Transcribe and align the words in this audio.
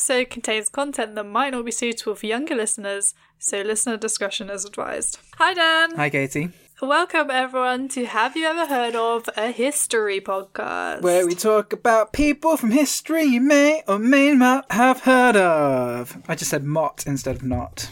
episode 0.00 0.30
contains 0.30 0.70
content 0.70 1.14
that 1.14 1.24
might 1.24 1.50
not 1.50 1.62
be 1.62 1.70
suitable 1.70 2.14
for 2.14 2.24
younger 2.24 2.54
listeners, 2.54 3.12
so 3.38 3.60
listener 3.60 3.98
discretion 3.98 4.48
is 4.48 4.64
advised. 4.64 5.18
Hi, 5.36 5.52
Dan. 5.52 5.94
Hi, 5.94 6.08
Katie. 6.08 6.48
Welcome, 6.80 7.30
everyone, 7.30 7.88
to 7.88 8.06
Have 8.06 8.34
You 8.34 8.46
Ever 8.46 8.64
Heard 8.64 8.96
of 8.96 9.28
a 9.36 9.50
History 9.50 10.18
podcast? 10.18 11.02
Where 11.02 11.26
we 11.26 11.34
talk 11.34 11.74
about 11.74 12.14
people 12.14 12.56
from 12.56 12.70
history 12.70 13.24
you 13.24 13.42
may 13.42 13.82
or 13.86 13.98
may 13.98 14.32
not 14.32 14.72
have 14.72 15.00
heard 15.00 15.36
of. 15.36 16.16
I 16.26 16.34
just 16.34 16.50
said 16.50 16.64
mot 16.64 17.04
instead 17.06 17.36
of 17.36 17.42
not. 17.42 17.90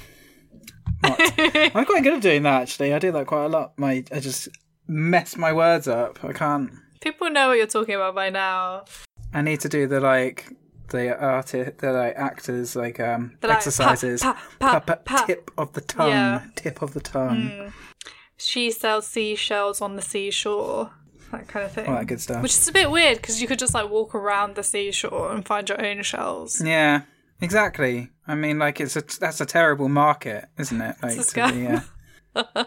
Mot. 1.03 1.21
I'm 1.39 1.85
quite 1.85 2.05
good 2.05 2.15
at 2.15 2.23
doing 2.23 2.45
that, 2.45 2.63
actually. 2.63 2.95
I 2.95 2.99
do 2.99 3.13
that 3.13 3.27
quite 3.27 3.45
a 3.45 3.49
lot. 3.49 3.79
My, 3.79 4.03
I 4.11 4.21
just 4.21 4.49
mess 4.87 5.37
my 5.37 5.53
words 5.53 5.87
up. 5.87 6.25
I 6.25 6.33
can't. 6.33 6.71
People 7.03 7.29
know 7.29 7.49
what 7.49 7.59
you're 7.59 7.67
talking 7.67 7.97
about 7.97 8.15
by 8.15 8.31
now. 8.31 8.87
I 9.35 9.43
need 9.43 9.61
to 9.61 9.69
do 9.69 9.87
the 9.87 10.01
like 10.01 10.51
the 10.89 11.19
artist, 11.19 11.79
the 11.79 11.93
like 11.93 12.15
actors 12.17 12.75
like 12.77 12.99
um 13.01 13.37
The, 13.41 13.49
like, 13.49 13.57
exercises. 13.59 14.23
pa- 14.23 14.37
pa- 14.61 14.81
Pa- 14.81 15.25
tip 15.27 15.51
of 15.59 15.73
the 15.73 15.81
tongue. 15.81 16.11
Yeah. 16.11 16.43
Tip 16.55 16.83
of 16.83 16.95
the 16.95 17.01
tongue. 17.01 17.73
She 18.37 18.71
sells 18.71 19.07
seashells 19.07 19.81
on 19.81 19.97
the 19.97 20.03
seashore. 20.03 20.91
That 21.33 21.47
kind 21.49 21.67
of 21.67 21.73
thing. 21.73 21.87
All 21.89 21.95
that 21.97 22.07
good 22.07 22.21
stuff. 22.21 22.43
Which 22.43 22.53
is 22.55 22.69
a 22.69 22.73
bit 22.73 22.91
weird 22.91 23.19
because 23.19 23.43
you 23.43 23.49
could 23.49 23.59
just 23.59 23.75
like 23.75 23.91
walk 23.91 24.15
around 24.15 24.55
the 24.55 24.63
seashore 24.63 25.33
and 25.33 25.45
find 25.45 25.69
your 25.69 25.85
own 25.85 26.03
shells. 26.03 26.63
Yeah, 26.65 27.03
exactly. 27.41 28.11
I 28.27 28.35
mean, 28.35 28.59
like 28.59 28.81
it's 28.81 28.97
a 28.97 29.03
that's 29.21 29.41
a 29.41 29.47
terrible 29.47 29.89
market, 29.89 30.49
isn't 30.59 30.81
it? 30.81 30.97
Like, 31.03 31.13
a 31.13 31.15
to 31.17 31.21
scam. 31.23 31.53
be, 31.53 31.83
uh, 32.37 32.65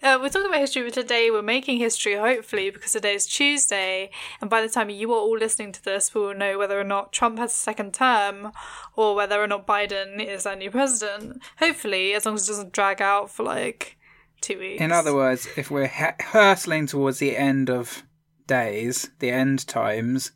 Uh, 0.00 0.16
we're 0.20 0.28
talking 0.28 0.48
about 0.48 0.60
history, 0.60 0.84
but 0.84 0.94
today 0.94 1.28
we're 1.28 1.42
making 1.42 1.78
history, 1.78 2.14
hopefully, 2.14 2.70
because 2.70 2.92
today 2.92 3.14
is 3.14 3.26
Tuesday, 3.26 4.10
and 4.40 4.48
by 4.48 4.62
the 4.62 4.68
time 4.68 4.88
you 4.88 5.12
are 5.12 5.18
all 5.18 5.36
listening 5.36 5.72
to 5.72 5.82
this, 5.82 6.14
we 6.14 6.20
will 6.20 6.34
know 6.34 6.56
whether 6.56 6.78
or 6.78 6.84
not 6.84 7.12
Trump 7.12 7.36
has 7.38 7.50
a 7.50 7.56
second 7.56 7.94
term 7.94 8.52
or 8.94 9.16
whether 9.16 9.42
or 9.42 9.48
not 9.48 9.66
Biden 9.66 10.24
is 10.24 10.46
our 10.46 10.54
new 10.54 10.70
president. 10.70 11.42
Hopefully, 11.58 12.14
as 12.14 12.26
long 12.26 12.36
as 12.36 12.44
it 12.48 12.52
doesn't 12.52 12.72
drag 12.72 13.02
out 13.02 13.28
for 13.28 13.42
like 13.42 13.96
two 14.40 14.60
weeks. 14.60 14.80
in 14.80 14.92
other 14.92 15.14
words, 15.14 15.48
if 15.56 15.68
we're 15.68 15.88
ha- 15.88 16.14
hurtling 16.20 16.86
towards 16.86 17.18
the 17.18 17.36
end 17.36 17.68
of 17.68 18.04
days, 18.46 19.10
the 19.18 19.30
end 19.30 19.66
times, 19.66 20.30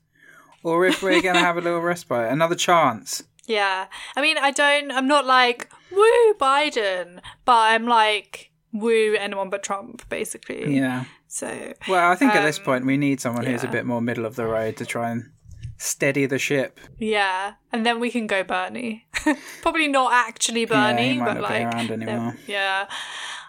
or 0.64 0.84
if 0.86 1.04
we're 1.04 1.22
going 1.22 1.34
to 1.36 1.40
have 1.40 1.56
a 1.56 1.60
little 1.60 1.80
respite, 1.80 2.32
another 2.32 2.56
chance. 2.56 3.22
Yeah. 3.46 3.86
I 4.16 4.22
mean, 4.22 4.38
I 4.38 4.50
don't, 4.50 4.90
I'm 4.90 5.06
not 5.06 5.24
like, 5.24 5.70
woo, 5.92 6.34
Biden, 6.34 7.20
but 7.44 7.72
I'm 7.72 7.86
like, 7.86 8.51
woo, 8.72 9.14
anyone 9.18 9.50
but 9.50 9.62
Trump, 9.62 10.08
basically. 10.08 10.76
Yeah. 10.76 11.04
So, 11.28 11.72
Well, 11.88 12.10
I 12.10 12.14
think 12.14 12.34
at 12.34 12.44
this 12.44 12.58
Um, 12.58 12.64
point 12.64 12.86
we 12.86 12.96
need 12.96 13.20
someone 13.20 13.46
who's 13.46 13.64
a 13.64 13.68
bit 13.68 13.86
more 13.86 14.00
middle 14.02 14.26
of 14.26 14.36
the 14.36 14.44
road 14.46 14.76
to 14.78 14.86
try 14.86 15.10
and 15.10 15.30
steady 15.78 16.26
the 16.26 16.38
ship. 16.38 16.78
yeah. 16.98 17.54
And 17.72 17.84
then 17.86 17.98
we 18.00 18.10
can 18.10 18.26
go 18.26 18.42
Bernie. 18.44 19.06
Probably 19.62 19.88
not 19.88 20.12
actually 20.12 20.64
Bernie, 20.66 21.18
might 21.18 21.34
but 21.34 21.42
like, 21.42 21.62
around 21.64 21.90
anymore. 21.90 22.36
yeah. 22.46 22.86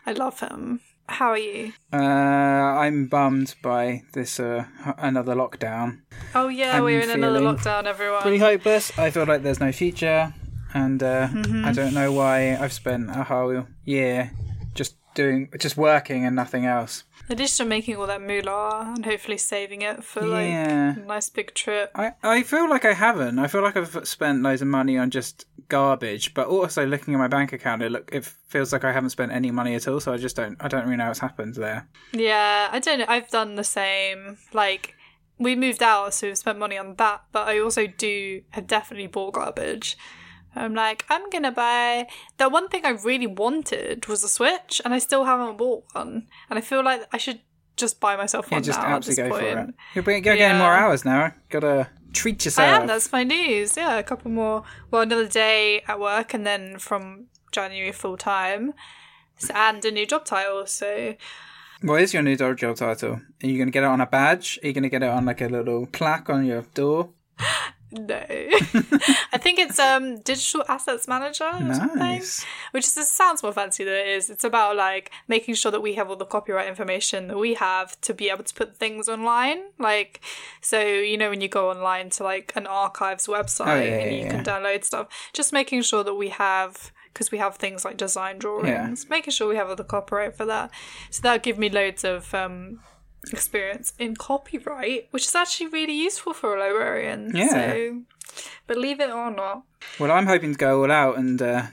I 0.06 0.12
love 0.14 0.40
him. 0.40 0.80
How 1.10 1.32
are 1.32 1.38
you? 1.38 1.74
Uh, 1.92 1.98
I'm 1.98 3.08
bummed 3.08 3.56
by 3.62 4.04
this 4.14 4.40
uh, 4.40 4.66
another 4.98 5.36
lockdown. 5.36 6.00
Oh, 6.34 6.48
yeah, 6.48 6.78
I'm 6.78 6.84
we're 6.84 7.02
in 7.02 7.10
another 7.12 7.42
lockdown, 7.42 7.84
everyone. 7.86 8.22
Pretty 8.22 8.38
hopeless. 8.40 8.98
I 8.98 9.12
feel 9.12 9.26
like 9.26 9.44
there's 9.44 9.60
no 9.60 9.72
future, 9.74 10.34
and 10.74 11.04
uh, 11.04 11.28
Mm-hmm. 11.28 11.66
I 11.66 11.74
don't 11.74 11.94
know 11.94 12.12
why 12.14 12.56
I've 12.56 12.72
spent 12.74 13.10
a 13.10 13.24
whole 13.24 13.68
year 13.84 14.32
doing, 15.16 15.50
just 15.60 15.78
working 15.78 16.26
and 16.26 16.36
nothing 16.36 16.66
else. 16.66 17.04
At 17.30 17.40
least 17.40 17.58
you're 17.60 17.68
making 17.68 17.96
all 17.96 18.08
that 18.08 18.22
moolah 18.22 18.94
and 18.96 19.06
hopefully 19.06 19.38
saving 19.38 19.82
it 19.82 20.04
for 20.04 20.22
like 20.22 20.48
Yeah. 20.48 20.96
a 20.98 21.00
nice 21.06 21.30
big 21.30 21.54
trip. 21.54 21.92
I, 21.96 22.14
I 22.22 22.44
feel 22.44 22.70
like 22.70 22.84
I 22.86 22.94
haven't. 22.94 23.40
I 23.40 23.48
feel 23.48 23.62
like 23.62 23.78
I've 23.78 24.06
spent 24.08 24.42
loads 24.44 24.62
of 24.62 24.68
money 24.68 24.98
on 24.98 25.10
just 25.10 25.46
garbage, 25.70 26.34
but 26.34 26.48
also 26.48 26.86
looking 26.86 27.14
at 27.14 27.18
my 27.18 27.28
bank 27.30 27.54
account, 27.54 27.82
it 27.82 27.92
look 27.92 28.10
it 28.12 28.26
feels 28.26 28.74
like 28.74 28.84
I 28.84 28.92
haven't 28.92 29.12
spent 29.12 29.32
any 29.32 29.52
money 29.52 29.76
at 29.76 29.88
all. 29.88 30.00
So 30.00 30.12
I 30.14 30.18
just 30.18 30.36
don't. 30.36 30.58
I 30.60 30.68
don't 30.68 30.84
really 30.84 30.98
know 30.98 31.08
what's 31.08 31.20
happened 31.20 31.56
there. 31.56 31.88
Yeah, 32.12 32.70
I 32.72 32.80
don't 32.80 33.00
know. 33.00 33.06
I've 33.08 33.30
done 33.30 33.56
the 33.56 33.64
same. 33.64 34.38
Like, 34.52 34.94
we 35.40 35.56
moved 35.56 35.82
out, 35.82 36.14
so 36.14 36.28
we've 36.28 36.38
spent 36.38 36.60
money 36.60 36.78
on 36.78 36.96
that, 36.96 37.24
but 37.32 37.48
I 37.48 37.60
also 37.60 37.88
do 37.88 38.42
have 38.52 38.68
definitely 38.68 39.08
bought 39.08 39.34
garbage. 39.36 39.98
I'm 40.56 40.74
like, 40.74 41.06
I'm 41.10 41.30
gonna 41.30 41.52
buy. 41.52 42.08
The 42.38 42.50
one 42.50 42.68
thing 42.70 42.86
I 42.86 42.92
really 42.92 43.28
wanted 43.28 44.08
was 44.08 44.24
a 44.24 44.28
Switch, 44.30 44.82
and 44.86 44.94
I 44.94 45.00
still 45.00 45.26
haven't 45.26 45.58
bought 45.58 45.84
one. 45.94 46.28
And 46.50 46.60
I 46.60 46.62
feel 46.62 46.84
like 46.84 47.08
I 47.12 47.18
should 47.18 47.40
just 47.76 48.00
buy 48.00 48.16
myself 48.16 48.48
Yeah, 48.50 48.58
one 48.58 48.64
just 48.64 48.80
now. 48.80 48.86
Absolutely 48.96 49.24
go 49.24 49.30
point. 49.30 49.42
for 49.52 49.60
it. 49.60 49.74
You're, 49.96 50.04
be- 50.04 50.12
you're 50.14 50.36
getting 50.38 50.58
more 50.60 50.74
hours 50.74 51.04
now. 51.06 51.34
Gotta 51.50 51.90
treat 52.14 52.46
yourself. 52.46 52.70
I 52.72 52.78
am. 52.82 52.88
That's 52.88 53.12
my 53.12 53.24
news. 53.24 53.76
Yeah, 53.76 53.98
a 53.98 54.04
couple 54.04 54.30
more. 54.32 54.64
Well, 54.92 55.02
another 55.02 55.28
day 55.28 55.82
at 55.88 56.00
work, 56.00 56.34
and 56.34 56.46
then 56.46 56.78
from 56.78 57.28
January 57.52 57.92
full 57.92 58.18
time, 58.18 58.74
and 59.54 59.84
a 59.84 59.92
new 59.92 60.06
job 60.06 60.26
title. 60.26 60.66
So 60.68 61.16
What 61.82 62.02
is 62.02 62.14
your 62.14 62.22
new 62.24 62.36
job 62.36 62.58
job 62.58 62.76
title? 62.78 63.14
Are 63.44 63.48
you 63.48 63.58
gonna 63.58 63.72
get 63.72 63.84
it 63.84 63.88
on 63.88 64.02
a 64.02 64.06
badge? 64.06 64.60
Are 64.64 64.68
you 64.68 64.74
gonna 64.74 64.90
get 64.90 65.02
it 65.04 65.10
on 65.10 65.26
like 65.26 65.42
a 65.42 65.48
little 65.48 65.88
plaque 65.88 66.30
on 66.30 66.46
your 66.46 66.62
door? 66.74 67.10
no, 67.94 68.24
I 69.34 69.38
think 69.38 69.60
it's 69.60 69.80
um 69.80 70.20
digital 70.22 70.64
assets 70.68 71.08
manager 71.08 71.46
or 71.46 71.74
something. 71.74 72.22
Which 72.72 72.86
is, 72.86 73.08
sounds 73.12 73.44
more 73.44 73.54
fancy 73.54 73.84
than 73.84 73.94
it 73.94 74.08
is. 74.08 74.30
It's 74.30 74.44
about 74.44 74.76
like 74.76 75.12
making 75.28 75.56
sure 75.56 75.72
that 75.72 75.82
we 75.82 75.94
have 75.94 76.10
all 76.10 76.16
the 76.16 76.26
copyright 76.26 76.68
information 76.68 77.28
that 77.28 77.38
we 77.38 77.54
have 77.56 78.00
to 78.02 78.14
be 78.14 78.30
able 78.30 78.44
to 78.44 78.54
put 78.54 78.76
things 78.78 79.08
online. 79.08 79.60
Like, 79.80 80.22
so 80.62 80.82
you 80.82 81.18
know 81.18 81.30
when 81.30 81.42
you 81.42 81.48
go 81.48 81.70
online 81.70 82.10
to 82.12 82.24
like 82.24 82.52
an 82.56 82.68
archives 82.68 83.28
website 83.28 83.68
Oh, 83.68 83.76
yeah, 83.76 83.82
and 84.00 84.16
you 84.16 84.22
yeah. 84.24 84.30
can 84.32 84.44
download 84.44 84.84
stuff, 84.84 85.08
just 85.34 85.54
making 85.54 85.82
sure 85.84 86.04
that 86.04 86.16
we 86.16 86.30
have 86.30 86.92
because 87.14 87.32
we 87.32 87.38
have 87.38 87.58
things 87.58 87.86
like 87.86 87.96
design 87.96 88.40
drawings, 88.40 89.08
making 89.10 89.32
sure 89.32 89.48
we 89.48 89.56
have 89.56 89.70
all 89.70 89.76
the 89.76 89.84
copyright 89.84 90.36
for 90.36 90.46
that. 90.46 90.72
So 91.12 91.22
that'll 91.22 91.40
give 91.40 91.60
me 91.60 91.70
loads 91.70 92.04
of 92.04 92.34
um, 92.34 92.80
experience 93.32 93.94
in 94.00 94.16
copyright, 94.16 95.08
which 95.12 95.26
is 95.28 95.36
actually 95.36 95.68
really 95.68 95.94
useful 95.94 96.34
for 96.34 96.56
a 96.56 96.60
librarian. 96.60 97.32
Yeah. 97.36 97.48
So 97.50 98.02
believe 98.68 99.00
it 99.00 99.10
or 99.10 99.32
not. 99.32 99.64
Well, 100.00 100.12
I'm 100.12 100.26
hoping 100.28 100.54
to 100.54 100.58
go 100.58 100.82
all 100.84 100.92
out 100.92 101.18
and 101.18 101.42
uh, 101.42 101.64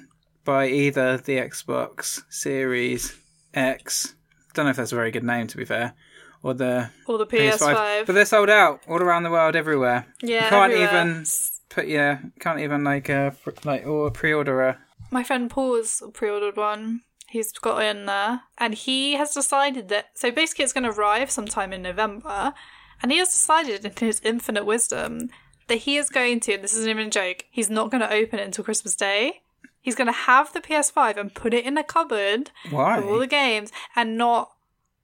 buy 0.45 0.69
either 0.69 1.17
the 1.17 1.37
Xbox 1.39 2.23
Series 2.29 3.17
X. 3.55 4.15
Don't 4.55 4.67
know 4.67 4.71
if 4.71 4.77
that's 4.77 4.93
a 4.93 4.97
very 4.97 5.11
good 5.11 5.25
name, 5.25 5.47
to 5.47 5.57
be 5.57 5.65
fair, 5.65 5.95
or 6.43 6.55
the 6.55 6.91
Or 7.07 7.19
the 7.19 7.27
PS5. 7.27 8.07
But 8.07 8.15
they're 8.15 8.25
sold 8.25 8.51
out 8.51 8.81
all 8.89 9.01
around 9.03 9.23
the 9.23 9.31
world, 9.31 9.55
everywhere. 9.57 10.07
yeah, 10.23 10.45
you 10.45 10.51
can't 10.51 10.73
everywhere. 10.73 11.11
even 11.11 11.25
put 11.69 11.87
yeah, 11.89 12.19
can't 12.41 12.59
even 12.61 12.83
like 12.85 13.09
uh 13.09 13.31
like 13.65 13.87
or 13.87 14.11
pre-order 14.11 14.61
a. 14.63 14.79
My 15.13 15.23
friend 15.25 15.49
Paul's 15.51 16.03
pre-ordered 16.13 16.57
one. 16.57 17.01
He's 17.31 17.53
got 17.53 17.83
in 17.85 18.07
there, 18.07 18.43
and 18.59 18.75
he 18.75 19.13
has 19.15 19.33
decided 19.33 19.89
that. 19.89 20.07
So 20.15 20.33
basically, 20.33 20.65
it's 20.65 20.73
going 20.73 20.85
to 20.85 20.91
arrive 20.91 21.31
sometime 21.31 21.73
in 21.73 21.81
November, 21.81 22.55
and 23.01 23.13
he 23.13 23.19
has 23.19 23.29
decided, 23.29 23.85
in 23.85 23.93
his 23.95 24.21
infinite 24.25 24.67
wisdom, 24.67 25.31
that 25.69 25.77
he 25.79 25.97
is 25.97 26.09
going 26.11 26.41
to. 26.41 26.55
And 26.55 26.65
this 26.65 26.75
isn't 26.75 26.91
even 26.91 27.07
a 27.07 27.11
joke. 27.11 27.45
He's 27.51 27.71
not 27.71 27.91
going 27.91 28.01
to 28.01 28.13
open 28.13 28.41
it 28.41 28.47
until 28.47 28.65
Christmas 28.65 28.97
Day. 28.97 29.43
He's 29.81 29.95
going 29.95 30.09
to 30.09 30.13
have 30.13 30.53
the 30.53 30.61
PS5 30.61 31.17
and 31.17 31.33
put 31.33 31.55
it 31.55 31.65
in 31.65 31.79
a 31.79 31.85
cupboard 31.85 32.51
Why? 32.69 32.99
with 32.99 33.07
all 33.07 33.21
the 33.21 33.29
games, 33.29 33.71
and 33.95 34.19
not 34.19 34.51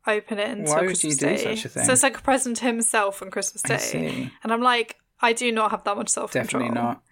open 0.04 0.40
it 0.40 0.50
until 0.50 0.74
Why 0.74 0.80
would 0.80 0.86
Christmas 0.88 1.22
you 1.22 1.28
do 1.28 1.36
Day. 1.36 1.54
such 1.56 1.64
a 1.64 1.68
thing? 1.68 1.84
So 1.84 1.92
it's 1.92 2.02
like 2.02 2.18
a 2.18 2.22
present 2.22 2.56
to 2.56 2.64
himself 2.64 3.22
on 3.22 3.30
Christmas 3.30 3.64
I 3.64 3.68
Day. 3.68 3.78
see. 3.78 4.32
And 4.42 4.52
I'm 4.52 4.62
like, 4.62 4.96
I 5.20 5.32
do 5.32 5.52
not 5.52 5.70
have 5.70 5.84
that 5.84 5.96
much 5.96 6.08
self 6.08 6.32
control. 6.32 6.62
Definitely 6.64 6.82
not. 6.82 7.02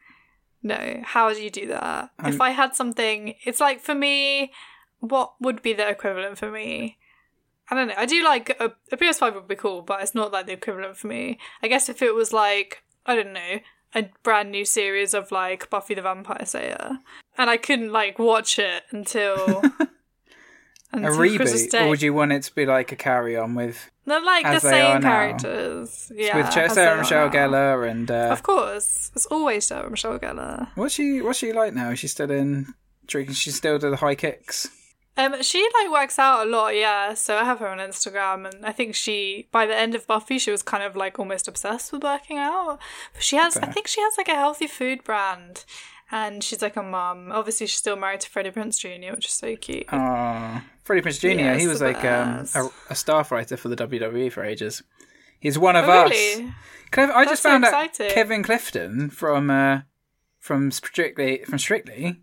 No, 0.65 1.03
how 1.05 1.33
do 1.33 1.41
you 1.41 1.51
do 1.51 1.69
that? 1.69 2.11
If 2.25 2.41
I 2.41 2.51
had 2.51 2.75
something, 2.75 3.35
it's 3.45 3.61
like 3.61 3.81
for 3.81 3.95
me, 3.95 4.51
what 5.09 5.35
would 5.41 5.63
be 5.63 5.73
the 5.73 5.89
equivalent 5.89 6.39
for 6.39 6.51
me? 6.51 6.99
I 7.71 7.75
don't 7.75 7.89
know. 7.89 7.95
I 7.97 8.07
do 8.07 8.23
like 8.23 8.51
a, 8.61 8.73
a 8.93 8.97
PS5 8.97 9.35
would 9.35 9.49
be 9.49 9.55
cool, 9.57 9.83
but 9.83 10.03
it's 10.03 10.15
not 10.15 10.33
like 10.33 10.47
the 10.47 10.53
equivalent 10.53 10.97
for 10.97 11.07
me. 11.07 11.39
I 11.63 11.69
guess 11.69 11.89
if 11.89 12.03
it 12.03 12.15
was 12.15 12.33
like, 12.33 12.83
I 13.07 13.15
don't 13.15 13.33
know, 13.33 13.61
a 13.95 14.11
brand 14.23 14.51
new 14.51 14.65
series 14.65 15.15
of 15.15 15.31
like 15.33 15.71
Buffy 15.71 15.95
the 15.95 16.03
Vampire 16.03 16.45
Slayer, 16.45 16.99
and 17.39 17.49
I 17.49 17.57
couldn't 17.57 17.93
like 17.93 18.19
watch 18.19 18.59
it 18.59 18.83
until. 18.91 19.63
A 20.93 20.99
until 20.99 21.17
Christmas 21.37 21.67
reboot, 21.75 21.81
or 21.83 21.89
would 21.89 22.03
you 22.03 22.15
want 22.15 22.31
it 22.31 22.45
to 22.45 22.55
be 22.55 22.67
like 22.67 22.93
a 22.93 22.97
carry-on 22.97 23.57
with 23.57 23.91
They're 24.07 24.23
like 24.25 24.45
the 24.45 24.61
same 24.61 25.01
now? 25.01 25.09
characters. 25.11 26.13
Yeah. 26.15 26.37
with 26.37 26.47
as 26.47 26.55
they 26.55 26.69
Sarah 26.69 26.99
Michelle 26.99 27.27
now. 27.27 27.33
Gellar 27.33 27.91
and 27.91 28.09
uh, 28.09 28.29
Of 28.31 28.45
course. 28.45 29.11
It's 29.17 29.27
always 29.27 29.65
Sarah 29.65 29.91
Michelle 29.91 30.21
Gellar. 30.21 30.69
what's 30.77 30.95
she 30.95 31.21
what's 31.21 31.41
she 31.41 31.53
like 31.53 31.75
now? 31.75 31.91
Is 31.91 31.99
she 31.99 32.07
still 32.07 32.31
in? 32.31 32.75
Drinking? 33.09 33.35
She 33.35 33.51
still 33.51 33.77
do 33.79 33.91
the 33.91 33.97
high 33.97 34.15
kicks? 34.15 34.69
Um, 35.17 35.43
she 35.43 35.67
like 35.81 35.93
works 35.93 36.19
out 36.19 36.47
a 36.47 36.51
lot, 36.51 36.75
yeah. 36.75 37.15
So 37.15 37.37
I 37.37 37.45
have 37.45 37.61
her 37.61 37.69
on 37.69 37.79
Instagram, 37.79 38.53
and 38.53 38.67
I 38.67 38.73
think 38.73 38.95
she, 38.97 39.47
by 39.53 39.65
the 39.65 39.77
end 39.77 39.95
of 39.95 40.07
Buffy, 40.09 40.39
she 40.39 40.51
was 40.51 40.63
kind 40.63 40.83
of 40.83 40.97
like 40.97 41.19
almost 41.19 41.47
obsessed 41.47 41.93
with 41.93 42.03
working 42.03 42.39
out. 42.39 42.79
But 43.13 43.23
she 43.23 43.37
has, 43.37 43.57
I 43.57 43.67
think 43.67 43.87
she 43.87 44.01
has 44.01 44.15
like 44.19 44.29
a 44.29 44.35
healthy 44.35 44.67
food 44.67 45.05
brand, 45.05 45.65
and 46.11 46.43
she's 46.43 46.63
like 46.63 46.77
a 46.77 46.83
mum. 46.83 47.31
Obviously, 47.33 47.67
she's 47.69 47.79
still 47.79 47.95
married 47.97 48.21
to 48.23 48.31
Freddie 48.31 48.51
Prinze 48.51 48.79
Jr., 48.81 49.15
which 49.15 49.27
is 49.27 49.33
so 49.33 49.55
cute. 49.55 49.87
Oh, 49.93 50.61
Freddie 50.83 51.03
Prinze 51.03 51.21
Jr. 51.21 51.29
Yeah, 51.29 51.57
he 51.59 51.69
was 51.69 51.81
like 51.81 52.05
um, 52.05 52.47
a, 52.57 52.69
a 52.91 52.95
staff 52.97 53.31
writer 53.31 53.57
for 53.57 53.69
the 53.69 53.77
WWE 53.77 54.33
for 54.33 54.43
ages. 54.45 54.83
He's 55.39 55.59
one 55.59 55.77
of 55.77 55.89
Oh, 55.89 55.93
us. 55.93 56.11
really? 56.11 56.53
Can 56.91 57.11
I, 57.11 57.15
I 57.15 57.25
That's 57.25 57.33
just 57.33 57.43
so 57.45 57.51
found 57.51 57.65
out. 57.67 57.95
Kevin 58.11 58.43
Clifton 58.43 59.11
from 59.11 59.49
uh, 59.51 59.83
from 60.41 60.73
Strictly 60.73 61.45
from 61.45 61.59
Strictly. 61.61 62.21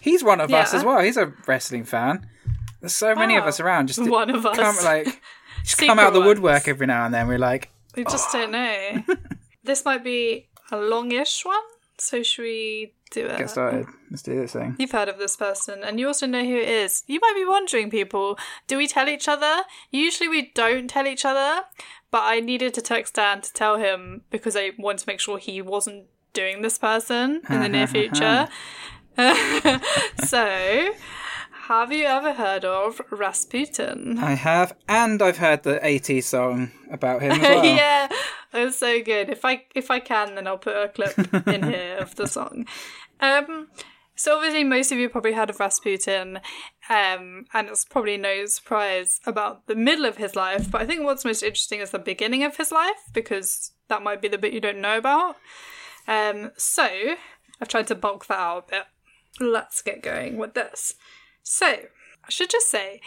He's 0.00 0.22
one 0.22 0.40
of 0.42 0.52
us 0.52 0.74
as 0.74 0.84
well. 0.84 1.00
He's 1.00 1.16
a 1.16 1.32
wrestling 1.46 1.84
fan. 1.84 2.26
There's 2.84 2.94
so 2.94 3.14
many 3.14 3.36
of 3.36 3.44
us 3.44 3.60
ah, 3.60 3.64
around. 3.64 3.86
Just 3.86 4.06
One 4.06 4.28
of 4.28 4.44
us. 4.44 4.58
come 4.58 4.76
like 4.84 5.06
just 5.64 5.78
come 5.78 5.98
out 5.98 6.08
of 6.08 6.12
the 6.12 6.20
ones. 6.20 6.28
woodwork 6.28 6.68
every 6.68 6.86
now 6.86 7.06
and 7.06 7.14
then. 7.14 7.28
We're 7.28 7.38
like, 7.38 7.70
We 7.96 8.04
just 8.04 8.30
don't 8.30 8.54
oh. 8.54 8.58
know. 9.06 9.16
this 9.64 9.86
might 9.86 10.04
be 10.04 10.48
a 10.70 10.76
longish 10.76 11.46
one, 11.46 11.62
so 11.96 12.22
should 12.22 12.42
we 12.42 12.92
do 13.10 13.24
it? 13.24 13.38
get 13.38 13.48
started. 13.48 13.86
Let's 14.10 14.22
do 14.22 14.38
this 14.38 14.52
thing. 14.52 14.76
You've 14.78 14.90
heard 14.90 15.08
of 15.08 15.16
this 15.16 15.34
person, 15.34 15.82
and 15.82 15.98
you 15.98 16.08
also 16.08 16.26
know 16.26 16.44
who 16.44 16.56
it 16.56 16.68
is. 16.68 17.04
You 17.06 17.20
might 17.22 17.34
be 17.34 17.46
wondering, 17.46 17.88
people, 17.88 18.38
do 18.66 18.76
we 18.76 18.86
tell 18.86 19.08
each 19.08 19.26
other? 19.26 19.62
Usually 19.90 20.28
we 20.28 20.52
don't 20.54 20.88
tell 20.90 21.06
each 21.06 21.24
other, 21.24 21.62
but 22.10 22.24
I 22.24 22.40
needed 22.40 22.74
to 22.74 22.82
text 22.82 23.14
Dan 23.14 23.40
to 23.40 23.52
tell 23.54 23.78
him 23.78 24.24
because 24.28 24.56
I 24.56 24.72
wanted 24.78 24.98
to 24.98 25.04
make 25.06 25.20
sure 25.20 25.38
he 25.38 25.62
wasn't 25.62 26.04
doing 26.34 26.60
this 26.60 26.76
person 26.76 27.40
in 27.48 27.60
the 27.60 27.68
near 27.70 27.84
uh-huh, 27.84 27.98
uh-huh. 27.98 28.46
future. 29.16 30.26
so, 30.26 30.92
have 31.68 31.92
you 31.92 32.04
ever 32.04 32.34
heard 32.34 32.64
of 32.64 33.00
Rasputin? 33.10 34.18
I 34.18 34.34
have, 34.34 34.74
and 34.88 35.22
I've 35.22 35.38
heard 35.38 35.62
the 35.62 35.80
80s 35.82 36.24
song 36.24 36.70
about 36.90 37.22
him 37.22 37.32
as 37.32 37.40
well. 37.42 37.64
yeah, 37.64 38.08
it 38.52 38.64
was 38.64 38.78
so 38.78 39.02
good. 39.02 39.30
If 39.30 39.44
I 39.44 39.64
if 39.74 39.90
I 39.90 40.00
can, 40.00 40.34
then 40.34 40.46
I'll 40.46 40.58
put 40.58 40.76
a 40.76 40.88
clip 40.88 41.18
in 41.46 41.62
here 41.70 41.96
of 41.98 42.14
the 42.16 42.26
song. 42.26 42.66
Um, 43.20 43.68
so 44.14 44.36
obviously, 44.36 44.62
most 44.64 44.92
of 44.92 44.98
you 44.98 45.08
probably 45.08 45.32
heard 45.32 45.50
of 45.50 45.58
Rasputin, 45.58 46.36
um, 46.88 47.46
and 47.52 47.68
it's 47.68 47.84
probably 47.84 48.16
no 48.16 48.46
surprise 48.46 49.20
about 49.26 49.66
the 49.66 49.74
middle 49.74 50.04
of 50.04 50.18
his 50.18 50.36
life. 50.36 50.70
But 50.70 50.82
I 50.82 50.86
think 50.86 51.02
what's 51.02 51.24
most 51.24 51.42
interesting 51.42 51.80
is 51.80 51.90
the 51.90 51.98
beginning 51.98 52.44
of 52.44 52.56
his 52.56 52.70
life 52.70 53.02
because 53.12 53.72
that 53.88 54.02
might 54.02 54.22
be 54.22 54.28
the 54.28 54.38
bit 54.38 54.52
you 54.52 54.60
don't 54.60 54.80
know 54.80 54.98
about. 54.98 55.36
Um, 56.06 56.52
so 56.56 56.86
I've 57.60 57.68
tried 57.68 57.86
to 57.88 57.94
bulk 57.94 58.26
that 58.26 58.38
out 58.38 58.66
a 58.68 58.70
bit. 58.70 58.84
Let's 59.40 59.82
get 59.82 60.02
going 60.02 60.36
with 60.36 60.54
this. 60.54 60.94
So 61.44 61.66
I 61.66 62.30
should 62.30 62.50
just 62.50 62.68
say 62.70 63.00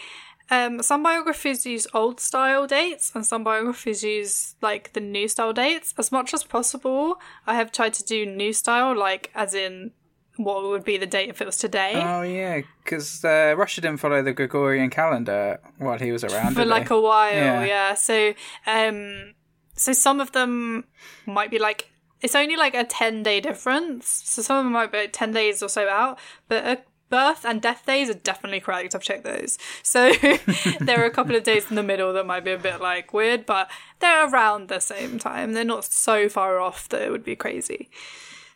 um, 0.50 0.80
some 0.82 1.02
biographies 1.02 1.66
use 1.66 1.86
old 1.92 2.20
style 2.20 2.66
dates 2.66 3.12
and 3.14 3.26
some 3.26 3.44
biographies 3.44 4.02
use 4.02 4.54
like 4.62 4.92
the 4.94 5.00
new 5.00 5.28
style 5.28 5.52
dates. 5.52 5.92
As 5.98 6.10
much 6.10 6.32
as 6.32 6.42
possible, 6.44 7.20
I 7.46 7.54
have 7.54 7.70
tried 7.70 7.92
to 7.94 8.04
do 8.04 8.24
new 8.24 8.52
style, 8.54 8.96
like 8.96 9.30
as 9.34 9.54
in 9.54 9.90
what 10.36 10.62
would 10.62 10.84
be 10.84 10.96
the 10.96 11.06
date 11.06 11.28
if 11.28 11.42
it 11.42 11.46
was 11.46 11.58
today. 11.58 11.92
Oh 11.96 12.22
yeah, 12.22 12.60
because 12.84 13.24
uh, 13.24 13.54
Russia 13.58 13.80
didn't 13.80 13.98
follow 13.98 14.22
the 14.22 14.32
Gregorian 14.32 14.88
calendar 14.88 15.60
while 15.78 15.98
he 15.98 16.12
was 16.12 16.22
around. 16.28 16.54
for 16.54 16.64
like 16.64 16.88
they? 16.88 16.94
a 16.94 17.00
while, 17.00 17.34
Yeah. 17.34 17.64
yeah. 17.64 17.94
So, 17.94 18.34
um, 18.66 19.34
so 19.74 19.92
some 19.92 20.20
of 20.20 20.30
them 20.32 20.84
might 21.26 21.50
be 21.50 21.58
like 21.58 21.90
it's 22.20 22.34
only 22.34 22.56
like 22.56 22.74
a 22.74 22.84
ten 22.84 23.22
day 23.24 23.40
difference. 23.40 24.06
So 24.24 24.40
some 24.42 24.58
of 24.58 24.64
them 24.64 24.72
might 24.72 24.92
be 24.92 24.98
like 24.98 25.12
ten 25.12 25.32
days 25.32 25.62
or 25.62 25.68
so 25.68 25.88
out, 25.88 26.18
but 26.48 26.64
uh, 26.64 26.76
birth 27.10 27.44
and 27.44 27.60
death 27.60 27.84
days 27.86 28.10
are 28.10 28.14
definitely 28.14 28.60
correct. 28.60 28.94
I've 28.94 29.02
checked 29.02 29.24
those. 29.24 29.58
So 29.82 30.12
there 30.80 31.02
are 31.02 31.06
a 31.06 31.10
couple 31.10 31.36
of 31.36 31.44
days 31.44 31.70
in 31.70 31.76
the 31.76 31.82
middle 31.82 32.12
that 32.12 32.26
might 32.26 32.44
be 32.44 32.52
a 32.52 32.58
bit 32.58 32.80
like 32.80 33.12
weird, 33.12 33.46
but 33.46 33.70
they're 34.00 34.28
around 34.28 34.68
the 34.68 34.80
same 34.80 35.18
time. 35.18 35.52
They're 35.52 35.64
not 35.64 35.84
so 35.84 36.28
far 36.28 36.58
off 36.58 36.88
that 36.90 37.02
it 37.02 37.10
would 37.10 37.24
be 37.24 37.36
crazy. 37.36 37.90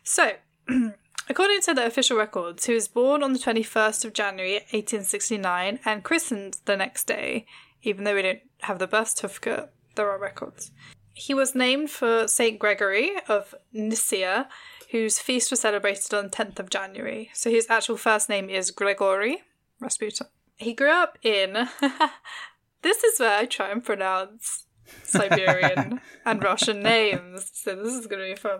So. 0.03 0.33
According 1.29 1.61
to 1.61 1.73
the 1.73 1.85
official 1.85 2.17
records, 2.17 2.65
he 2.65 2.73
was 2.73 2.89
born 2.89 3.23
on 3.23 3.31
the 3.31 3.39
21st 3.39 4.03
of 4.03 4.11
January 4.11 4.55
1869 4.55 5.79
and 5.85 6.03
christened 6.03 6.57
the 6.65 6.75
next 6.75 7.07
day, 7.07 7.45
even 7.81 8.03
though 8.03 8.15
we 8.15 8.23
don't 8.23 8.41
have 8.63 8.77
the 8.77 8.87
birth 8.87 9.09
certificate, 9.09 9.71
there 9.95 10.09
are 10.09 10.19
records. 10.19 10.71
He 11.13 11.33
was 11.33 11.55
named 11.55 11.91
for 11.91 12.27
St. 12.27 12.59
Gregory 12.59 13.11
of 13.29 13.53
Nyssa, 13.71 14.47
whose 14.93 15.17
feast 15.17 15.49
was 15.49 15.61
celebrated 15.61 16.13
on 16.13 16.29
10th 16.29 16.59
of 16.59 16.69
January. 16.69 17.31
So 17.33 17.49
his 17.49 17.67
actual 17.67 17.97
first 17.97 18.29
name 18.29 18.47
is 18.47 18.69
Gregory 18.69 19.41
Rasputin. 19.81 20.27
He 20.55 20.75
grew 20.75 20.91
up 20.91 21.17
in. 21.23 21.53
this 22.83 23.03
is 23.03 23.19
where 23.19 23.39
I 23.39 23.45
try 23.45 23.71
and 23.71 23.83
pronounce 23.83 24.67
Siberian 25.03 25.99
and 26.27 26.43
Russian 26.43 26.83
names, 26.83 27.49
so 27.55 27.75
this 27.75 27.91
is 27.95 28.05
going 28.05 28.21
to 28.21 28.35
be 28.35 28.39
fun. 28.39 28.59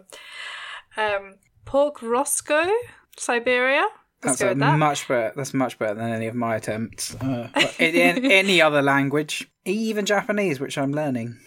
Um, 0.97 1.35
Pokrovskoe, 1.67 2.73
Siberia. 3.15 3.85
Let's 4.23 4.39
That's 4.39 4.57
that. 4.57 4.79
much 4.79 5.07
better. 5.07 5.33
That's 5.35 5.53
much 5.53 5.77
better 5.77 5.93
than 5.93 6.09
any 6.09 6.25
of 6.25 6.33
my 6.33 6.55
attempts. 6.55 7.13
Uh, 7.13 7.49
in, 7.77 7.95
in 7.95 8.25
any 8.25 8.59
other 8.59 8.81
language, 8.81 9.51
even 9.65 10.07
Japanese, 10.07 10.59
which 10.59 10.79
I'm 10.79 10.93
learning. 10.93 11.37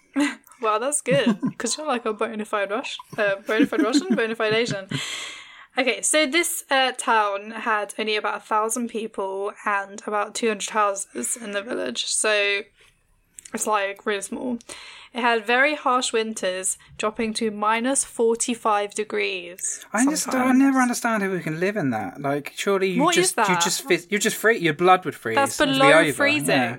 Wow, 0.61 0.79
that's 0.79 1.01
good 1.01 1.39
because 1.49 1.77
you're 1.77 1.87
like 1.87 2.05
a 2.05 2.13
bona 2.13 2.45
fide 2.45 2.71
Rush, 2.71 2.97
uh, 3.17 3.35
bona 3.45 3.65
fide 3.65 3.83
Russian, 3.83 4.15
bona 4.15 4.35
fide 4.35 4.53
Asian. 4.53 4.87
Okay, 5.77 6.01
so 6.01 6.25
this 6.25 6.63
uh, 6.71 6.91
town 6.93 7.51
had 7.51 7.93
only 7.99 8.15
about 8.15 8.37
a 8.37 8.39
thousand 8.39 8.89
people 8.89 9.51
and 9.65 10.01
about 10.07 10.33
two 10.33 10.47
hundred 10.47 10.71
houses 10.71 11.37
in 11.37 11.51
the 11.51 11.61
village, 11.61 12.05
so 12.05 12.61
it's 13.53 13.67
like 13.67 14.05
really 14.05 14.21
small. 14.21 14.59
It 15.13 15.21
had 15.21 15.45
very 15.47 15.73
harsh 15.75 16.13
winters, 16.13 16.77
dropping 16.97 17.33
to 17.35 17.49
minus 17.49 18.03
forty-five 18.03 18.93
degrees. 18.93 19.85
I 19.93 20.05
just 20.05 20.27
I 20.33 20.51
never 20.51 20.79
understand 20.79 21.23
how 21.23 21.29
we 21.31 21.39
can 21.39 21.59
live 21.59 21.75
in 21.77 21.89
that. 21.91 22.21
Like, 22.21 22.53
surely 22.55 22.89
you 22.91 23.01
What 23.03 23.15
just 23.15 23.37
you 23.37 23.55
just 23.55 23.89
you 24.11 24.19
just 24.19 24.35
free 24.35 24.57
your 24.59 24.73
blood 24.73 25.05
would 25.05 25.15
freeze. 25.15 25.35
That's 25.35 25.59
It'd 25.59 25.73
be 25.73 25.79
below 25.79 26.11
freezing. 26.11 26.47
yeah. 26.49 26.77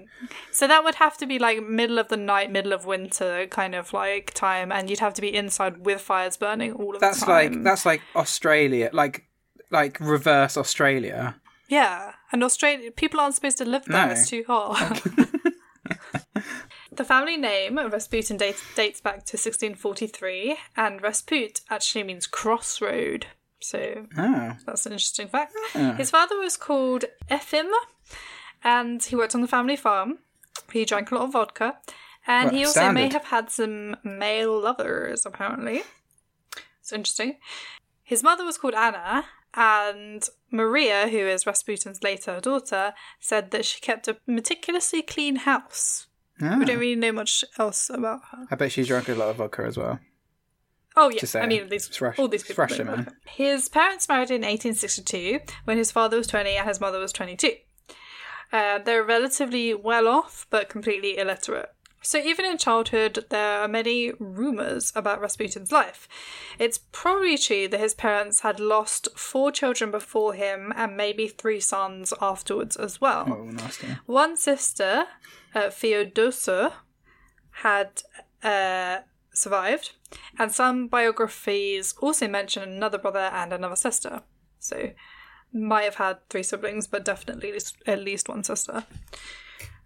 So 0.52 0.68
that 0.68 0.84
would 0.84 0.96
have 0.96 1.16
to 1.18 1.26
be 1.26 1.38
like 1.38 1.62
middle 1.62 1.98
of 1.98 2.08
the 2.08 2.16
night, 2.16 2.52
middle 2.52 2.72
of 2.72 2.84
winter 2.84 3.46
kind 3.50 3.74
of 3.74 3.92
like 3.92 4.34
time, 4.34 4.70
and 4.70 4.88
you'd 4.90 5.00
have 5.00 5.14
to 5.14 5.20
be 5.22 5.34
inside 5.34 5.84
with 5.86 6.00
fires 6.00 6.36
burning 6.36 6.72
all 6.74 6.94
of 6.94 7.00
That's 7.00 7.20
the 7.20 7.26
time. 7.26 7.52
like 7.54 7.62
that's 7.64 7.86
like 7.86 8.02
Australia, 8.14 8.90
like 8.92 9.24
like 9.70 9.98
reverse 10.00 10.56
Australia. 10.56 11.36
Yeah, 11.68 12.12
and 12.32 12.44
Australia 12.44 12.90
people 12.90 13.20
aren't 13.20 13.34
supposed 13.34 13.58
to 13.58 13.64
live 13.64 13.84
there. 13.86 14.06
No. 14.06 14.12
It's 14.12 14.28
too 14.28 14.44
hot. 14.46 15.02
the 16.98 17.04
family 17.04 17.36
name 17.36 17.78
Rasputin 17.78 18.36
dates, 18.36 18.62
dates 18.74 19.00
back 19.00 19.24
to 19.26 19.36
1643, 19.36 20.56
and 20.76 21.00
Rasput 21.00 21.62
actually 21.70 22.02
means 22.04 22.26
crossroad. 22.26 23.26
So 23.60 24.06
Oh, 24.16 24.52
that's 24.66 24.84
an 24.84 24.92
interesting 24.92 25.28
fact. 25.28 25.54
Ah. 25.74 25.94
His 25.96 26.10
father 26.10 26.36
was 26.38 26.56
called 26.56 27.06
Efim, 27.30 27.70
and 28.62 29.02
he 29.02 29.16
worked 29.16 29.34
on 29.34 29.40
the 29.40 29.48
family 29.48 29.76
farm. 29.76 30.18
He 30.72 30.84
drank 30.84 31.10
a 31.10 31.14
lot 31.14 31.24
of 31.24 31.32
vodka, 31.32 31.78
and 32.26 32.50
he 32.50 32.58
Well, 32.58 32.68
also 32.68 32.92
may 32.92 33.08
have 33.08 33.24
had 33.26 33.50
some 33.50 33.96
male 34.04 34.60
lovers, 34.60 35.24
apparently. 35.24 35.82
It's 36.80 36.92
interesting. 36.92 37.38
His 38.02 38.22
mother 38.22 38.44
was 38.44 38.58
called 38.58 38.74
Anna, 38.74 39.24
and 39.54 40.28
Maria, 40.50 41.08
who 41.08 41.18
is 41.18 41.46
Rasputin's 41.46 42.02
later 42.02 42.40
daughter, 42.40 42.94
said 43.20 43.50
that 43.52 43.64
she 43.64 43.80
kept 43.80 44.08
a 44.08 44.18
meticulously 44.26 45.02
clean 45.02 45.36
house. 45.36 46.07
Ah. 46.40 46.56
We 46.58 46.64
don't 46.64 46.78
really 46.78 46.96
know 46.96 47.12
much 47.12 47.44
else 47.58 47.90
about 47.90 48.20
her. 48.30 48.46
I 48.50 48.54
bet 48.54 48.72
she 48.72 48.82
drank 48.84 49.08
a 49.08 49.14
lot 49.14 49.30
of 49.30 49.36
vodka 49.36 49.64
as 49.64 49.76
well. 49.76 49.98
Oh 50.96 51.10
yeah, 51.10 51.40
I 51.40 51.46
mean 51.46 51.68
these 51.68 51.86
It's 51.86 52.00
Rus- 52.00 52.18
all 52.18 52.26
these 52.28 52.42
people. 52.42 52.62
Russia, 52.62 52.84
man. 52.84 53.14
His 53.26 53.68
parents 53.68 54.08
married 54.08 54.30
in 54.30 54.42
1862 54.42 55.40
when 55.64 55.76
his 55.78 55.92
father 55.92 56.16
was 56.16 56.26
20 56.26 56.56
and 56.56 56.66
his 56.68 56.80
mother 56.80 56.98
was 56.98 57.12
22. 57.12 57.52
Uh, 58.52 58.78
they're 58.78 59.04
relatively 59.04 59.74
well 59.74 60.08
off, 60.08 60.46
but 60.50 60.68
completely 60.68 61.16
illiterate. 61.18 61.68
So 62.00 62.18
even 62.18 62.44
in 62.44 62.58
childhood, 62.58 63.26
there 63.28 63.60
are 63.60 63.68
many 63.68 64.12
rumors 64.18 64.92
about 64.94 65.20
Rasputin's 65.20 65.72
life. 65.72 66.08
It's 66.58 66.78
probably 66.92 67.36
true 67.36 67.68
that 67.68 67.80
his 67.80 67.94
parents 67.94 68.40
had 68.40 68.60
lost 68.60 69.08
four 69.16 69.50
children 69.50 69.90
before 69.90 70.34
him 70.34 70.72
and 70.76 70.96
maybe 70.96 71.28
three 71.28 71.60
sons 71.60 72.14
afterwards 72.20 72.76
as 72.76 73.00
well. 73.00 73.26
Oh, 73.28 73.44
nasty. 73.44 73.88
One 74.06 74.36
sister, 74.36 75.06
uh, 75.54 75.70
Theodosia, 75.70 76.74
had 77.62 78.02
uh, 78.42 78.98
survived, 79.32 79.92
and 80.38 80.52
some 80.52 80.86
biographies 80.86 81.94
also 82.00 82.28
mention 82.28 82.62
another 82.62 82.98
brother 82.98 83.30
and 83.32 83.52
another 83.52 83.76
sister. 83.76 84.22
So, 84.60 84.92
might 85.52 85.84
have 85.84 85.96
had 85.96 86.28
three 86.28 86.42
siblings, 86.42 86.86
but 86.86 87.04
definitely 87.04 87.52
at 87.86 87.98
least 88.00 88.28
one 88.28 88.44
sister. 88.44 88.84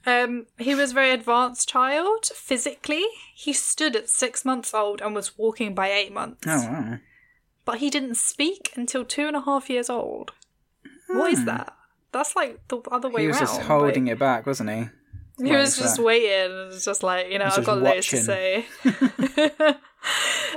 Um, 0.04 0.46
he 0.58 0.74
was 0.74 0.90
a 0.90 0.94
very 0.94 1.10
advanced 1.12 1.68
child 1.68 2.26
physically. 2.26 3.04
He 3.34 3.52
stood 3.52 3.94
at 3.94 4.08
six 4.10 4.44
months 4.44 4.74
old 4.74 5.00
and 5.00 5.14
was 5.14 5.36
walking 5.38 5.74
by 5.74 5.90
eight 5.92 6.12
months. 6.12 6.44
Oh 6.46 6.56
wow. 6.62 6.98
But 7.64 7.78
he 7.78 7.90
didn't 7.90 8.16
speak 8.16 8.72
until 8.74 9.04
two 9.04 9.26
and 9.26 9.36
a 9.36 9.42
half 9.42 9.70
years 9.70 9.88
old. 9.88 10.32
What 11.08 11.32
is 11.32 11.44
that? 11.44 11.74
That's 12.10 12.34
like 12.34 12.66
the 12.68 12.78
other 12.90 13.08
way 13.08 13.14
Hmm. 13.14 13.20
He 13.22 13.28
was 13.28 13.36
around. 13.36 13.46
just 13.46 13.60
holding 13.62 14.06
it 14.08 14.18
back, 14.18 14.46
wasn't 14.46 14.70
he? 14.70 14.88
He 15.44 15.52
was 15.56 15.78
just 15.78 15.96
that? 15.96 16.02
waiting 16.02 16.50
and 16.50 16.66
was 16.68 16.84
just 16.84 17.02
like, 17.02 17.30
you 17.30 17.38
know, 17.38 17.46
I've 17.46 17.64
got 17.64 17.78
loads 17.80 18.06
to 18.08 18.16
say. 18.18 18.66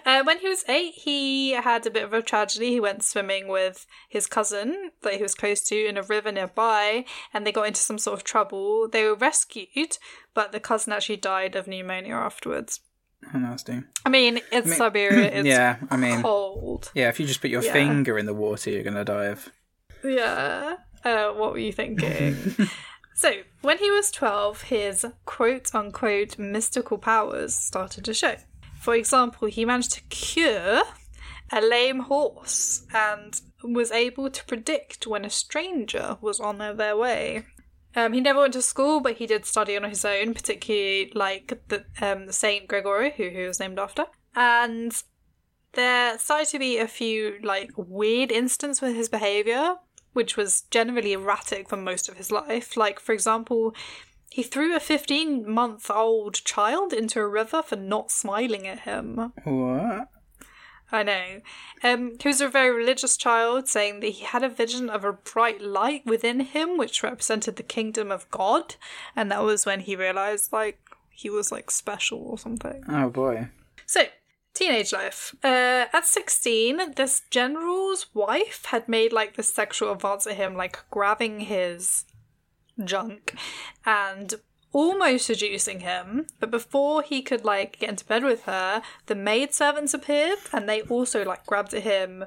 uh, 0.05 0.23
when 0.23 0.39
he 0.39 0.47
was 0.47 0.63
eight, 0.69 0.93
he 0.95 1.51
had 1.51 1.85
a 1.85 1.91
bit 1.91 2.03
of 2.03 2.13
a 2.13 2.21
tragedy. 2.21 2.69
He 2.71 2.79
went 2.79 3.03
swimming 3.03 3.47
with 3.47 3.85
his 4.09 4.27
cousin 4.27 4.91
that 5.01 5.15
he 5.15 5.23
was 5.23 5.35
close 5.35 5.61
to 5.69 5.75
in 5.87 5.97
a 5.97 6.03
river 6.03 6.31
nearby, 6.31 7.05
and 7.33 7.45
they 7.45 7.51
got 7.51 7.67
into 7.67 7.81
some 7.81 7.97
sort 7.97 8.17
of 8.17 8.23
trouble. 8.23 8.87
They 8.87 9.03
were 9.05 9.15
rescued, 9.15 9.97
but 10.33 10.51
the 10.51 10.59
cousin 10.59 10.93
actually 10.93 11.17
died 11.17 11.55
of 11.55 11.67
pneumonia 11.67 12.13
afterwards. 12.15 12.81
How 13.27 13.39
nasty. 13.39 13.81
I 14.05 14.09
mean, 14.09 14.39
it's 14.51 14.77
Siberia. 14.77 15.31
It's 15.39 15.47
yeah, 15.47 15.77
I 15.89 15.97
mean, 15.97 16.21
cold. 16.21 16.91
yeah. 16.93 17.09
If 17.09 17.19
you 17.19 17.25
just 17.25 17.41
put 17.41 17.49
your 17.49 17.63
Yeah. 17.63 17.73
finger 17.73 18.17
in 18.19 18.27
the 18.27 18.33
water, 18.35 18.69
you're 18.69 18.83
gonna 18.83 19.03
die 19.05 19.25
of. 19.25 19.49
Yeah. 20.03 20.75
Uh, 21.03 21.29
what 21.33 21.51
were 21.53 21.57
you 21.59 21.71
thinking? 21.71 22.35
so, 23.15 23.31
when 23.61 23.77
he 23.79 23.89
was 23.89 24.11
12, 24.11 24.63
his 24.63 25.05
quote 25.25 25.73
unquote 25.73 26.37
mystical 26.37 26.97
powers 26.99 27.55
started 27.55 28.05
to 28.05 28.13
show. 28.13 28.35
For 28.85 28.93
example, 28.93 29.47
he 29.47 29.65
managed 29.65 29.93
to 29.93 30.01
cure 30.09 30.83
a 31.51 31.59
lame 31.59 32.01
horse 32.01 32.85
and 32.93 33.33
was 33.63 33.89
able 33.89 34.29
to 34.29 34.45
predict 34.45 35.07
when 35.07 35.25
a 35.25 35.29
stranger 35.31 36.19
was 36.21 36.39
on 36.39 36.59
their 36.59 36.95
way. 36.95 37.47
Um, 37.95 38.13
he 38.13 38.21
never 38.21 38.41
went 38.41 38.53
to 38.53 38.61
school, 38.61 38.99
but 38.99 39.15
he 39.15 39.25
did 39.25 39.47
study 39.47 39.75
on 39.75 39.89
his 39.89 40.05
own, 40.05 40.35
particularly 40.35 41.11
like 41.15 41.63
the 41.69 41.85
um, 41.99 42.31
Saint 42.31 42.67
Gregory, 42.67 43.13
who 43.17 43.29
he 43.29 43.47
was 43.47 43.59
named 43.59 43.79
after. 43.79 44.05
And 44.35 44.95
there 45.73 46.19
started 46.19 46.49
to 46.49 46.59
be 46.59 46.77
a 46.77 46.87
few 46.87 47.39
like 47.41 47.71
weird 47.75 48.31
instances 48.31 48.83
with 48.83 48.95
his 48.95 49.09
behavior, 49.09 49.77
which 50.13 50.37
was 50.37 50.61
generally 50.69 51.13
erratic 51.13 51.69
for 51.69 51.77
most 51.77 52.07
of 52.07 52.17
his 52.17 52.31
life. 52.31 52.77
Like, 52.77 52.99
for 52.99 53.13
example, 53.13 53.73
he 54.35 54.43
threw 54.43 54.75
a 54.75 54.81
15 54.81 55.49
month 55.49 55.89
old 55.89 56.43
child 56.43 56.91
into 56.91 57.21
a 57.21 57.27
river 57.27 57.63
for 57.63 57.77
not 57.77 58.11
smiling 58.11 58.67
at 58.67 58.81
him. 58.81 59.31
What? 59.45 60.09
I 60.91 61.03
know. 61.03 61.41
Um, 61.81 62.17
he 62.21 62.27
was 62.27 62.41
a 62.41 62.49
very 62.49 62.69
religious 62.75 63.15
child, 63.15 63.69
saying 63.69 64.01
that 64.01 64.07
he 64.09 64.25
had 64.25 64.43
a 64.43 64.49
vision 64.49 64.89
of 64.89 65.05
a 65.05 65.13
bright 65.13 65.61
light 65.61 66.05
within 66.05 66.41
him, 66.41 66.77
which 66.77 67.01
represented 67.01 67.55
the 67.55 67.63
kingdom 67.63 68.11
of 68.11 68.29
God, 68.29 68.75
and 69.15 69.31
that 69.31 69.41
was 69.41 69.65
when 69.65 69.79
he 69.79 69.95
realized, 69.95 70.51
like, 70.51 70.81
he 71.09 71.29
was 71.29 71.49
like 71.49 71.71
special 71.71 72.19
or 72.19 72.37
something. 72.37 72.83
Oh 72.89 73.09
boy. 73.09 73.47
So, 73.85 74.01
teenage 74.53 74.91
life. 74.91 75.33
Uh, 75.45 75.85
at 75.93 76.05
16, 76.05 76.95
this 76.97 77.21
general's 77.29 78.07
wife 78.13 78.65
had 78.65 78.89
made 78.89 79.13
like 79.13 79.37
this 79.37 79.53
sexual 79.53 79.93
advance 79.93 80.27
at 80.27 80.35
him, 80.35 80.57
like 80.57 80.77
grabbing 80.91 81.39
his 81.39 82.03
junk 82.83 83.35
and 83.85 84.35
almost 84.73 85.27
seducing 85.27 85.79
him. 85.79 86.27
But 86.39 86.51
before 86.51 87.01
he 87.01 87.21
could 87.21 87.45
like 87.45 87.79
get 87.79 87.89
into 87.89 88.05
bed 88.05 88.23
with 88.23 88.43
her, 88.43 88.81
the 89.05 89.15
maid 89.15 89.53
servants 89.53 89.93
appeared 89.93 90.39
and 90.51 90.67
they 90.67 90.81
also 90.81 91.23
like 91.23 91.45
grabbed 91.45 91.73
at 91.73 91.83
him. 91.83 92.25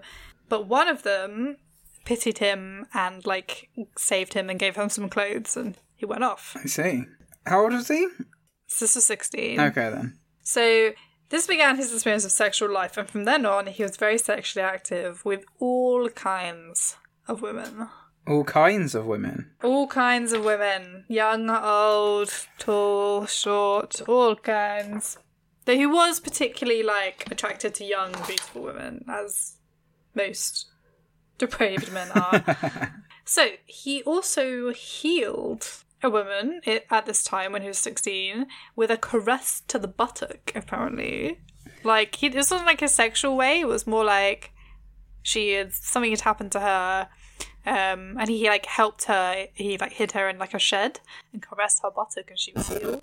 But 0.49 0.67
one 0.67 0.88
of 0.88 1.02
them 1.02 1.57
pitied 2.05 2.38
him 2.38 2.87
and 2.95 3.26
like 3.26 3.69
saved 3.97 4.35
him 4.35 4.49
and 4.49 4.59
gave 4.59 4.76
him 4.76 4.88
some 4.88 5.09
clothes 5.09 5.57
and 5.57 5.76
he 5.95 6.07
went 6.07 6.25
off. 6.25 6.57
I 6.57 6.67
see. 6.67 7.05
How 7.47 7.62
old 7.62 7.73
was 7.73 7.88
he? 7.88 8.07
So 8.67 8.85
this 8.85 8.95
was 8.95 9.07
16. 9.07 9.61
Okay 9.61 9.90
then. 9.90 10.19
So 10.43 10.93
this 11.31 11.47
began 11.47 11.76
his 11.76 11.93
experience 11.93 12.25
of 12.25 12.33
sexual 12.33 12.73
life, 12.73 12.97
and 12.97 13.09
from 13.09 13.25
then 13.25 13.45
on, 13.45 13.67
he 13.67 13.83
was 13.83 13.99
very 13.99 14.17
sexually 14.17 14.64
active 14.64 15.25
with 15.25 15.45
all 15.59 16.09
kinds 16.09 16.97
of 17.26 17.43
women. 17.43 17.88
All 18.29 18.45
kinds 18.45 18.95
of 18.95 19.07
women. 19.07 19.51
All 19.63 19.87
kinds 19.87 20.33
of 20.33 20.45
women. 20.45 21.05
Young, 21.09 21.49
old, 21.49 22.31
tall, 22.59 23.25
short, 23.25 24.03
all 24.07 24.37
kinds. 24.37 25.17
Though 25.65 25.77
he 25.77 25.87
was 25.87 26.21
particularly, 26.21 26.83
like, 26.83 27.31
attracted 27.31 27.75
to 27.75 27.85
young, 27.85 28.13
beautiful 28.27 28.63
women, 28.63 29.05
as 29.09 29.57
most 30.15 30.67
depraved 31.39 31.91
men 31.91 32.11
are. 32.13 32.93
so, 33.25 33.49
he 33.65 34.03
also 34.03 34.73
healed 34.73 35.67
a 36.03 36.11
woman 36.11 36.61
at 36.91 37.07
this 37.07 37.25
time 37.25 37.53
when 37.53 37.63
he 37.63 37.69
was 37.69 37.79
16 37.79 38.47
with 38.77 38.91
a 38.91 38.97
caress 38.97 39.63
to 39.69 39.79
the 39.79 39.89
buttock, 39.89 40.53
apparently. 40.55 41.41
Like, 41.83 42.17
he, 42.17 42.29
this 42.29 42.51
wasn't 42.51 42.67
like 42.67 42.83
a 42.83 42.89
sexual 42.89 43.37
way, 43.37 43.61
it 43.61 43.69
was 43.69 43.87
more 43.87 44.05
like 44.05 44.53
she 45.23 45.53
had, 45.53 45.73
something 45.73 46.11
had 46.11 46.21
happened 46.21 46.53
to 46.53 46.61
her. 46.61 47.09
Um, 47.69 48.17
and 48.19 48.29
he 48.31 48.49
like 48.49 48.65
helped 48.65 49.05
her. 49.05 49.47
He 49.53 49.77
like 49.77 49.93
hid 49.93 50.13
her 50.13 50.29
in 50.29 50.39
like 50.39 50.55
a 50.55 50.59
shed 50.59 51.01
and 51.33 51.43
caressed 51.43 51.83
her 51.83 51.91
buttock, 51.91 52.31
and 52.31 52.39
she 52.39 52.53
was 52.55 52.69
healed. 52.69 53.03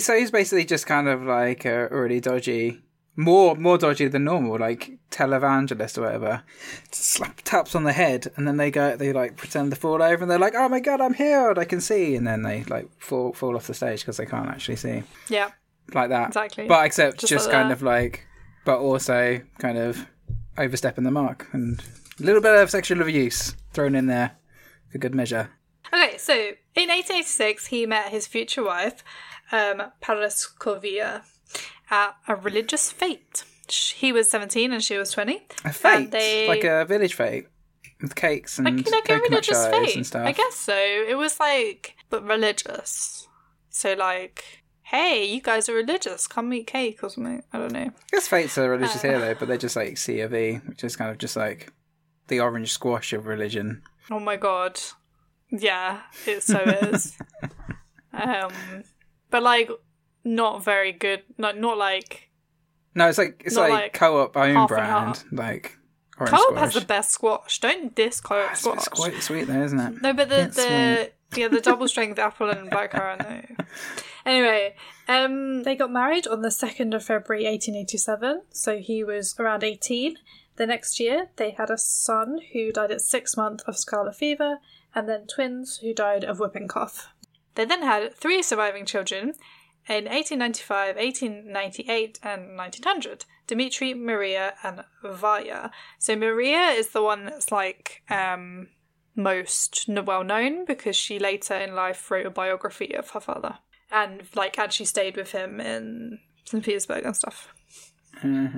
So 0.00 0.16
he's 0.16 0.30
basically 0.30 0.64
just 0.64 0.86
kind 0.86 1.08
of 1.08 1.22
like 1.24 1.66
a 1.66 1.88
really 1.90 2.18
dodgy, 2.20 2.80
more 3.16 3.54
more 3.54 3.76
dodgy 3.76 4.08
than 4.08 4.24
normal, 4.24 4.58
like 4.58 4.92
televangelist 5.10 5.98
or 5.98 6.02
whatever. 6.02 6.42
Slap 6.90 7.42
taps 7.42 7.74
on 7.74 7.84
the 7.84 7.92
head, 7.92 8.28
and 8.36 8.48
then 8.48 8.56
they 8.56 8.70
go, 8.70 8.96
they 8.96 9.12
like 9.12 9.36
pretend 9.36 9.72
to 9.72 9.76
fall 9.76 10.02
over, 10.02 10.22
and 10.24 10.30
they're 10.30 10.38
like, 10.38 10.54
"Oh 10.56 10.70
my 10.70 10.80
god, 10.80 11.02
I'm 11.02 11.12
healed! 11.14 11.58
I 11.58 11.64
can 11.66 11.82
see!" 11.82 12.16
And 12.16 12.26
then 12.26 12.42
they 12.42 12.64
like 12.64 12.88
fall 12.98 13.34
fall 13.34 13.56
off 13.56 13.66
the 13.66 13.74
stage 13.74 14.00
because 14.00 14.16
they 14.16 14.26
can't 14.26 14.48
actually 14.48 14.76
see, 14.76 15.02
Yeah, 15.28 15.50
like 15.92 16.08
that. 16.08 16.28
Exactly. 16.28 16.66
But 16.66 16.86
except 16.86 17.20
Just 17.20 17.30
just, 17.30 17.46
like 17.46 17.52
kind 17.54 17.68
that. 17.70 17.74
of 17.74 17.82
like, 17.82 18.26
but 18.64 18.78
also 18.78 19.40
kind 19.58 19.76
of 19.76 20.06
overstepping 20.56 21.04
the 21.04 21.10
mark 21.10 21.46
and 21.52 21.82
a 22.20 22.22
little 22.22 22.40
bit 22.42 22.54
of 22.54 22.70
sexual 22.70 23.00
abuse 23.02 23.54
thrown 23.72 23.94
in 23.94 24.06
there 24.06 24.32
for 24.90 24.98
good 24.98 25.14
measure. 25.14 25.50
Okay, 25.92 26.18
so 26.18 26.32
in 26.34 26.88
1886, 26.90 27.66
he 27.66 27.86
met 27.86 28.10
his 28.10 28.26
future 28.26 28.62
wife, 28.64 29.02
um, 29.52 29.82
Paraskovia, 30.02 31.22
at 31.90 32.16
a 32.26 32.36
religious 32.36 32.90
fete. 32.92 33.44
He 33.94 34.12
was 34.12 34.30
17 34.30 34.72
and 34.72 34.82
she 34.82 34.96
was 34.96 35.10
20. 35.10 35.42
A 35.64 35.72
fete, 35.72 36.10
they- 36.10 36.48
like 36.48 36.64
a 36.64 36.84
village 36.84 37.14
fete 37.14 37.46
with 38.02 38.14
cakes 38.14 38.58
and 38.58 38.76
Like, 38.86 38.90
like 38.90 39.08
a 39.10 39.18
religious 39.18 39.66
fete. 39.66 39.96
and 39.96 40.06
stuff. 40.06 40.26
I 40.26 40.32
guess 40.32 40.54
so. 40.54 40.74
It 40.76 41.16
was 41.16 41.38
like, 41.40 41.94
but 42.10 42.22
religious. 42.26 43.26
So, 43.70 43.92
like, 43.94 44.44
hey, 44.82 45.24
you 45.24 45.40
guys 45.42 45.68
are 45.68 45.74
religious. 45.74 46.26
Come 46.26 46.52
eat 46.54 46.66
cake 46.66 47.02
or 47.02 47.10
something. 47.10 47.42
I 47.52 47.58
don't 47.58 47.72
know. 47.72 47.80
I 47.90 47.92
guess 48.10 48.28
fetes 48.28 48.56
are 48.58 48.70
religious 48.70 49.04
Uh. 49.04 49.08
here 49.08 49.18
though, 49.20 49.34
but 49.34 49.48
they're 49.48 49.56
just 49.58 49.76
like 49.76 49.98
C 49.98 50.20
of 50.20 50.34
E, 50.34 50.60
which 50.66 50.84
is 50.84 50.96
kind 50.96 51.10
of 51.10 51.18
just 51.18 51.36
like 51.36 51.72
the 52.28 52.40
orange 52.40 52.72
squash 52.72 53.12
of 53.12 53.26
religion. 53.26 53.82
Oh 54.10 54.20
my 54.20 54.36
god. 54.36 54.80
Yeah, 55.50 56.00
it 56.26 56.42
so 56.42 56.58
is. 56.58 57.16
um 58.12 58.52
but 59.30 59.42
like 59.42 59.70
not 60.24 60.64
very 60.64 60.92
good 60.92 61.22
not 61.36 61.58
not 61.58 61.78
like 61.78 62.30
No, 62.94 63.08
it's 63.08 63.18
like 63.18 63.42
it's 63.44 63.56
like, 63.56 63.70
like 63.70 63.92
co-op 63.92 64.36
own 64.36 64.66
brand, 64.66 65.24
like 65.32 65.76
orange 66.18 66.30
Co-op 66.30 66.48
squash. 66.50 66.60
has 66.60 66.74
the 66.74 66.86
best 66.86 67.10
squash. 67.12 67.60
Don't 67.60 67.94
diss 67.94 68.20
Co-op 68.20 68.50
it's, 68.52 68.60
squash. 68.60 68.76
it's 68.78 68.88
quite 68.88 69.22
sweet 69.22 69.44
though, 69.44 69.62
isn't 69.62 69.78
it? 69.80 70.02
No, 70.02 70.12
but 70.12 70.28
the 70.28 70.40
It's 70.42 70.56
the 70.56 71.10
yeah 71.36 71.48
the 71.48 71.60
double 71.60 71.88
strength 71.94 72.18
apple 72.18 72.50
and 72.50 72.70
blackcurrant. 72.70 73.22
No. 73.58 73.64
Anyway, 74.26 74.74
um, 75.08 75.62
they 75.62 75.74
got 75.74 75.90
married 75.90 76.26
on 76.26 76.42
the 76.42 76.50
second 76.50 76.92
of 76.92 77.02
February, 77.04 77.46
eighteen 77.46 77.74
eighty 77.74 77.96
seven. 77.96 78.42
So 78.50 78.78
he 78.78 79.02
was 79.02 79.34
around 79.38 79.64
eighteen. 79.64 80.16
The 80.58 80.66
next 80.66 80.98
year, 80.98 81.28
they 81.36 81.52
had 81.52 81.70
a 81.70 81.78
son 81.78 82.40
who 82.52 82.72
died 82.72 82.90
at 82.90 83.00
six 83.00 83.36
months 83.36 83.62
of 83.68 83.78
scarlet 83.78 84.16
fever, 84.16 84.58
and 84.92 85.08
then 85.08 85.28
twins 85.28 85.78
who 85.78 85.94
died 85.94 86.24
of 86.24 86.40
whooping 86.40 86.66
cough. 86.66 87.14
They 87.54 87.64
then 87.64 87.82
had 87.82 88.12
three 88.16 88.42
surviving 88.42 88.84
children 88.84 89.34
in 89.88 90.06
1895, 90.06 90.96
1898, 90.96 92.18
and 92.24 92.56
1900 92.56 93.24
Dmitri, 93.46 93.94
Maria, 93.94 94.54
and 94.64 94.82
Vaya. 95.04 95.70
So 96.00 96.16
Maria 96.16 96.70
is 96.70 96.88
the 96.88 97.04
one 97.04 97.24
that's 97.24 97.52
like 97.52 98.02
um, 98.10 98.66
most 99.14 99.88
well 99.88 100.24
known 100.24 100.64
because 100.64 100.96
she 100.96 101.20
later 101.20 101.54
in 101.54 101.76
life 101.76 102.10
wrote 102.10 102.26
a 102.26 102.30
biography 102.30 102.96
of 102.96 103.10
her 103.10 103.20
father 103.20 103.58
and 103.92 104.24
like 104.34 104.58
actually 104.58 104.86
stayed 104.86 105.16
with 105.16 105.30
him 105.30 105.60
in 105.60 106.18
St. 106.44 106.64
Petersburg 106.64 107.04
and 107.04 107.16
stuff. 107.16 107.54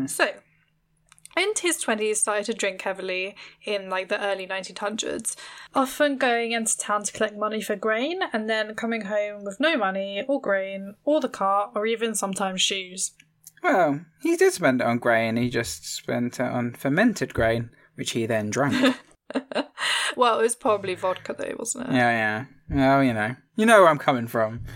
So, 0.06 0.30
in 1.40 1.52
his 1.60 1.82
20s, 1.82 2.16
started 2.16 2.44
to 2.46 2.54
drink 2.54 2.82
heavily 2.82 3.34
in 3.64 3.88
like 3.90 4.08
the 4.08 4.22
early 4.22 4.46
1900s, 4.46 5.36
often 5.74 6.18
going 6.18 6.52
into 6.52 6.76
town 6.76 7.04
to 7.04 7.12
collect 7.12 7.36
money 7.36 7.60
for 7.60 7.76
grain 7.76 8.20
and 8.32 8.48
then 8.48 8.74
coming 8.74 9.02
home 9.06 9.44
with 9.44 9.58
no 9.58 9.76
money 9.76 10.24
or 10.28 10.40
grain 10.40 10.94
or 11.04 11.20
the 11.20 11.28
car 11.28 11.70
or 11.74 11.86
even 11.86 12.14
sometimes 12.14 12.62
shoes. 12.62 13.12
Well, 13.62 14.00
he 14.22 14.36
did 14.36 14.52
spend 14.52 14.80
it 14.80 14.86
on 14.86 14.98
grain. 14.98 15.36
He 15.36 15.50
just 15.50 15.84
spent 15.84 16.40
it 16.40 16.46
on 16.46 16.72
fermented 16.74 17.34
grain, 17.34 17.70
which 17.94 18.12
he 18.12 18.26
then 18.26 18.50
drank. 18.50 18.96
Well, 20.16 20.40
it 20.40 20.42
was 20.42 20.56
probably 20.56 20.94
vodka 20.94 21.34
though, 21.36 21.54
wasn't 21.58 21.88
it? 21.88 21.94
yeah, 21.94 22.10
yeah. 22.10 22.44
Well, 22.68 23.02
you 23.04 23.14
know, 23.14 23.36
you 23.56 23.66
know 23.66 23.80
where 23.80 23.88
I'm 23.88 23.98
coming 23.98 24.26
from. 24.26 24.64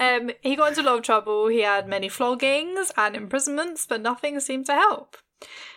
Um, 0.00 0.32
he 0.40 0.56
got 0.56 0.70
into 0.70 0.80
a 0.80 0.82
lot 0.82 0.98
of 0.98 1.04
trouble. 1.04 1.46
He 1.46 1.60
had 1.60 1.86
many 1.86 2.08
floggings 2.08 2.90
and 2.96 3.14
imprisonments, 3.14 3.86
but 3.88 4.00
nothing 4.00 4.40
seemed 4.40 4.66
to 4.66 4.72
help. 4.72 5.16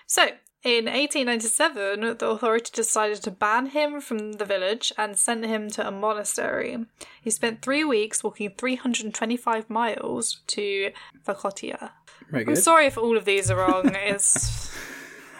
So, 0.07 0.23
in 0.63 0.85
1897, 0.85 2.17
the 2.19 2.27
authority 2.29 2.71
decided 2.73 3.21
to 3.23 3.31
ban 3.31 3.67
him 3.67 3.99
from 3.99 4.33
the 4.33 4.45
village 4.45 4.93
and 4.97 5.17
sent 5.17 5.45
him 5.45 5.69
to 5.71 5.85
a 5.87 5.91
monastery. 5.91 6.77
He 7.21 7.29
spent 7.31 7.61
three 7.61 7.83
weeks 7.83 8.23
walking 8.23 8.51
325 8.57 9.69
miles 9.69 10.41
to 10.47 10.91
Vakotia. 11.25 11.91
I'm 12.33 12.55
sorry 12.55 12.85
if 12.87 12.97
all 12.97 13.17
of 13.17 13.25
these 13.25 13.51
are 13.51 13.57
wrong. 13.57 13.93
It's 14.05 14.71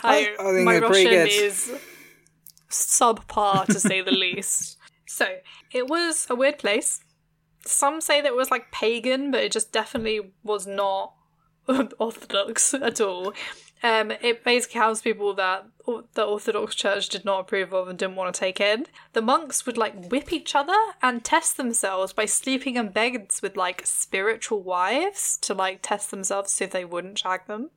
I- 0.04 0.36
I 0.38 0.52
think 0.52 0.66
my 0.66 0.80
Russian 0.80 1.14
is 1.28 1.72
subpar 2.70 3.66
to 3.68 3.80
say 3.80 4.02
the 4.02 4.12
least. 4.12 4.78
So 5.06 5.28
it 5.72 5.88
was 5.88 6.26
a 6.32 6.34
weird 6.36 6.58
place. 6.58 7.00
Some 7.68 8.02
say 8.02 8.20
that 8.22 8.30
it 8.30 8.36
was 8.36 8.50
like 8.50 8.72
pagan, 8.72 9.30
but 9.30 9.44
it 9.44 9.52
just 9.52 9.72
definitely 9.72 10.34
was 10.44 10.66
not 10.66 11.14
orthodox 12.00 12.74
at 12.74 13.00
all. 13.00 13.32
Um, 13.84 14.12
it 14.12 14.46
basically 14.46 14.80
housed 14.80 15.04
people 15.04 15.34
that 15.36 15.66
the 16.14 16.24
Orthodox 16.24 16.74
Church 16.74 17.10
did 17.10 17.26
not 17.26 17.42
approve 17.42 17.74
of 17.74 17.90
and 17.90 18.00
didn't 18.00 18.16
want 18.16 18.34
to 18.34 18.40
take 18.40 18.62
in. 18.62 18.86
The 19.12 19.22
monks 19.22 19.66
would 19.66 19.78
like 19.78 20.10
whip 20.10 20.32
each 20.32 20.56
other 20.56 20.78
and 21.02 21.24
test 21.24 21.58
themselves 21.58 22.14
by 22.14 22.26
sleeping 22.26 22.78
in 22.78 22.90
beds 22.90 23.42
with 23.42 23.58
like 23.58 23.82
spiritual 23.86 24.64
wives 24.64 25.38
to 25.42 25.54
like 25.54 25.80
test 25.82 26.12
themselves 26.12 26.50
to 26.50 26.56
see 26.56 26.66
if 26.66 26.72
they 26.72 26.86
wouldn't 26.86 27.20
shag 27.20 27.46
them. 27.48 27.72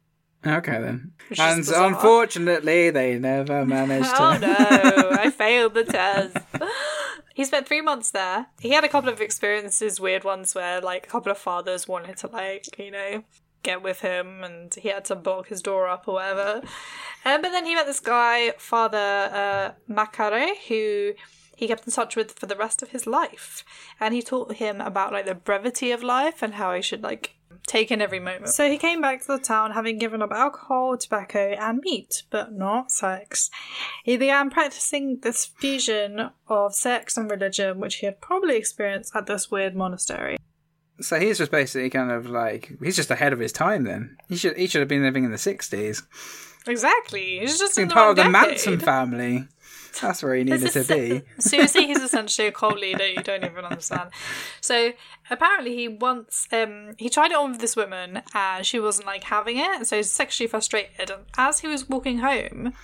Okay 0.46 0.80
then. 0.80 1.12
And 1.36 1.58
bizarre. 1.58 1.88
unfortunately, 1.88 2.90
they 2.90 3.18
never 3.18 3.66
managed 3.66 4.14
to. 4.14 4.16
Oh 4.22 4.38
no, 4.38 5.10
I 5.18 5.30
failed 5.30 5.74
the 5.74 5.84
test. 5.84 6.36
He 7.34 7.44
spent 7.44 7.66
three 7.66 7.80
months 7.80 8.12
there. 8.12 8.46
He 8.60 8.70
had 8.70 8.84
a 8.84 8.88
couple 8.88 9.10
of 9.10 9.20
experiences, 9.20 10.00
weird 10.00 10.22
ones, 10.22 10.54
where 10.54 10.80
like 10.80 11.06
a 11.06 11.10
couple 11.10 11.32
of 11.32 11.38
fathers 11.38 11.88
wanted 11.88 12.16
to 12.18 12.28
like, 12.28 12.78
you 12.78 12.92
know, 12.92 13.24
get 13.66 13.82
with 13.82 14.00
him 14.00 14.42
and 14.42 14.74
he 14.74 14.88
had 14.88 15.04
to 15.06 15.14
block 15.14 15.48
his 15.48 15.60
door 15.60 15.88
up 15.88 16.04
or 16.06 16.14
whatever. 16.14 16.62
Um, 17.24 17.42
but 17.42 17.50
then 17.50 17.66
he 17.66 17.74
met 17.74 17.86
this 17.86 18.00
guy, 18.00 18.52
Father 18.56 18.96
uh, 18.98 19.92
Macare, 19.92 20.54
who 20.68 21.12
he 21.56 21.66
kept 21.66 21.86
in 21.86 21.92
touch 21.92 22.16
with 22.16 22.38
for 22.38 22.46
the 22.46 22.56
rest 22.56 22.82
of 22.82 22.90
his 22.90 23.06
life. 23.06 23.64
And 23.98 24.14
he 24.14 24.22
taught 24.22 24.54
him 24.54 24.80
about 24.80 25.12
like 25.12 25.26
the 25.26 25.34
brevity 25.34 25.90
of 25.90 26.02
life 26.02 26.42
and 26.42 26.54
how 26.54 26.74
he 26.74 26.82
should 26.82 27.02
like 27.02 27.36
take 27.66 27.90
in 27.90 28.00
every 28.00 28.20
moment. 28.20 28.48
So 28.48 28.70
he 28.70 28.78
came 28.78 29.00
back 29.00 29.22
to 29.22 29.28
the 29.28 29.38
town 29.38 29.72
having 29.72 29.98
given 29.98 30.22
up 30.22 30.30
alcohol, 30.30 30.96
tobacco, 30.96 31.56
and 31.58 31.80
meat, 31.82 32.22
but 32.30 32.52
not 32.52 32.92
sex. 32.92 33.50
He 34.04 34.16
began 34.16 34.50
practicing 34.50 35.18
this 35.20 35.44
fusion 35.44 36.30
of 36.48 36.74
sex 36.74 37.16
and 37.16 37.30
religion, 37.30 37.80
which 37.80 37.96
he 37.96 38.06
had 38.06 38.20
probably 38.20 38.56
experienced 38.56 39.16
at 39.16 39.26
this 39.26 39.50
weird 39.50 39.74
monastery. 39.74 40.36
So 41.00 41.20
he's 41.20 41.38
just 41.38 41.50
basically 41.50 41.90
kind 41.90 42.10
of 42.10 42.28
like 42.28 42.72
he's 42.82 42.96
just 42.96 43.10
ahead 43.10 43.32
of 43.32 43.38
his 43.38 43.52
time. 43.52 43.84
Then 43.84 44.16
he 44.28 44.36
should 44.36 44.56
he 44.56 44.66
should 44.66 44.80
have 44.80 44.88
been 44.88 45.02
living 45.02 45.24
in 45.24 45.30
the 45.30 45.38
sixties. 45.38 46.02
Exactly. 46.66 47.38
He's 47.40 47.58
just 47.58 47.76
the 47.76 47.86
part 47.86 48.10
of 48.10 48.16
the 48.16 48.22
decade. 48.22 48.32
Manson 48.32 48.80
family. 48.80 49.48
That's 50.00 50.22
where 50.22 50.34
he 50.34 50.44
needed 50.44 50.72
to 50.72 50.84
be. 50.84 51.22
Seriously, 51.38 51.86
he's 51.86 52.02
essentially 52.02 52.48
a 52.48 52.52
cult 52.52 52.78
leader. 52.78 53.06
You 53.06 53.22
don't 53.22 53.44
even 53.44 53.64
understand. 53.64 54.10
So 54.60 54.92
apparently, 55.30 55.74
he 55.74 55.88
once 55.88 56.48
um 56.52 56.94
he 56.98 57.08
tried 57.08 57.30
it 57.30 57.36
on 57.36 57.52
with 57.52 57.60
this 57.60 57.76
woman, 57.76 58.22
and 58.34 58.66
she 58.66 58.78
wasn't 58.78 59.06
like 59.06 59.24
having 59.24 59.58
it. 59.58 59.86
So 59.86 59.96
he's 59.96 60.10
sexually 60.10 60.48
frustrated. 60.48 61.10
And 61.10 61.22
as 61.36 61.60
he 61.60 61.68
was 61.68 61.88
walking 61.88 62.18
home, 62.18 62.74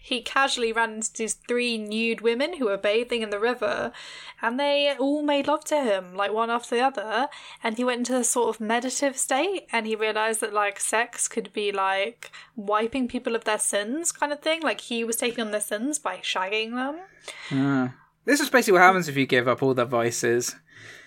he 0.00 0.22
casually 0.22 0.72
ran 0.72 0.94
into 0.94 1.12
these 1.12 1.34
three 1.34 1.76
nude 1.76 2.20
women 2.20 2.56
who 2.56 2.66
were 2.66 2.78
bathing 2.78 3.22
in 3.22 3.30
the 3.30 3.38
river, 3.38 3.92
and 4.40 4.58
they 4.58 4.94
all 4.98 5.22
made 5.22 5.46
love 5.46 5.64
to 5.66 5.82
him, 5.82 6.14
like 6.14 6.32
one 6.32 6.50
after 6.50 6.76
the 6.76 6.82
other. 6.82 7.28
And 7.62 7.76
he 7.76 7.84
went 7.84 8.00
into 8.00 8.16
a 8.16 8.24
sort 8.24 8.54
of 8.54 8.60
meditative 8.60 9.18
state, 9.18 9.66
and 9.72 9.86
he 9.86 9.94
realized 9.94 10.40
that 10.40 10.54
like 10.54 10.80
sex 10.80 11.28
could 11.28 11.52
be 11.52 11.72
like 11.72 12.30
wiping 12.56 13.08
people 13.08 13.34
of 13.34 13.44
their 13.44 13.58
sins, 13.58 14.12
kind 14.12 14.32
of 14.32 14.40
thing. 14.40 14.62
Like 14.62 14.80
he 14.82 15.04
was 15.04 15.16
taking 15.16 15.44
on 15.44 15.50
their 15.50 15.60
sins 15.60 15.98
by 15.98 16.18
shagging 16.18 16.74
them. 16.74 17.00
Ah. 17.50 17.94
This 18.24 18.40
is 18.40 18.50
basically 18.50 18.74
what 18.74 18.82
happens 18.82 19.08
if 19.08 19.16
you 19.16 19.26
give 19.26 19.48
up 19.48 19.62
all 19.62 19.74
the 19.74 19.84
vices. 19.84 20.54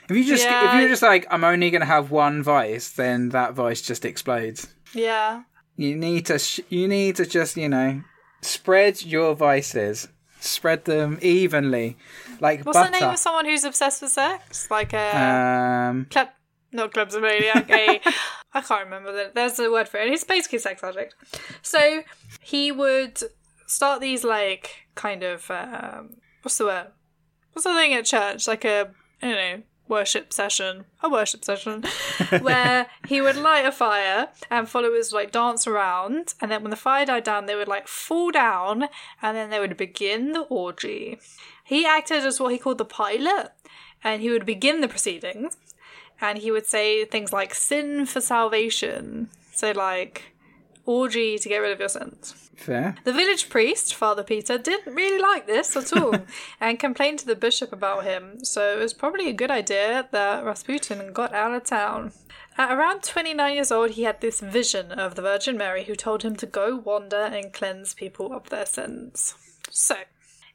If 0.10 0.17
you 0.17 0.25
just 0.25 0.45
if 0.45 0.73
you're 0.73 0.89
just 0.89 1.01
like 1.01 1.25
I'm 1.30 1.43
only 1.43 1.69
going 1.71 1.82
to 1.82 1.88
have 1.88 2.12
one 2.12 2.43
vice, 2.43 2.91
then 2.91 3.30
that 3.30 3.54
vice 3.54 3.82
just 3.82 4.04
explodes. 4.06 4.67
Yeah. 4.93 5.43
You 5.77 5.95
need 5.95 6.25
to 6.25 6.38
sh- 6.38 6.60
you 6.69 6.88
need 6.88 7.15
to 7.15 7.25
just 7.25 7.56
you 7.56 7.69
know 7.69 8.04
spread 8.41 9.04
your 9.04 9.36
vices, 9.36 10.08
spread 10.39 10.86
them 10.86 11.19
evenly, 11.21 11.97
like 12.39 12.63
What's 12.65 12.77
butter. 12.77 12.91
the 12.91 12.99
name 12.99 13.10
of 13.10 13.17
someone 13.17 13.45
who's 13.45 13.63
obsessed 13.63 14.01
with 14.01 14.12
sex? 14.12 14.69
Like 14.69 14.93
a 14.93 15.89
um, 15.89 16.08
klep, 16.10 16.30
not 16.71 16.93
kleptomaniac. 16.93 17.69
A 17.69 18.01
I 18.54 18.62
can't 18.62 18.86
remember. 18.86 19.12
The, 19.12 19.32
there's 19.34 19.60
a 19.60 19.71
word 19.71 19.88
for 19.88 19.97
it. 19.97 20.10
He's 20.10 20.23
basically 20.23 20.58
a 20.58 20.62
sex 20.62 20.84
addict. 20.84 21.15
So 21.62 22.04
he 22.41 22.71
would 22.71 23.21
start 23.67 24.01
these 24.01 24.23
like 24.23 24.88
kind 24.95 25.23
of 25.23 25.49
um, 25.49 26.17
what's 26.41 26.58
the 26.58 26.65
word? 26.65 26.88
What's 27.54 27.65
the 27.65 27.73
thing 27.73 27.93
at 27.93 28.06
church? 28.06 28.47
Like 28.47 28.65
a 28.65 28.89
I 29.21 29.27
don't 29.27 29.36
know 29.36 29.63
worship 29.91 30.32
session, 30.34 30.86
a 31.04 31.10
worship 31.10 31.43
session, 31.45 31.84
where 32.39 32.88
he 33.08 33.21
would 33.21 33.36
light 33.36 33.65
a 33.65 33.71
fire 33.71 34.30
and 34.49 34.67
followers 34.67 35.12
would 35.12 35.19
like 35.19 35.32
dance 35.32 35.67
around, 35.67 36.34
and 36.39 36.49
then 36.49 36.63
when 36.63 36.71
the 36.71 36.77
fire 36.77 37.06
died 37.06 37.25
down, 37.25 37.45
they 37.45 37.56
would 37.56 37.67
like 37.67 37.88
fall 37.88 38.32
down, 38.32 38.86
and 39.21 39.38
then 39.38 39.49
they 39.49 39.60
would 39.60 39.77
begin 39.77 40.32
the 40.32 40.41
orgy. 40.43 41.19
He 41.63 41.86
acted 41.86 42.25
as 42.25 42.39
what 42.39 42.54
he 42.54 42.58
called 42.58 42.80
the 42.80 42.86
pilot, 42.86 43.51
and 44.04 44.21
he 44.21 44.30
would 44.32 44.45
begin 44.45 44.82
the 44.82 44.88
proceedings, 44.88 45.58
and 46.19 46.39
he 46.39 46.51
would 46.51 46.65
say 46.65 47.06
things 47.06 47.34
like 47.34 47.54
"sin 47.54 48.06
for 48.06 48.21
salvation," 48.21 49.30
so 49.54 49.71
like 49.71 50.34
orgy 50.86 51.38
to 51.38 51.50
get 51.50 51.60
rid 51.60 51.72
of 51.72 51.80
your 51.80 51.89
sins. 51.89 52.50
fair. 52.56 52.96
The 53.04 53.13
village 53.13 53.50
priest, 53.50 53.96
Father 53.96 54.24
Peter, 54.24 54.58
didn't 54.58 54.94
really 54.94 55.22
like 55.22 55.48
this 55.48 55.76
at 55.76 55.96
all 55.96 56.15
and 56.62 56.80
complained 56.80 57.20
to 57.20 57.26
the 57.26 57.36
bishop 57.36 57.72
about 57.72 58.04
him, 58.04 58.44
so 58.44 58.78
it 58.78 58.82
was 58.82 58.94
probably 58.94 59.30
a 59.30 59.34
good 59.34 59.52
idea 59.52 60.08
that 60.12 60.46
Rasputin 60.46 61.13
got 61.13 61.34
out 61.34 61.54
of 61.54 61.63
town. 61.63 62.13
At 62.58 62.72
around 62.72 63.04
29 63.04 63.54
years 63.54 63.72
old, 63.72 63.91
he 63.91 64.04
had 64.04 64.22
this 64.22 64.41
vision 64.41 64.91
of 64.91 65.15
the 65.15 65.22
Virgin 65.22 65.58
Mary 65.58 65.86
who 65.86 65.96
told 65.96 66.24
him 66.24 66.36
to 66.38 66.46
go 66.46 66.76
wander 66.76 67.15
and 67.22 67.54
cleanse 67.54 67.94
people 67.94 68.34
of 68.34 68.50
their 68.50 68.65
sins. 68.65 69.36
So, 69.70 69.96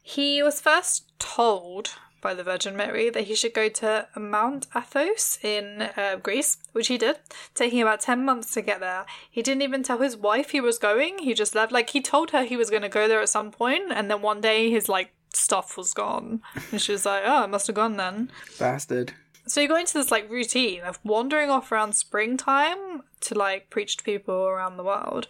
he 0.01 0.41
was 0.43 0.61
first 0.61 1.11
told 1.19 1.95
by 2.27 2.33
the 2.33 2.43
Virgin 2.43 2.75
Mary 2.75 3.09
that 3.09 3.23
he 3.23 3.35
should 3.35 3.53
go 3.53 3.69
to 3.69 4.05
Mount 4.17 4.67
Athos 4.75 5.39
in 5.41 5.83
uh, 5.95 6.17
Greece, 6.21 6.57
which 6.73 6.89
he 6.89 6.97
did, 6.97 7.19
taking 7.55 7.81
about 7.81 8.01
10 8.01 8.25
months 8.25 8.53
to 8.53 8.61
get 8.61 8.81
there. 8.81 9.05
He 9.31 9.41
didn't 9.41 9.61
even 9.61 9.81
tell 9.81 9.99
his 9.99 10.17
wife 10.17 10.49
he 10.49 10.59
was 10.59 10.77
going, 10.77 11.19
he 11.19 11.33
just 11.33 11.55
left. 11.55 11.71
Like, 11.71 11.91
he 11.91 12.01
told 12.01 12.31
her 12.31 12.43
he 12.43 12.57
was 12.57 12.69
going 12.69 12.81
to 12.81 12.89
go 12.89 13.07
there 13.07 13.21
at 13.21 13.29
some 13.29 13.49
point, 13.49 13.93
and 13.93 14.11
then 14.11 14.21
one 14.21 14.41
day 14.41 14.69
his, 14.69 14.89
like, 14.89 15.13
stuff 15.33 15.77
was 15.77 15.93
gone. 15.93 16.41
And 16.73 16.81
she 16.81 16.91
was 16.91 17.05
like, 17.05 17.23
oh, 17.25 17.45
it 17.45 17.49
must 17.49 17.67
have 17.67 17.77
gone 17.77 17.95
then. 17.95 18.29
Bastard. 18.59 19.13
So 19.45 19.61
you 19.61 19.69
go 19.69 19.77
into 19.77 19.93
this 19.93 20.11
like 20.11 20.29
routine 20.29 20.81
of 20.81 20.99
wandering 21.05 21.49
off 21.49 21.71
around 21.71 21.93
springtime 21.93 23.03
to 23.21 23.33
like 23.33 23.69
preach 23.69 23.95
to 23.95 24.03
people 24.03 24.35
around 24.35 24.75
the 24.75 24.83
world. 24.83 25.27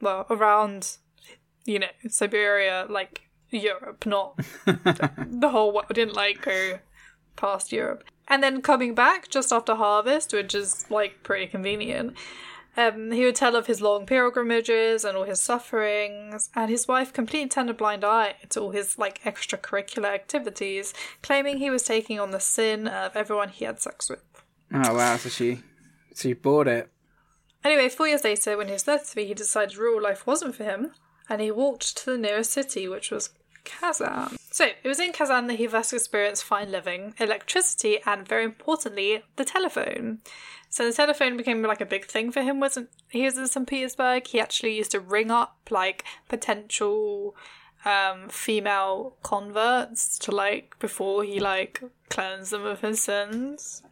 Well, 0.00 0.26
around 0.28 0.96
you 1.64 1.78
know, 1.78 1.86
Siberia, 2.08 2.86
like 2.90 3.29
Europe, 3.50 4.06
not 4.06 4.36
the 4.66 5.48
whole 5.50 5.72
world. 5.72 5.86
Didn't 5.92 6.14
like 6.14 6.42
go 6.42 6.78
past 7.36 7.72
Europe. 7.72 8.04
And 8.28 8.42
then 8.42 8.62
coming 8.62 8.94
back 8.94 9.28
just 9.28 9.52
after 9.52 9.74
harvest, 9.74 10.32
which 10.32 10.54
is 10.54 10.88
like 10.90 11.22
pretty 11.22 11.46
convenient. 11.46 12.16
Um, 12.76 13.10
he 13.10 13.24
would 13.24 13.34
tell 13.34 13.56
of 13.56 13.66
his 13.66 13.82
long 13.82 14.06
pilgrimages 14.06 15.04
and 15.04 15.16
all 15.16 15.24
his 15.24 15.40
sufferings, 15.40 16.48
and 16.54 16.70
his 16.70 16.86
wife 16.86 17.12
completely 17.12 17.48
turned 17.48 17.68
a 17.68 17.74
blind 17.74 18.04
eye 18.04 18.36
to 18.50 18.60
all 18.60 18.70
his 18.70 18.96
like 18.96 19.20
extracurricular 19.22 20.06
activities, 20.06 20.94
claiming 21.22 21.58
he 21.58 21.68
was 21.68 21.82
taking 21.82 22.20
on 22.20 22.30
the 22.30 22.38
sin 22.38 22.86
of 22.86 23.16
everyone 23.16 23.48
he 23.48 23.64
had 23.64 23.80
sex 23.80 24.08
with. 24.08 24.22
Oh 24.72 24.94
wow, 24.94 25.16
so 25.16 25.28
she 25.28 25.62
so 26.14 26.28
you 26.28 26.36
bought 26.36 26.68
it. 26.68 26.90
Anyway, 27.64 27.88
four 27.88 28.06
years 28.06 28.24
later, 28.24 28.56
when 28.56 28.68
he 28.68 28.72
was 28.72 28.84
33, 28.84 29.26
he 29.26 29.34
decided 29.34 29.76
rural 29.76 30.02
life 30.02 30.26
wasn't 30.26 30.54
for 30.54 30.64
him, 30.64 30.92
and 31.28 31.42
he 31.42 31.50
walked 31.50 31.96
to 31.98 32.06
the 32.06 32.18
nearest 32.18 32.52
city, 32.52 32.88
which 32.88 33.10
was 33.10 33.30
Kazan. 33.64 34.36
So, 34.50 34.66
it 34.66 34.88
was 34.88 35.00
in 35.00 35.12
Kazan 35.12 35.46
that 35.46 35.54
he 35.54 35.66
first 35.66 35.92
experienced 35.92 36.44
fine 36.44 36.70
living, 36.70 37.14
electricity, 37.18 37.98
and 38.04 38.26
very 38.26 38.44
importantly, 38.44 39.22
the 39.36 39.44
telephone. 39.44 40.20
So 40.72 40.86
the 40.86 40.92
telephone 40.92 41.36
became 41.36 41.62
like 41.62 41.80
a 41.80 41.86
big 41.86 42.06
thing 42.06 42.30
for 42.30 42.42
him. 42.42 42.60
Wasn't 42.60 42.90
he 43.08 43.24
was 43.24 43.36
in 43.36 43.48
St. 43.48 43.66
Petersburg? 43.66 44.26
He 44.28 44.38
actually 44.38 44.76
used 44.76 44.92
to 44.92 45.00
ring 45.00 45.30
up 45.30 45.56
like 45.68 46.04
potential 46.28 47.34
um, 47.84 48.28
female 48.28 49.16
converts 49.24 50.16
to 50.20 50.30
like 50.30 50.78
before 50.78 51.24
he 51.24 51.40
like 51.40 51.82
cleansed 52.08 52.52
them 52.52 52.64
of 52.64 52.82
his 52.82 53.02
sins, 53.02 53.82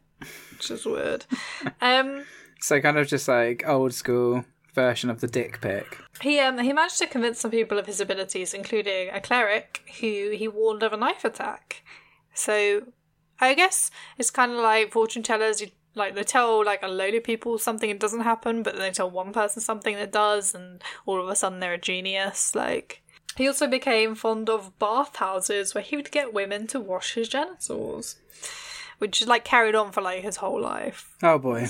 which 0.52 0.70
is 0.70 0.86
weird. 0.86 1.26
Um, 1.80 2.24
So 2.60 2.80
kind 2.80 2.96
of 2.96 3.08
just 3.08 3.26
like 3.26 3.64
old 3.66 3.92
school 3.92 4.44
version 4.82 5.10
of 5.10 5.20
the 5.20 5.26
dick 5.26 5.60
pic. 5.60 5.98
He 6.20 6.38
um 6.40 6.58
he 6.58 6.72
managed 6.72 6.98
to 6.98 7.06
convince 7.06 7.40
some 7.40 7.50
people 7.50 7.78
of 7.78 7.86
his 7.86 8.00
abilities, 8.00 8.54
including 8.54 9.10
a 9.10 9.20
cleric 9.20 9.68
who 10.00 10.30
he 10.40 10.46
warned 10.48 10.82
of 10.82 10.92
a 10.92 10.96
knife 10.96 11.24
attack. 11.24 11.82
So 12.34 12.54
I 13.40 13.54
guess 13.54 13.90
it's 14.18 14.30
kind 14.30 14.52
of 14.52 14.58
like 14.58 14.92
fortune 14.92 15.22
tellers. 15.22 15.60
You 15.60 15.68
like 15.94 16.14
they 16.14 16.22
tell 16.24 16.64
like 16.64 16.82
a 16.84 16.88
load 17.00 17.14
of 17.14 17.24
people 17.24 17.58
something 17.58 17.90
that 17.90 18.00
doesn't 18.00 18.20
happen, 18.32 18.62
but 18.62 18.74
then 18.74 18.82
they 18.82 18.90
tell 18.92 19.10
one 19.10 19.32
person 19.32 19.60
something 19.62 19.96
that 19.96 20.12
does, 20.12 20.54
and 20.54 20.82
all 21.06 21.20
of 21.22 21.28
a 21.28 21.34
sudden 21.36 21.60
they're 21.60 21.74
a 21.74 21.78
genius. 21.78 22.54
Like 22.54 23.02
he 23.36 23.46
also 23.48 23.66
became 23.66 24.14
fond 24.14 24.48
of 24.50 24.78
bathhouses 24.78 25.74
where 25.74 25.84
he 25.88 25.96
would 25.96 26.10
get 26.10 26.32
women 26.34 26.66
to 26.68 26.80
wash 26.80 27.14
his 27.14 27.28
genitals, 27.28 28.16
which 28.98 29.20
is 29.22 29.28
like 29.28 29.44
carried 29.44 29.74
on 29.74 29.92
for 29.92 30.02
like 30.02 30.22
his 30.22 30.36
whole 30.36 30.60
life 30.60 31.14
Oh 31.22 31.38
boy. 31.38 31.68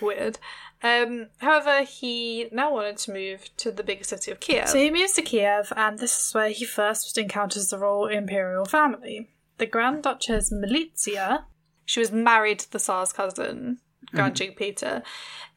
weird. 0.00 0.38
Um, 0.82 1.28
however, 1.38 1.82
he 1.82 2.48
now 2.50 2.72
wanted 2.72 2.96
to 2.98 3.12
move 3.12 3.56
to 3.58 3.70
the 3.70 3.84
bigger 3.84 4.04
city 4.04 4.30
of 4.30 4.40
Kiev. 4.40 4.68
So 4.68 4.78
he 4.78 4.90
moves 4.90 5.12
to 5.12 5.22
Kiev, 5.22 5.72
and 5.76 5.98
this 5.98 6.28
is 6.28 6.34
where 6.34 6.48
he 6.50 6.64
first 6.64 7.16
encounters 7.16 7.68
the 7.68 7.78
royal 7.78 8.06
imperial 8.06 8.64
family. 8.64 9.30
The 9.58 9.66
Grand 9.66 10.02
Duchess 10.02 10.52
Militsia, 10.52 11.44
she 11.84 12.00
was 12.00 12.10
married 12.10 12.60
to 12.60 12.72
the 12.72 12.80
Tsar's 12.80 13.12
cousin, 13.12 13.78
Grand 14.12 14.34
Duke 14.34 14.56
Peter. 14.56 15.02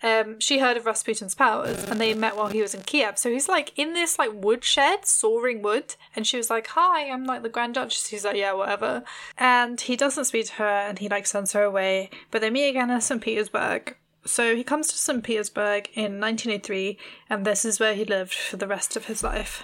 Um, 0.03 0.39
she 0.39 0.59
heard 0.59 0.77
of 0.77 0.85
Rasputin's 0.85 1.33
powers, 1.33 1.83
and 1.85 1.99
they 1.99 2.13
met 2.13 2.35
while 2.35 2.47
he 2.47 2.61
was 2.61 2.75
in 2.75 2.83
Kiev. 2.83 3.17
So 3.17 3.31
he's 3.31 3.49
like 3.49 3.71
in 3.77 3.93
this 3.93 4.19
like 4.19 4.31
woodshed, 4.33 5.05
sawing 5.05 5.61
wood, 5.61 5.95
and 6.15 6.27
she 6.27 6.37
was 6.37 6.49
like, 6.49 6.67
"Hi, 6.67 7.09
I'm 7.09 7.25
like 7.25 7.41
the 7.41 7.49
Grand 7.49 7.73
Duchess." 7.73 8.07
He's 8.07 8.25
like, 8.25 8.35
"Yeah, 8.35 8.53
whatever." 8.53 9.03
And 9.37 9.81
he 9.81 9.95
doesn't 9.95 10.25
speak 10.25 10.47
to 10.47 10.53
her, 10.53 10.65
and 10.65 10.99
he 10.99 11.09
like 11.09 11.25
sends 11.25 11.53
her 11.53 11.63
away. 11.63 12.11
But 12.29 12.41
they 12.41 12.49
meet 12.49 12.69
again 12.69 12.91
in 12.91 13.01
St. 13.01 13.21
Petersburg. 13.21 13.95
So 14.25 14.55
he 14.55 14.63
comes 14.63 14.87
to 14.87 14.97
St. 14.97 15.23
Petersburg 15.23 15.89
in 15.93 16.19
1903, 16.19 16.97
and 17.29 17.45
this 17.45 17.63
is 17.63 17.79
where 17.79 17.93
he 17.93 18.05
lived 18.05 18.33
for 18.33 18.57
the 18.57 18.67
rest 18.67 18.95
of 18.95 19.05
his 19.05 19.23
life. 19.23 19.63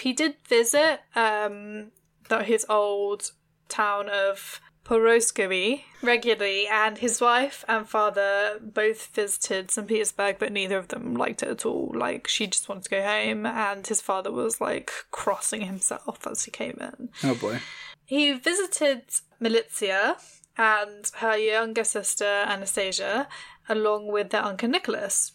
He 0.00 0.12
did 0.12 0.36
visit 0.46 1.00
um, 1.14 1.92
the, 2.28 2.42
his 2.42 2.66
old 2.68 3.32
town 3.68 4.08
of 4.08 4.60
Poroskovy 4.84 5.82
regularly, 6.02 6.66
and 6.66 6.98
his 6.98 7.20
wife 7.20 7.64
and 7.68 7.88
father 7.88 8.58
both 8.60 9.06
visited 9.14 9.70
St. 9.70 9.86
Petersburg, 9.86 10.36
but 10.40 10.52
neither 10.52 10.78
of 10.78 10.88
them 10.88 11.14
liked 11.14 11.42
it 11.42 11.48
at 11.48 11.64
all. 11.64 11.92
Like, 11.94 12.26
she 12.26 12.48
just 12.48 12.68
wanted 12.68 12.84
to 12.84 12.90
go 12.90 13.02
home, 13.02 13.46
and 13.46 13.86
his 13.86 14.00
father 14.00 14.32
was 14.32 14.60
like 14.60 14.90
crossing 15.12 15.60
himself 15.60 16.26
as 16.26 16.44
he 16.44 16.50
came 16.50 16.78
in. 16.80 17.10
Oh 17.22 17.36
boy. 17.36 17.60
He 18.06 18.32
visited 18.32 19.02
Militia 19.38 20.16
and 20.56 21.10
her 21.16 21.36
younger 21.36 21.84
sister 21.84 22.24
Anastasia, 22.24 23.28
along 23.70 24.08
with 24.08 24.30
their 24.30 24.44
uncle 24.44 24.68
Nicholas. 24.68 25.32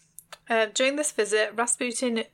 Uh, 0.48 0.66
during 0.72 0.94
this 0.94 1.10
visit, 1.10 1.52
Rasputin 1.56 2.24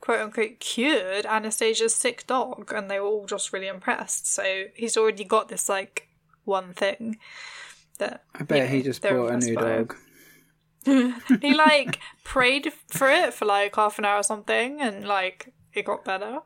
quote 0.00 0.20
unquote 0.20 0.58
cured 0.60 1.24
Anastasia's 1.24 1.94
sick 1.94 2.26
dog, 2.26 2.72
and 2.74 2.90
they 2.90 3.00
were 3.00 3.06
all 3.06 3.26
just 3.26 3.52
really 3.52 3.68
impressed. 3.68 4.26
So 4.26 4.64
he's 4.74 4.96
already 4.96 5.24
got 5.24 5.48
this 5.48 5.68
like 5.68 6.08
one 6.44 6.74
thing 6.74 7.18
that 7.98 8.24
I 8.34 8.42
bet 8.42 8.58
you 8.58 8.64
know, 8.64 8.70
he 8.70 8.82
just 8.82 9.02
bought 9.02 9.30
a 9.30 9.38
new 9.38 9.54
by. 9.54 9.62
dog. 9.62 9.96
He 11.40 11.54
like 11.54 12.00
prayed 12.24 12.72
for 12.88 13.08
it 13.08 13.32
for 13.32 13.44
like 13.44 13.76
half 13.76 14.00
an 14.00 14.04
hour 14.04 14.18
or 14.18 14.24
something, 14.24 14.80
and 14.80 15.06
like 15.06 15.54
it 15.72 15.86
got 15.86 16.04
better. 16.04 16.40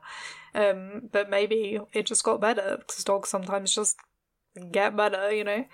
Um, 0.53 1.09
but 1.11 1.29
maybe 1.29 1.79
it 1.91 2.05
just 2.05 2.23
got 2.23 2.39
better 2.39 2.77
because 2.79 3.03
dogs 3.03 3.29
sometimes 3.29 3.73
just 3.73 3.97
get 4.71 4.95
better, 4.95 5.31
you 5.33 5.43
know. 5.43 5.65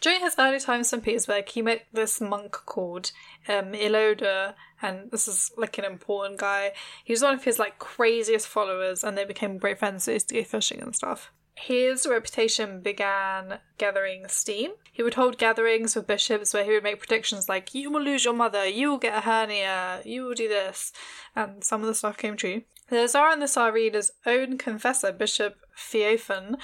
During 0.00 0.20
his 0.20 0.34
early 0.38 0.60
times 0.60 0.92
in 0.92 1.00
Petersburg, 1.00 1.48
he 1.48 1.62
met 1.62 1.86
this 1.92 2.20
monk 2.20 2.52
called 2.66 3.12
um, 3.48 3.72
Iloda, 3.72 4.54
and 4.82 5.10
this 5.10 5.28
is 5.28 5.50
like 5.56 5.78
an 5.78 5.84
important 5.84 6.38
guy. 6.38 6.72
He 7.04 7.12
was 7.12 7.22
one 7.22 7.34
of 7.34 7.44
his 7.44 7.58
like 7.58 7.78
craziest 7.78 8.48
followers, 8.48 9.04
and 9.04 9.16
they 9.16 9.24
became 9.24 9.58
great 9.58 9.78
friends. 9.78 10.04
So 10.04 10.12
used 10.12 10.28
to 10.28 10.34
go 10.34 10.44
fishing 10.44 10.80
and 10.80 10.94
stuff. 10.94 11.32
His 11.56 12.06
reputation 12.06 12.80
began 12.80 13.60
gathering 13.78 14.26
steam. 14.26 14.72
He 14.92 15.04
would 15.04 15.14
hold 15.14 15.38
gatherings 15.38 15.94
with 15.94 16.08
bishops 16.08 16.52
where 16.52 16.64
he 16.64 16.72
would 16.72 16.82
make 16.82 16.98
predictions 16.98 17.48
like, 17.48 17.74
You 17.74 17.90
will 17.90 18.02
lose 18.02 18.24
your 18.24 18.34
mother, 18.34 18.66
you 18.66 18.90
will 18.90 18.98
get 18.98 19.16
a 19.16 19.20
hernia, 19.20 20.02
you 20.04 20.24
will 20.24 20.34
do 20.34 20.48
this. 20.48 20.92
And 21.36 21.62
some 21.62 21.80
of 21.80 21.86
the 21.86 21.94
stuff 21.94 22.16
came 22.16 22.36
true. 22.36 22.62
The 22.90 23.06
Tsar 23.06 23.30
and 23.30 23.40
the 23.40 23.46
Tsarina's 23.46 24.10
own 24.26 24.58
confessor, 24.58 25.12
Bishop 25.12 25.56
Theophan, 25.76 26.56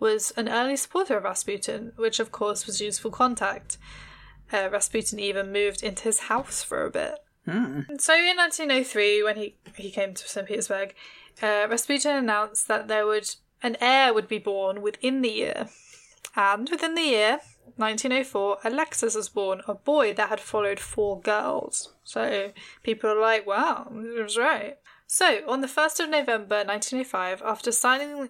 was 0.00 0.32
an 0.36 0.48
early 0.48 0.76
supporter 0.76 1.16
of 1.16 1.24
Rasputin, 1.24 1.92
which 1.96 2.20
of 2.20 2.32
course 2.32 2.66
was 2.66 2.80
useful 2.80 3.10
contact. 3.10 3.78
Uh, 4.52 4.68
Rasputin 4.70 5.18
even 5.18 5.52
moved 5.52 5.82
into 5.82 6.04
his 6.04 6.20
house 6.20 6.62
for 6.62 6.84
a 6.84 6.90
bit. 6.90 7.18
And 7.88 8.00
So 8.00 8.14
in 8.14 8.36
1903, 8.36 9.22
when 9.22 9.36
he, 9.36 9.56
he 9.74 9.90
came 9.90 10.14
to 10.14 10.28
St. 10.28 10.46
Petersburg, 10.46 10.94
uh, 11.42 11.66
Rasputin 11.68 12.16
announced 12.16 12.68
that 12.68 12.88
there 12.88 13.06
would 13.06 13.34
an 13.62 13.76
heir 13.80 14.14
would 14.14 14.28
be 14.28 14.38
born 14.38 14.82
within 14.82 15.22
the 15.22 15.30
year. 15.30 15.68
And 16.36 16.68
within 16.70 16.94
the 16.94 17.02
year, 17.02 17.40
1904, 17.76 18.58
Alexis 18.64 19.14
was 19.14 19.28
born, 19.28 19.62
a 19.66 19.74
boy 19.74 20.12
that 20.14 20.28
had 20.28 20.40
followed 20.40 20.78
four 20.78 21.20
girls. 21.20 21.94
So 22.04 22.52
people 22.82 23.10
are 23.10 23.20
like, 23.20 23.46
wow, 23.46 23.90
it 23.92 24.22
was 24.22 24.36
right. 24.36 24.78
So 25.06 25.40
on 25.48 25.60
the 25.60 25.66
1st 25.66 26.04
of 26.04 26.10
November 26.10 26.64
1905, 26.64 27.42
after 27.42 27.72
signing 27.72 28.28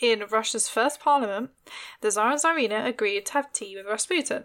in 0.00 0.24
Russia's 0.30 0.68
first 0.68 1.00
parliament, 1.00 1.50
the 2.00 2.10
Tsar 2.10 2.30
and 2.30 2.40
Tsarina 2.40 2.86
agreed 2.86 3.26
to 3.26 3.32
have 3.34 3.52
tea 3.52 3.76
with 3.76 3.86
Rasputin. 3.86 4.44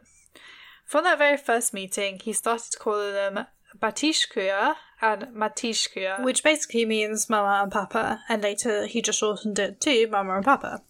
From 0.86 1.04
that 1.04 1.18
very 1.18 1.38
first 1.38 1.74
meeting, 1.74 2.20
he 2.24 2.34
started 2.34 2.80
calling 2.80 3.14
them 3.14 3.46
Batishkuya 3.78 4.76
and 5.02 5.24
Matishkuya, 5.36 6.24
which 6.24 6.44
basically 6.44 6.86
means 6.86 7.30
Mama 7.30 7.64
and 7.64 7.72
Papa, 7.72 8.22
and 8.30 8.42
later 8.42 8.86
he 8.86 9.02
just 9.02 9.20
shortened 9.20 9.60
it 9.60 9.82
to 9.82 10.08
Mama 10.08 10.38
and 10.38 10.46
Papa. 10.46 10.82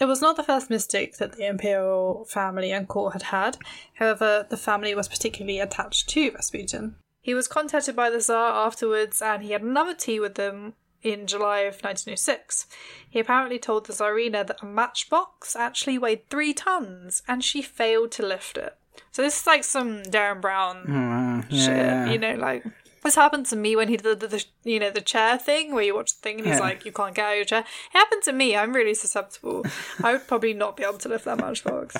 It 0.00 0.06
was 0.06 0.20
not 0.20 0.36
the 0.36 0.42
first 0.42 0.70
mistake 0.70 1.18
that 1.18 1.36
the 1.36 1.46
imperial 1.46 2.26
family 2.28 2.72
and 2.72 2.88
court 2.88 3.12
had 3.12 3.22
had. 3.22 3.58
However, 3.94 4.44
the 4.48 4.56
family 4.56 4.94
was 4.94 5.08
particularly 5.08 5.60
attached 5.60 6.08
to 6.10 6.32
Rasputin. 6.32 6.96
He 7.20 7.32
was 7.32 7.48
contacted 7.48 7.94
by 7.94 8.10
the 8.10 8.20
Tsar 8.20 8.66
afterwards, 8.66 9.22
and 9.22 9.42
he 9.42 9.52
had 9.52 9.62
another 9.62 9.94
tea 9.94 10.18
with 10.18 10.34
them 10.34 10.74
in 11.04 11.26
July 11.26 11.60
of 11.60 11.74
1906. 11.74 12.66
He 13.08 13.20
apparently 13.20 13.58
told 13.58 13.86
the 13.86 13.92
Tsarina 13.92 14.44
that 14.46 14.62
a 14.62 14.66
matchbox 14.66 15.54
actually 15.54 15.98
weighed 15.98 16.28
three 16.30 16.52
tons, 16.54 17.22
and 17.28 17.44
she 17.44 17.62
failed 17.62 18.10
to 18.12 18.26
lift 18.26 18.56
it. 18.56 18.76
So 19.12 19.22
this 19.22 19.40
is 19.40 19.46
like 19.46 19.62
some 19.64 20.02
Derren 20.02 20.40
Brown 20.40 20.78
Uh, 20.88 21.46
yeah, 21.50 21.64
shit, 21.66 21.76
yeah. 21.76 22.10
you 22.10 22.18
know, 22.18 22.34
like 22.34 22.64
this 23.02 23.16
happened 23.16 23.44
to 23.46 23.56
me 23.56 23.76
when 23.76 23.88
he 23.88 23.96
did 23.98 24.18
the, 24.20 24.26
the 24.26 24.44
you 24.64 24.80
know 24.80 24.90
the 24.90 25.00
chair 25.02 25.36
thing 25.36 25.74
where 25.74 25.84
you 25.84 25.94
watch 25.94 26.14
the 26.16 26.20
thing 26.22 26.38
and 26.38 26.46
he's 26.46 26.56
Yeah. 26.56 26.62
like 26.62 26.84
you 26.86 26.92
can't 26.92 27.14
get 27.14 27.24
out 27.26 27.32
of 27.32 27.36
your 27.36 27.44
chair. 27.44 27.60
It 27.60 27.98
happened 27.98 28.22
to 28.24 28.32
me. 28.32 28.56
I'm 28.56 28.72
really 28.72 28.94
susceptible. 28.94 29.64
I 30.02 30.12
would 30.12 30.26
probably 30.26 30.54
not 30.54 30.76
be 30.76 30.84
able 30.84 30.98
to 30.98 31.08
lift 31.08 31.24
that 31.26 31.38
much 31.38 31.62
box. 31.64 31.96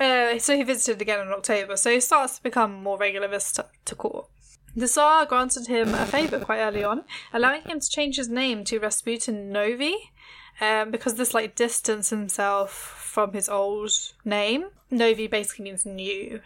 Uh, 0.00 0.38
so 0.38 0.56
he 0.56 0.62
visited 0.64 1.00
again 1.00 1.20
in 1.20 1.28
October. 1.32 1.76
So 1.76 1.90
he 1.92 2.00
starts 2.00 2.38
to 2.38 2.42
become 2.42 2.82
more 2.82 2.98
regular 2.98 3.28
visitor 3.28 3.66
to 3.84 3.94
court. 3.94 4.26
The 4.74 4.88
Tsar 4.88 5.26
granted 5.26 5.66
him 5.66 5.94
a 5.94 6.06
favour 6.06 6.40
quite 6.40 6.60
early 6.60 6.82
on, 6.82 7.04
allowing 7.32 7.62
him 7.62 7.78
to 7.80 7.88
change 7.90 8.16
his 8.16 8.28
name 8.28 8.64
to 8.64 8.78
Rasputin 8.78 9.50
Novi, 9.52 9.96
um, 10.60 10.90
because 10.90 11.14
this 11.16 11.34
like 11.34 11.54
distanced 11.54 12.10
himself 12.10 12.72
from 12.72 13.32
his 13.32 13.48
old 13.48 13.90
name. 14.24 14.66
Novi 14.90 15.26
basically 15.26 15.64
means 15.64 15.84
new. 15.84 16.40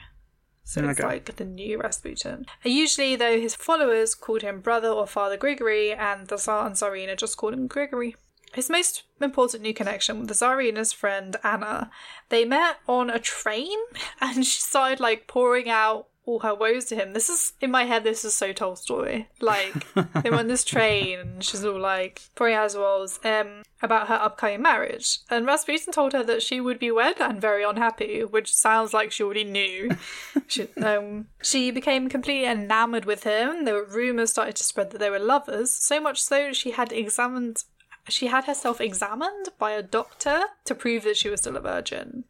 So 0.64 0.80
it's 0.88 0.98
Okay. 0.98 1.06
like 1.08 1.36
the 1.36 1.44
new 1.44 1.78
Rasputin. 1.78 2.46
Usually, 2.64 3.14
though, 3.14 3.38
his 3.40 3.54
followers 3.54 4.16
called 4.16 4.42
him 4.42 4.60
brother 4.60 4.88
or 4.88 5.06
Father 5.06 5.36
Grigory, 5.36 5.92
and 5.92 6.26
the 6.26 6.36
Tsar 6.38 6.66
and 6.66 6.74
Tsarina 6.74 7.16
just 7.16 7.36
called 7.36 7.54
him 7.54 7.68
Grigory. 7.68 8.16
His 8.52 8.68
most 8.68 9.04
important 9.20 9.62
new 9.62 9.74
connection 9.74 10.18
with 10.18 10.28
the 10.28 10.34
Tsarina's 10.34 10.92
friend 10.92 11.36
Anna. 11.44 11.90
They 12.30 12.44
met 12.44 12.78
on 12.88 13.10
a 13.10 13.20
train, 13.20 13.76
and 14.20 14.44
she 14.44 14.60
started 14.60 14.98
like 14.98 15.28
pouring 15.28 15.68
out 15.68 16.08
all 16.26 16.40
her 16.40 16.54
woes 16.54 16.84
to 16.86 16.96
him. 16.96 17.12
This 17.12 17.28
is 17.28 17.52
in 17.60 17.70
my 17.70 17.84
head. 17.84 18.04
This 18.04 18.24
is 18.24 18.34
so 18.34 18.52
Tolstoy. 18.52 19.26
Like 19.40 19.94
they 20.22 20.30
were 20.30 20.38
on 20.38 20.48
this 20.48 20.64
train, 20.64 21.20
and 21.20 21.44
she's 21.44 21.64
all 21.64 21.78
like 21.78 22.22
her 22.36 22.68
woes 22.74 23.20
um, 23.24 23.62
about 23.80 24.08
her 24.08 24.16
upcoming 24.16 24.60
marriage. 24.60 25.20
And 25.30 25.46
Rasputin 25.46 25.92
told 25.92 26.12
her 26.12 26.24
that 26.24 26.42
she 26.42 26.60
would 26.60 26.78
be 26.78 26.90
wed 26.90 27.20
and 27.20 27.40
very 27.40 27.64
unhappy, 27.64 28.24
which 28.24 28.52
sounds 28.52 28.92
like 28.92 29.12
she 29.12 29.22
already 29.22 29.44
knew. 29.44 29.96
she, 30.48 30.68
um, 30.82 31.28
she 31.42 31.70
became 31.70 32.08
completely 32.08 32.46
enamored 32.46 33.04
with 33.04 33.22
him. 33.22 33.64
There 33.64 33.74
were 33.74 33.86
rumors 33.86 34.32
started 34.32 34.56
to 34.56 34.64
spread 34.64 34.90
that 34.90 34.98
they 34.98 35.10
were 35.10 35.18
lovers. 35.18 35.70
So 35.70 36.00
much 36.00 36.20
so 36.20 36.52
she 36.52 36.72
had 36.72 36.92
examined. 36.92 37.64
She 38.08 38.28
had 38.28 38.44
herself 38.44 38.80
examined 38.80 39.48
by 39.58 39.72
a 39.72 39.82
doctor 39.82 40.42
to 40.64 40.74
prove 40.74 41.02
that 41.04 41.16
she 41.16 41.28
was 41.28 41.40
still 41.40 41.56
a 41.56 41.60
virgin. 41.60 42.24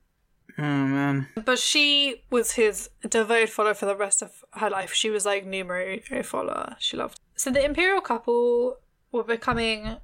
Oh 0.59 0.63
man. 0.63 1.29
But 1.45 1.59
she 1.59 2.23
was 2.31 2.53
his 2.53 2.89
devoted 3.09 3.51
follower 3.51 3.75
for 3.75 3.87
the 3.87 3.97
rest 3.97 4.23
of 4.23 4.45
her 4.55 4.71
life. 4.71 4.93
She 4.93 5.11
was 5.11 5.27
like 5.27 5.45
numero 5.45 5.99
uno 6.11 6.23
follower. 6.23 6.77
She 6.79 6.97
loved. 6.97 7.21
So 7.35 7.51
the 7.51 7.65
imperial 7.65 8.01
couple 8.01 8.79
were 9.13 9.25
becoming 9.25 9.97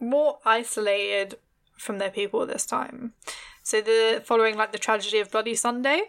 more 0.00 0.38
isolated 0.44 1.36
from 1.76 1.98
their 1.98 2.10
people 2.10 2.44
this 2.44 2.66
time. 2.66 3.14
So 3.62 3.80
the 3.80 4.22
following 4.24 4.56
like 4.56 4.72
the 4.72 4.78
tragedy 4.78 5.18
of 5.20 5.30
Bloody 5.30 5.54
Sunday. 5.54 6.02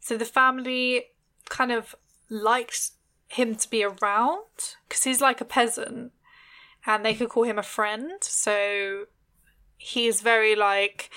So 0.00 0.16
the 0.16 0.24
family 0.24 1.06
kind 1.48 1.72
of 1.72 1.94
liked 2.30 2.90
him 3.28 3.56
to 3.56 3.70
be 3.70 3.82
around 3.84 4.44
because 4.88 5.04
he's 5.04 5.20
like 5.20 5.40
a 5.40 5.44
peasant, 5.44 6.12
and 6.86 7.04
they 7.04 7.14
could 7.14 7.28
call 7.28 7.42
him 7.42 7.58
a 7.58 7.62
friend. 7.62 8.12
So 8.22 9.06
he 9.76 10.06
is 10.06 10.20
very 10.20 10.54
like 10.54 11.10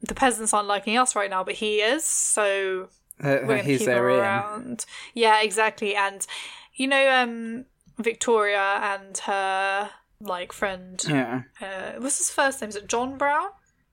the 0.00 0.14
peasants 0.14 0.52
aren't 0.54 0.68
liking 0.68 0.96
us 0.96 1.14
right 1.16 1.30
now, 1.30 1.42
but 1.44 1.54
he 1.54 1.76
is. 1.80 2.04
So 2.04 2.88
Uh, 3.22 3.38
we're 3.42 3.46
gonna 3.46 3.62
he's 3.62 3.80
keep 3.80 3.88
him 3.88 3.96
in. 3.98 4.02
around. 4.04 4.86
Yeah, 5.14 5.40
exactly. 5.42 5.94
And 5.96 6.26
you 6.74 6.86
know, 6.86 7.10
um, 7.10 7.64
Victoria 7.98 8.78
and 8.82 9.16
her 9.18 9.90
like 10.20 10.52
friend. 10.52 11.02
Yeah. 11.08 11.42
Uh, 11.60 11.92
what's 11.98 12.18
his 12.18 12.30
first 12.30 12.60
name? 12.60 12.70
Is 12.70 12.76
it 12.76 12.88
John 12.88 13.18
Brown? 13.18 13.48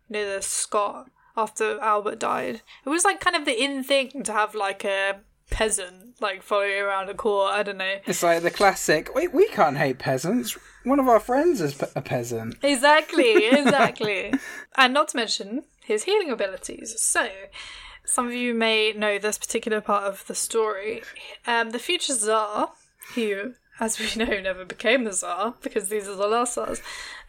You 0.09 0.13
know, 0.17 0.35
the 0.35 0.41
Scot 0.41 1.09
after 1.35 1.79
Albert 1.79 2.19
died. 2.19 2.61
It 2.85 2.89
was 2.89 3.03
like 3.03 3.19
kind 3.19 3.35
of 3.35 3.45
the 3.45 3.61
in 3.63 3.83
thing 3.83 4.23
to 4.23 4.31
have 4.31 4.53
like 4.55 4.85
a 4.85 5.21
peasant 5.49 6.19
like 6.21 6.41
following 6.41 6.79
around 6.79 7.09
a 7.09 7.13
court. 7.13 7.51
I 7.53 7.63
don't 7.63 7.77
know. 7.77 7.97
It's 8.05 8.23
like 8.23 8.41
the 8.43 8.51
classic. 8.51 9.13
Wait, 9.15 9.33
we 9.33 9.47
can't 9.49 9.77
hate 9.77 9.99
peasants. 9.99 10.57
One 10.83 10.99
of 10.99 11.07
our 11.07 11.19
friends 11.19 11.59
is 11.61 11.73
pe- 11.73 11.87
a 11.95 12.01
peasant. 12.01 12.55
Exactly, 12.63 13.47
exactly. 13.51 14.33
and 14.77 14.93
not 14.93 15.07
to 15.09 15.17
mention 15.17 15.63
his 15.85 16.03
healing 16.03 16.31
abilities. 16.31 16.99
So, 16.99 17.27
Some 18.05 18.27
of 18.27 18.33
you 18.33 18.53
may 18.53 18.93
know 18.93 19.17
this 19.17 19.37
particular 19.37 19.81
part 19.81 20.03
of 20.03 20.25
the 20.27 20.35
story. 20.35 21.01
Um, 21.47 21.71
the 21.71 21.79
future 21.79 22.13
Tsar, 22.13 22.71
who, 23.15 23.53
as 23.79 23.99
we 23.99 24.09
know, 24.25 24.39
never 24.39 24.63
became 24.65 25.03
the 25.03 25.11
Tsar 25.11 25.55
because 25.61 25.89
these 25.89 26.07
are 26.07 26.15
the 26.15 26.27
last 26.27 26.53
Tsars, 26.53 26.81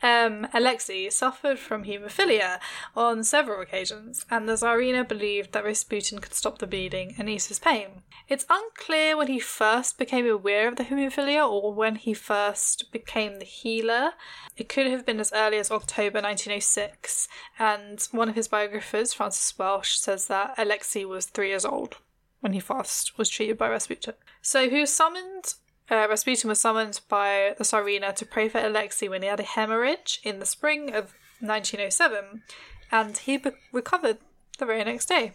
um, 0.02 0.46
Alexei 0.52 1.08
suffered 1.10 1.58
from 1.58 1.84
haemophilia 1.84 2.58
on 2.94 3.24
several 3.24 3.60
occasions, 3.60 4.26
and 4.30 4.48
the 4.48 4.54
Tsarina 4.54 5.06
believed 5.06 5.52
that 5.52 5.64
Rasputin 5.64 6.18
could 6.18 6.34
stop 6.34 6.58
the 6.58 6.66
bleeding 6.66 7.14
and 7.18 7.28
ease 7.28 7.46
his 7.46 7.58
pain. 7.58 8.02
It's 8.28 8.46
unclear 8.48 9.16
when 9.16 9.28
he 9.28 9.38
first 9.38 9.98
became 9.98 10.26
aware 10.26 10.68
of 10.68 10.76
the 10.76 10.84
haemophilia 10.84 11.48
or 11.48 11.72
when 11.72 11.96
he 11.96 12.14
first 12.14 12.92
became 12.92 13.38
the 13.38 13.44
healer. 13.44 14.12
It 14.56 14.68
could 14.68 14.86
have 14.86 15.06
been 15.06 15.20
as 15.20 15.32
early 15.34 15.58
as 15.58 15.70
October 15.70 16.20
1906, 16.20 17.28
and 17.58 18.00
one 18.10 18.28
of 18.28 18.34
his 18.34 18.48
biographers, 18.48 19.12
Frances 19.12 19.58
Welch, 19.58 19.98
says 19.98 20.26
that 20.26 20.54
Alexei 20.58 21.04
was 21.04 21.26
three 21.26 21.48
years 21.48 21.64
old 21.64 21.96
when 22.40 22.52
he 22.52 22.60
first 22.60 23.18
was 23.18 23.28
treated 23.28 23.58
by 23.58 23.68
Rasputin. 23.68 24.14
So 24.40 24.68
he 24.70 24.80
was 24.80 24.92
summoned 24.92 25.54
uh, 25.90 26.06
Rasputin 26.08 26.48
was 26.48 26.60
summoned 26.60 27.00
by 27.08 27.54
the 27.58 27.64
Tsarina 27.64 28.14
to 28.14 28.26
pray 28.26 28.48
for 28.48 28.58
Alexei 28.58 29.08
when 29.08 29.22
he 29.22 29.28
had 29.28 29.40
a 29.40 29.44
hemorrhage 29.44 30.20
in 30.24 30.38
the 30.38 30.46
spring 30.46 30.88
of 30.88 31.14
1907, 31.40 32.42
and 32.90 33.18
he 33.18 33.36
be- 33.36 33.50
recovered 33.72 34.18
the 34.58 34.66
very 34.66 34.84
next 34.84 35.06
day. 35.06 35.32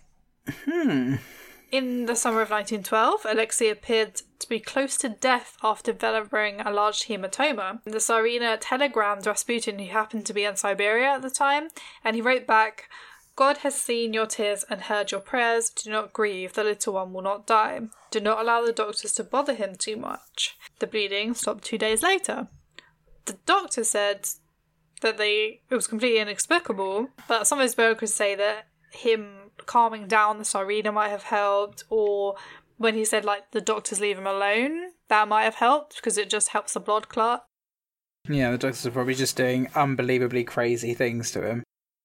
In 1.71 2.05
the 2.05 2.17
summer 2.17 2.41
of 2.41 2.49
1912, 2.49 3.25
Alexei 3.25 3.69
appeared 3.69 4.21
to 4.39 4.49
be 4.49 4.59
close 4.59 4.97
to 4.97 5.07
death 5.07 5.55
after 5.63 5.93
developing 5.93 6.59
a 6.59 6.69
large 6.69 7.07
hematoma. 7.07 7.81
The 7.85 7.99
Tsarina 7.99 8.57
telegrammed 8.59 9.25
Rasputin, 9.25 9.79
who 9.79 9.89
happened 9.89 10.25
to 10.25 10.33
be 10.33 10.43
in 10.43 10.57
Siberia 10.57 11.11
at 11.11 11.21
the 11.21 11.29
time, 11.29 11.69
and 12.03 12.17
he 12.17 12.21
wrote 12.21 12.45
back, 12.45 12.89
God 13.35 13.57
has 13.57 13.79
seen 13.79 14.13
your 14.13 14.25
tears 14.25 14.65
and 14.69 14.81
heard 14.81 15.11
your 15.11 15.21
prayers. 15.21 15.69
Do 15.69 15.89
not 15.89 16.13
grieve, 16.13 16.53
the 16.53 16.63
little 16.63 16.93
one 16.93 17.13
will 17.13 17.21
not 17.21 17.47
die. 17.47 17.81
Do 18.11 18.19
not 18.19 18.39
allow 18.39 18.63
the 18.63 18.73
doctors 18.73 19.13
to 19.13 19.23
bother 19.23 19.53
him 19.53 19.75
too 19.75 19.95
much. 19.95 20.57
The 20.79 20.87
bleeding 20.87 21.33
stopped 21.33 21.63
two 21.63 21.77
days 21.77 22.03
later. 22.03 22.47
The 23.25 23.37
doctor 23.45 23.83
said 23.83 24.27
that 25.01 25.17
they 25.17 25.61
it 25.69 25.75
was 25.75 25.87
completely 25.87 26.19
inexplicable, 26.19 27.09
but 27.27 27.47
some 27.47 27.59
of 27.59 27.63
his 27.63 27.75
biographers 27.75 28.13
say 28.13 28.35
that 28.35 28.67
him 28.91 29.51
calming 29.65 30.07
down 30.07 30.37
the 30.37 30.43
Tsarina 30.43 30.93
might 30.93 31.09
have 31.09 31.23
helped, 31.23 31.83
or 31.89 32.35
when 32.77 32.95
he 32.95 33.05
said 33.05 33.23
like 33.25 33.51
the 33.51 33.61
doctors 33.61 33.99
leave 33.99 34.17
him 34.17 34.27
alone, 34.27 34.91
that 35.07 35.27
might 35.27 35.43
have 35.43 35.55
helped 35.55 35.95
because 35.95 36.17
it 36.17 36.29
just 36.29 36.49
helps 36.49 36.73
the 36.73 36.79
blood 36.79 37.09
clot. 37.09 37.45
Yeah, 38.29 38.51
the 38.51 38.57
doctors 38.57 38.85
are 38.85 38.91
probably 38.91 39.15
just 39.15 39.37
doing 39.37 39.69
unbelievably 39.75 40.43
crazy 40.43 40.93
things 40.93 41.31
to 41.31 41.47
him. 41.47 41.63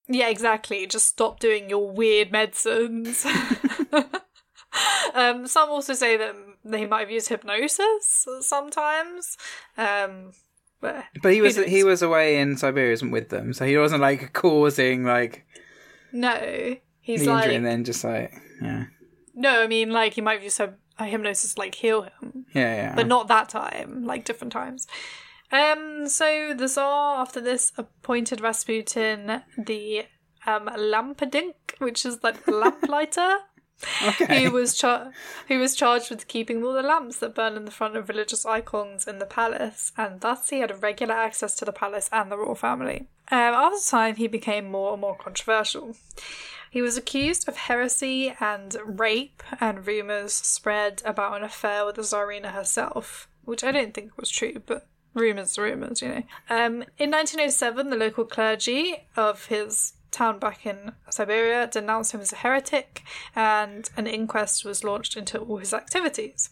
Yeah, 0.08 0.28
exactly. 0.28 0.86
Just 0.86 1.06
stop 1.06 1.40
doing 1.40 1.68
your 1.68 1.90
weird 1.90 2.30
medicines. 2.30 3.26
um, 5.14 5.46
some 5.46 5.70
also 5.70 5.94
say 5.94 6.16
that 6.16 6.34
they 6.64 6.86
might 6.86 7.00
have 7.00 7.10
used 7.10 7.28
hypnosis 7.28 8.26
sometimes. 8.40 9.36
Um, 9.76 10.32
but 10.80 11.04
But 11.22 11.32
he 11.32 11.40
was 11.40 11.56
who 11.56 11.62
he 11.64 11.84
was 11.84 12.02
away 12.02 12.38
in 12.38 12.56
Siberia 12.56 12.92
wasn't 12.92 13.12
with 13.12 13.30
them, 13.30 13.52
so 13.52 13.64
he 13.66 13.76
wasn't 13.76 14.02
like 14.02 14.32
causing 14.32 15.04
like 15.04 15.46
no, 16.12 16.76
he's 17.00 17.24
the 17.24 17.30
like 17.30 17.50
and 17.50 17.64
then 17.64 17.84
just 17.84 18.04
like 18.04 18.32
yeah, 18.62 18.84
no. 19.34 19.62
I 19.62 19.66
mean, 19.66 19.90
like 19.90 20.14
he 20.14 20.20
might 20.20 20.34
have 20.34 20.44
used 20.44 20.58
hy- 20.58 21.06
hypnosis 21.06 21.56
like 21.58 21.74
heal 21.74 22.02
him, 22.02 22.46
yeah, 22.54 22.76
yeah. 22.76 22.94
but 22.94 23.06
not 23.06 23.28
that 23.28 23.48
time. 23.48 24.04
Like 24.04 24.24
different 24.24 24.52
times. 24.52 24.86
Um. 25.52 26.08
So 26.08 26.54
the 26.54 26.68
Tsar 26.68 27.20
after 27.20 27.40
this 27.40 27.72
appointed 27.76 28.40
Rasputin 28.40 29.42
the 29.56 30.06
um 30.46 30.66
lampadnik, 30.66 31.78
which 31.78 32.04
is 32.04 32.22
like 32.22 32.44
the 32.44 32.52
lamplighter. 32.52 33.38
okay. 34.06 34.40
He 34.40 34.48
was 34.48 34.74
char- 34.74 35.12
he 35.46 35.56
was 35.56 35.76
charged 35.76 36.10
with 36.10 36.28
keeping 36.28 36.64
all 36.64 36.72
the 36.72 36.82
lamps 36.82 37.18
that 37.18 37.34
burn 37.34 37.56
in 37.56 37.66
the 37.66 37.70
front 37.70 37.96
of 37.96 38.08
religious 38.08 38.46
icons 38.46 39.06
in 39.06 39.18
the 39.18 39.26
palace, 39.26 39.92
and 39.96 40.20
thus 40.20 40.48
he 40.48 40.60
had 40.60 40.82
regular 40.82 41.14
access 41.14 41.54
to 41.56 41.64
the 41.64 41.72
palace 41.72 42.08
and 42.10 42.30
the 42.32 42.38
royal 42.38 42.54
family. 42.54 43.08
Um, 43.30 43.54
after 43.54 43.90
time, 43.90 44.16
he 44.16 44.28
became 44.28 44.70
more 44.70 44.92
and 44.92 45.00
more 45.00 45.16
controversial. 45.16 45.96
He 46.70 46.80
was 46.80 46.96
accused 46.96 47.48
of 47.48 47.56
heresy 47.56 48.34
and 48.40 48.76
rape, 48.84 49.42
and 49.60 49.86
rumours 49.86 50.32
spread 50.32 51.02
about 51.04 51.36
an 51.36 51.42
affair 51.42 51.84
with 51.84 51.96
the 51.96 52.02
Tsarina 52.02 52.52
herself, 52.52 53.28
which 53.44 53.64
I 53.64 53.72
don't 53.72 53.94
think 53.94 54.16
was 54.16 54.30
true, 54.30 54.62
but 54.64 54.86
rumours, 55.16 55.58
rumours, 55.58 56.02
you 56.02 56.08
know. 56.08 56.22
Um, 56.48 56.84
in 56.98 57.10
1907, 57.10 57.90
the 57.90 57.96
local 57.96 58.24
clergy 58.24 59.08
of 59.16 59.46
his 59.46 59.94
town 60.10 60.38
back 60.38 60.64
in 60.64 60.92
Siberia 61.10 61.66
denounced 61.66 62.12
him 62.12 62.20
as 62.20 62.32
a 62.32 62.36
heretic, 62.36 63.02
and 63.34 63.88
an 63.96 64.06
inquest 64.06 64.64
was 64.64 64.84
launched 64.84 65.16
into 65.16 65.38
all 65.38 65.58
his 65.58 65.74
activities. 65.74 66.50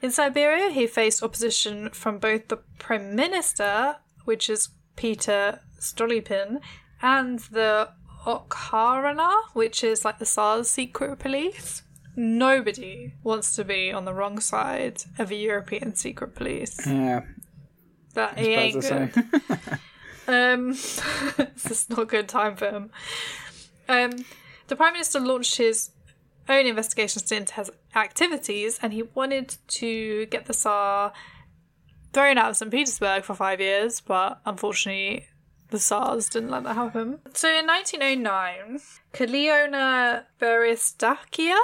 In 0.00 0.10
Siberia, 0.10 0.70
he 0.70 0.86
faced 0.86 1.22
opposition 1.22 1.90
from 1.90 2.18
both 2.18 2.48
the 2.48 2.58
Prime 2.78 3.16
Minister, 3.16 3.96
which 4.24 4.48
is 4.48 4.68
Peter 4.96 5.60
Stolypin, 5.80 6.60
and 7.02 7.38
the 7.40 7.90
Okhrana, 8.26 9.30
which 9.52 9.84
is 9.84 10.04
like 10.04 10.18
the 10.18 10.26
Tsar's 10.26 10.68
secret 10.70 11.18
police. 11.18 11.82
Nobody 12.16 13.14
wants 13.22 13.56
to 13.56 13.64
be 13.64 13.92
on 13.92 14.04
the 14.04 14.14
wrong 14.14 14.40
side 14.40 15.02
of 15.18 15.30
a 15.30 15.34
European 15.34 15.94
secret 15.94 16.34
police. 16.34 16.86
yeah, 16.86 17.22
That 18.14 18.38
he 18.38 18.54
ain't 18.54 18.80
good. 18.80 19.12
Um, 20.26 20.70
it's 21.38 21.68
just 21.68 21.90
not 21.90 21.98
a 22.00 22.04
good 22.04 22.28
time 22.28 22.56
for 22.56 22.70
him. 22.70 22.90
Um, 23.88 24.24
the 24.68 24.76
Prime 24.76 24.94
Minister 24.94 25.20
launched 25.20 25.56
his 25.56 25.90
own 26.48 26.66
investigations 26.66 27.30
into 27.30 27.54
his 27.54 27.70
activities, 27.94 28.78
and 28.82 28.92
he 28.92 29.02
wanted 29.02 29.56
to 29.68 30.26
get 30.26 30.46
the 30.46 30.54
Tsar 30.54 31.12
thrown 32.12 32.38
out 32.38 32.50
of 32.50 32.56
St. 32.56 32.70
Petersburg 32.70 33.24
for 33.24 33.34
five 33.34 33.60
years, 33.60 34.00
but 34.00 34.40
unfortunately, 34.46 35.26
the 35.70 35.78
Tsars 35.78 36.28
didn't 36.28 36.50
let 36.50 36.64
that 36.64 36.76
happen. 36.76 37.18
So 37.34 37.48
in 37.48 37.66
1909, 37.66 38.80
Kaliona 39.12 40.24
Beristakia, 40.40 41.56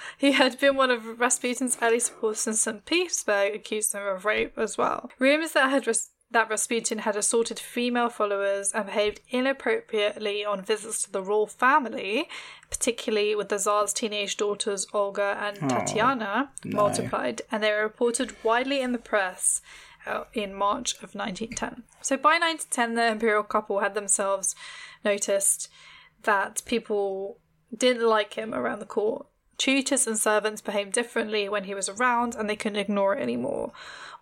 he 0.18 0.32
had 0.32 0.58
been 0.58 0.76
one 0.76 0.90
of 0.90 1.20
Rasputin's 1.20 1.78
early 1.80 2.00
supporters 2.00 2.46
in 2.46 2.54
St. 2.54 2.84
Petersburg, 2.84 3.54
accused 3.54 3.94
him 3.94 4.06
of 4.06 4.24
rape 4.24 4.58
as 4.58 4.78
well. 4.78 5.10
Rumours 5.18 5.52
that 5.52 5.70
had 5.70 5.86
Ras- 5.86 6.10
that 6.30 6.50
Rasputin 6.50 6.98
had 6.98 7.16
assaulted 7.16 7.58
female 7.58 8.10
followers 8.10 8.72
and 8.72 8.86
behaved 8.86 9.20
inappropriately 9.30 10.44
on 10.44 10.62
visits 10.62 11.02
to 11.04 11.12
the 11.12 11.22
royal 11.22 11.46
family, 11.46 12.28
particularly 12.68 13.34
with 13.34 13.48
the 13.48 13.58
Tsar's 13.58 13.94
teenage 13.94 14.36
daughters 14.36 14.86
Olga 14.92 15.38
and 15.40 15.56
Tatiana, 15.70 16.50
multiplied, 16.66 17.42
and 17.50 17.62
they 17.62 17.72
were 17.72 17.82
reported 17.82 18.36
widely 18.44 18.82
in 18.82 18.92
the 18.92 18.98
press 18.98 19.62
uh, 20.06 20.24
in 20.34 20.54
March 20.54 20.94
of 20.96 21.14
1910. 21.14 21.84
So 22.02 22.16
by 22.16 22.38
1910, 22.38 22.94
the 22.94 23.10
imperial 23.10 23.42
couple 23.42 23.80
had 23.80 23.94
themselves 23.94 24.54
noticed 25.04 25.68
that 26.24 26.62
people 26.66 27.38
didn't 27.74 28.06
like 28.06 28.34
him 28.34 28.54
around 28.54 28.80
the 28.80 28.86
court. 28.86 29.26
Tutors 29.58 30.06
and 30.06 30.16
servants 30.16 30.60
behaved 30.62 30.92
differently 30.92 31.48
when 31.48 31.64
he 31.64 31.74
was 31.74 31.88
around, 31.88 32.34
and 32.34 32.48
they 32.48 32.56
couldn't 32.56 32.78
ignore 32.78 33.14
it 33.14 33.22
anymore. 33.22 33.72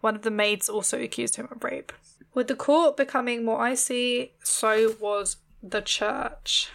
One 0.00 0.16
of 0.16 0.22
the 0.22 0.30
maids 0.30 0.68
also 0.68 1.00
accused 1.00 1.36
him 1.36 1.48
of 1.50 1.62
rape. 1.62 1.92
With 2.34 2.48
the 2.48 2.56
court 2.56 2.96
becoming 2.96 3.44
more 3.44 3.60
icy, 3.60 4.32
so 4.42 4.96
was 5.00 5.36
the 5.62 5.80
church. 5.82 6.70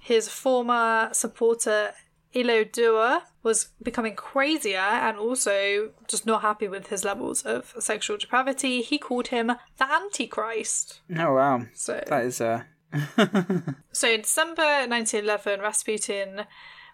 His 0.00 0.28
former 0.28 1.10
supporter 1.12 1.92
Ilodua 2.34 3.22
was 3.42 3.68
becoming 3.82 4.14
crazier 4.14 4.78
and 4.78 5.18
also 5.18 5.90
just 6.08 6.24
not 6.24 6.42
happy 6.42 6.68
with 6.68 6.86
his 6.86 7.04
levels 7.04 7.42
of 7.42 7.74
sexual 7.78 8.16
depravity. 8.16 8.80
He 8.82 8.98
called 8.98 9.28
him 9.28 9.48
the 9.76 9.92
Antichrist. 9.92 11.00
Oh 11.16 11.34
wow, 11.34 11.66
So 11.74 12.02
that 12.06 12.24
is 12.24 12.40
uh, 12.40 12.62
so 13.92 14.08
in 14.08 14.22
December 14.22 14.86
1911, 14.86 15.60
Rasputin 15.60 16.44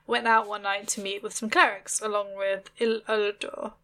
went 0.08 0.26
out 0.26 0.48
one 0.48 0.62
night 0.62 0.88
to 0.88 1.00
meet 1.00 1.22
with 1.22 1.34
some 1.34 1.50
clerics 1.50 2.00
along 2.00 2.36
with 2.36 2.70
Il. 2.80 3.00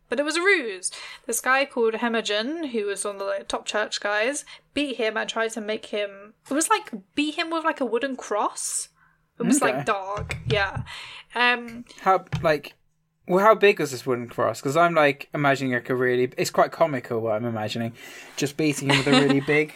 But 0.08 0.18
it 0.20 0.24
was 0.24 0.36
a 0.36 0.40
ruse. 0.42 0.90
This 1.26 1.40
guy 1.40 1.64
called 1.64 1.94
Hemagen, 1.94 2.70
who 2.70 2.86
was 2.86 3.04
one 3.04 3.14
of 3.16 3.18
the 3.20 3.26
like, 3.26 3.48
top 3.48 3.66
church 3.66 4.00
guys, 4.00 4.44
beat 4.72 4.96
him 4.96 5.16
and 5.16 5.28
tried 5.28 5.52
to 5.52 5.60
make 5.60 5.86
him. 5.86 6.34
It 6.50 6.54
was 6.54 6.68
like 6.68 6.92
beat 7.14 7.36
him 7.36 7.50
with 7.50 7.64
like 7.64 7.80
a 7.80 7.84
wooden 7.86 8.16
cross. 8.16 8.88
It 9.38 9.44
was 9.44 9.60
Okay. 9.62 9.72
like 9.74 9.84
dark, 9.86 10.36
yeah. 10.46 10.82
Um, 11.34 11.84
how 12.00 12.24
like. 12.42 12.74
Well, 13.26 13.42
how 13.42 13.54
big 13.54 13.80
was 13.80 13.90
this 13.90 14.04
wooden 14.04 14.28
cross? 14.28 14.60
Because 14.60 14.76
I'm 14.76 14.94
like 14.94 15.28
imagining 15.34 15.72
like 15.72 15.88
a 15.90 15.94
really. 15.94 16.30
It's 16.36 16.50
quite 16.50 16.72
comical 16.72 17.20
what 17.20 17.32
I'm 17.34 17.44
imagining, 17.46 17.92
just 18.36 18.56
beating 18.56 18.90
him 18.90 18.98
with 18.98 19.06
a 19.08 19.12
really 19.12 19.40
big, 19.46 19.74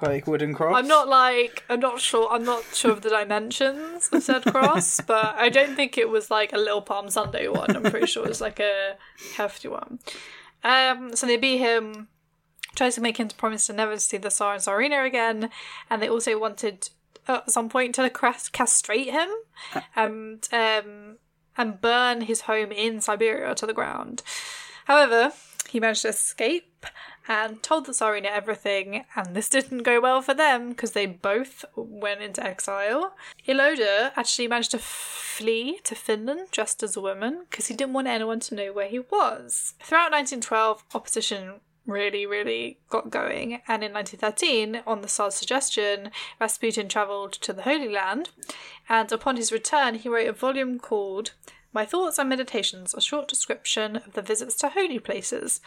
like 0.00 0.26
wooden 0.26 0.54
cross. 0.54 0.76
I'm 0.76 0.88
not 0.88 1.08
like 1.08 1.64
I'm 1.68 1.80
not 1.80 2.00
sure 2.00 2.28
I'm 2.30 2.44
not 2.44 2.64
sure 2.72 2.92
of 2.92 3.02
the 3.02 3.10
dimensions 3.10 4.08
of 4.12 4.22
said 4.22 4.44
cross, 4.46 5.00
but 5.00 5.34
I 5.36 5.48
don't 5.48 5.76
think 5.76 5.98
it 5.98 6.08
was 6.08 6.30
like 6.30 6.52
a 6.52 6.58
little 6.58 6.82
Palm 6.82 7.10
Sunday 7.10 7.48
one. 7.48 7.74
I'm 7.74 7.82
pretty 7.82 8.06
sure 8.06 8.24
it 8.24 8.28
was 8.28 8.40
like 8.40 8.60
a 8.60 8.96
hefty 9.36 9.68
one. 9.68 9.98
Um, 10.64 11.14
so 11.14 11.26
they 11.26 11.36
beat 11.36 11.58
him, 11.58 12.08
tried 12.74 12.90
to 12.92 13.00
make 13.00 13.18
him 13.18 13.28
promise 13.28 13.66
to 13.66 13.72
never 13.72 13.98
see 13.98 14.16
the 14.16 14.30
Tsar 14.30 14.54
and 14.54 14.62
Tsarina 14.62 15.06
again, 15.06 15.50
and 15.88 16.02
they 16.02 16.08
also 16.08 16.38
wanted 16.38 16.90
at 17.28 17.50
some 17.50 17.68
point 17.68 17.94
to 17.96 18.10
castrate 18.10 19.10
him 19.10 19.28
and 19.94 20.48
um, 20.52 21.16
and 21.56 21.80
burn 21.80 22.22
his 22.22 22.42
home 22.42 22.72
in 22.72 23.00
Siberia 23.00 23.54
to 23.54 23.66
the 23.66 23.72
ground. 23.72 24.22
However, 24.86 25.32
he 25.68 25.80
managed 25.80 26.02
to 26.02 26.08
escape 26.08 26.86
and 27.28 27.60
told 27.60 27.86
the 27.86 27.92
Tsarina 27.92 28.26
everything, 28.26 29.04
and 29.16 29.34
this 29.34 29.48
didn't 29.48 29.82
go 29.82 30.00
well 30.00 30.22
for 30.22 30.32
them 30.32 30.70
because 30.70 30.92
they 30.92 31.06
both 31.06 31.64
went 31.74 32.22
into 32.22 32.44
exile. 32.44 33.14
Iloda 33.48 34.12
actually 34.16 34.46
managed 34.46 34.70
to 34.70 34.78
flee 34.78 35.80
to 35.82 35.96
Finland 35.96 36.48
just 36.52 36.84
as 36.84 36.96
a 36.96 37.00
woman 37.00 37.46
because 37.50 37.66
he 37.66 37.74
didn't 37.74 37.94
want 37.94 38.06
anyone 38.06 38.38
to 38.40 38.54
know 38.54 38.72
where 38.72 38.88
he 38.88 39.00
was. 39.00 39.74
Throughout 39.82 40.12
1912, 40.12 40.84
opposition 40.94 41.60
really, 41.84 42.26
really 42.26 42.78
got 42.88 43.10
going, 43.10 43.62
and 43.66 43.82
in 43.82 43.92
1913, 43.92 44.82
on 44.86 45.02
the 45.02 45.08
Tsar's 45.08 45.34
suggestion, 45.34 46.10
Rasputin 46.40 46.88
travelled 46.88 47.32
to 47.32 47.52
the 47.52 47.62
Holy 47.62 47.88
Land, 47.88 48.30
and 48.88 49.10
upon 49.12 49.36
his 49.36 49.52
return, 49.52 49.94
he 49.94 50.08
wrote 50.08 50.28
a 50.28 50.32
volume 50.32 50.78
called 50.78 51.32
my 51.76 51.84
Thoughts 51.84 52.18
and 52.18 52.30
Meditations, 52.30 52.94
a 52.94 53.02
short 53.02 53.28
description 53.28 53.96
of 53.96 54.14
the 54.14 54.22
visits 54.22 54.56
to 54.56 54.70
holy 54.70 54.98
places, 54.98 55.60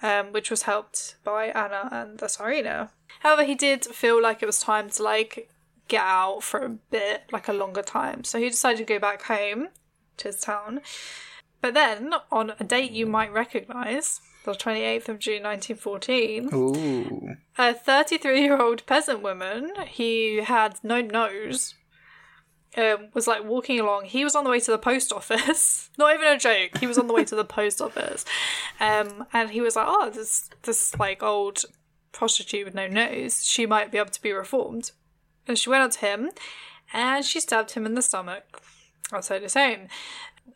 um, 0.00 0.26
which 0.30 0.52
was 0.52 0.62
helped 0.62 1.16
by 1.24 1.46
Anna 1.46 1.88
and 1.90 2.20
the 2.20 2.26
Tsarina. 2.26 2.90
However, 3.20 3.42
he 3.42 3.56
did 3.56 3.84
feel 3.84 4.22
like 4.22 4.40
it 4.40 4.46
was 4.46 4.60
time 4.60 4.88
to 4.90 5.02
like 5.02 5.50
get 5.88 6.04
out 6.04 6.44
for 6.44 6.60
a 6.60 6.68
bit, 6.68 7.24
like 7.32 7.48
a 7.48 7.52
longer 7.52 7.82
time. 7.82 8.22
So 8.22 8.38
he 8.38 8.48
decided 8.48 8.78
to 8.78 8.84
go 8.84 9.00
back 9.00 9.22
home 9.22 9.70
to 10.18 10.28
his 10.28 10.40
town. 10.40 10.80
But 11.60 11.74
then, 11.74 12.14
on 12.30 12.52
a 12.60 12.64
date 12.64 12.92
you 12.92 13.06
might 13.06 13.32
recognise, 13.32 14.20
the 14.44 14.52
28th 14.52 15.08
of 15.08 15.18
June 15.18 15.42
1914, 15.42 16.50
Ooh. 16.54 17.36
a 17.58 17.74
33 17.74 18.40
year 18.40 18.62
old 18.62 18.86
peasant 18.86 19.22
woman 19.24 19.72
who 19.96 20.42
had 20.44 20.78
no 20.84 21.00
nose 21.00 21.74
um, 22.78 23.08
was 23.12 23.26
like 23.26 23.44
walking 23.44 23.78
along. 23.80 24.04
He 24.06 24.24
was 24.24 24.34
on 24.34 24.44
the 24.44 24.50
way 24.50 24.60
to 24.60 24.70
the 24.70 24.78
post 24.78 25.12
office. 25.12 25.90
Not 25.98 26.14
even 26.14 26.28
a 26.28 26.38
joke. 26.38 26.78
He 26.78 26.86
was 26.86 26.96
on 26.98 27.06
the 27.08 27.12
way 27.14 27.24
to 27.24 27.34
the 27.34 27.44
post 27.44 27.80
office, 27.82 28.24
um, 28.80 29.26
and 29.32 29.50
he 29.50 29.60
was 29.60 29.76
like, 29.76 29.86
"Oh, 29.88 30.08
this 30.10 30.48
this 30.62 30.96
like 30.98 31.22
old 31.22 31.64
prostitute 32.12 32.64
with 32.64 32.74
no 32.74 32.86
nose. 32.86 33.44
She 33.44 33.66
might 33.66 33.90
be 33.92 33.98
able 33.98 34.10
to 34.10 34.22
be 34.22 34.32
reformed." 34.32 34.92
And 35.46 35.58
she 35.58 35.70
went 35.70 35.82
up 35.82 35.90
to 35.92 35.98
him, 36.06 36.30
and 36.92 37.24
she 37.24 37.40
stabbed 37.40 37.72
him 37.72 37.84
in 37.86 37.94
the 37.94 38.02
stomach 38.02 38.62
outside 39.12 39.42
his 39.42 39.54
home. 39.54 39.88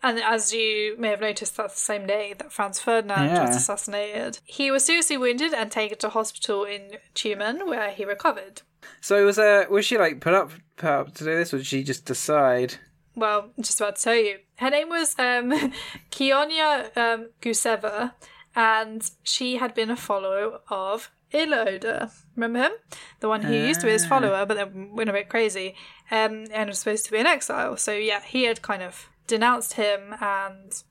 And 0.03 0.19
as 0.21 0.53
you 0.55 0.97
may 0.99 1.09
have 1.09 1.21
noticed, 1.21 1.57
that's 1.57 1.75
the 1.75 1.81
same 1.81 2.07
day 2.07 2.35
that 2.39 2.53
Franz 2.53 2.81
Ferdinand 2.81 3.27
Yeah. 3.35 3.47
was 3.47 3.57
assassinated. 3.57 4.39
He 4.45 4.71
was 4.71 4.85
seriously 4.85 5.17
wounded 5.19 5.53
and 5.55 5.71
taken 5.71 5.99
to 5.99 6.09
hospital 6.09 6.65
in 6.65 6.99
Tyumen, 7.15 7.67
where 7.67 7.91
he 7.91 8.05
recovered. 8.05 8.63
So 9.01 9.25
was 9.25 9.39
uh 9.39 9.65
was 9.71 9.85
she 9.85 9.99
like 9.99 10.21
put 10.21 10.35
up 10.35 10.51
put 10.77 10.91
up 10.91 11.15
to 11.15 11.25
do 11.25 11.35
this, 11.37 11.53
or 11.53 11.59
did 11.59 11.67
she 11.67 11.83
just 11.83 12.05
decide? 12.05 12.75
Well, 13.15 13.51
I'm 13.57 13.63
just 13.63 13.81
about 13.81 13.97
to 13.97 14.03
tell 14.03 14.15
you. 14.15 14.39
Her 14.57 14.71
name 14.71 14.89
was 14.89 15.19
um, 15.19 15.73
Kionia 16.11 16.91
um, 16.97 17.29
Guseva, 17.43 18.13
and 18.55 19.11
she 19.23 19.57
had 19.57 19.75
been 19.75 19.91
a 19.91 19.97
follower 19.97 20.61
of 20.71 21.11
Iloda. 21.33 22.11
Remember 22.37 22.61
him? 22.61 22.73
The 23.21 23.29
one 23.29 23.43
who 23.43 23.55
used 23.55 23.81
to 23.81 23.87
be 23.87 23.93
his 23.93 24.07
follower, 24.07 24.47
but 24.47 24.57
then 24.57 24.95
went 24.95 25.11
a 25.11 25.13
bit 25.13 25.29
crazy, 25.29 25.75
um, 26.11 26.47
and 26.53 26.69
was 26.69 26.79
supposed 26.79 27.05
to 27.07 27.13
be 27.13 27.19
in 27.19 27.27
exile. 27.27 27.77
So, 27.77 27.93
yeah, 27.93 28.23
he 28.23 28.45
had 28.45 28.63
kind 28.63 28.83
of 28.83 29.09
denounced 29.27 29.75
him 29.75 30.15
and 30.21 30.83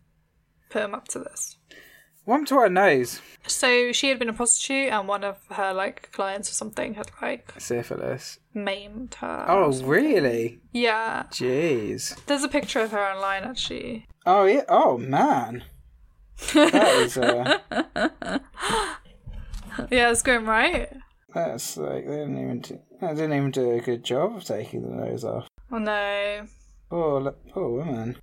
put 0.69 0.83
him 0.83 0.93
up 0.93 1.07
to 1.09 1.19
this. 1.19 1.57
What 2.25 2.33
happened 2.35 2.47
to 2.49 2.55
her 2.59 2.69
nose? 2.69 3.19
So 3.47 3.91
she 3.91 4.09
had 4.09 4.19
been 4.19 4.29
a 4.29 4.33
prostitute, 4.33 4.91
and 4.93 5.07
one 5.07 5.23
of 5.23 5.37
her 5.51 5.73
like 5.73 6.11
clients 6.11 6.49
or 6.49 6.53
something 6.53 6.93
had 6.93 7.09
like 7.21 7.53
Syphilis. 7.57 8.39
maimed 8.53 9.15
her. 9.15 9.45
Oh, 9.47 9.71
really? 9.83 10.59
yeah. 10.71 11.23
Jeez. 11.31 12.15
There's 12.27 12.43
a 12.43 12.47
picture 12.47 12.79
of 12.81 12.91
her 12.91 12.99
online 13.03 13.43
actually. 13.43 14.07
Oh 14.25 14.45
yeah. 14.45 14.63
Oh 14.69 14.97
man. 14.97 15.63
That 16.53 16.95
is 17.05 17.17
uh. 17.17 17.59
Yeah, 19.89 20.11
it's 20.11 20.21
going 20.21 20.45
right. 20.45 20.89
That's 21.33 21.77
like 21.77 22.05
they 22.05 22.11
didn't 22.17 22.37
even 22.37 22.59
do, 22.59 22.79
they 22.99 23.07
didn't 23.07 23.33
even 23.33 23.51
do 23.51 23.71
a 23.71 23.79
good 23.79 24.03
job 24.03 24.35
of 24.35 24.43
taking 24.43 24.81
the 24.83 24.89
nose 24.95 25.23
off. 25.23 25.47
Oh 25.71 25.77
no. 25.77 26.45
Poor 26.89 27.31
poor 27.53 27.69
woman. 27.69 28.17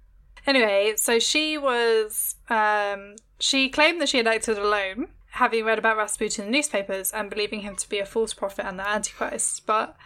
Anyway, 0.46 0.94
so 0.96 1.18
she 1.18 1.56
was 1.58 2.36
um 2.50 3.16
she 3.38 3.68
claimed 3.68 4.00
that 4.00 4.08
she 4.08 4.16
had 4.18 4.26
acted 4.26 4.58
alone, 4.58 5.08
having 5.32 5.64
read 5.64 5.78
about 5.78 5.96
Rasputin 5.96 6.46
in 6.46 6.50
the 6.50 6.58
newspapers 6.58 7.12
and 7.12 7.30
believing 7.30 7.60
him 7.60 7.76
to 7.76 7.88
be 7.88 7.98
a 7.98 8.06
false 8.06 8.34
prophet 8.34 8.66
and 8.66 8.78
the 8.78 8.88
Antichrist, 8.88 9.66
but 9.66 9.96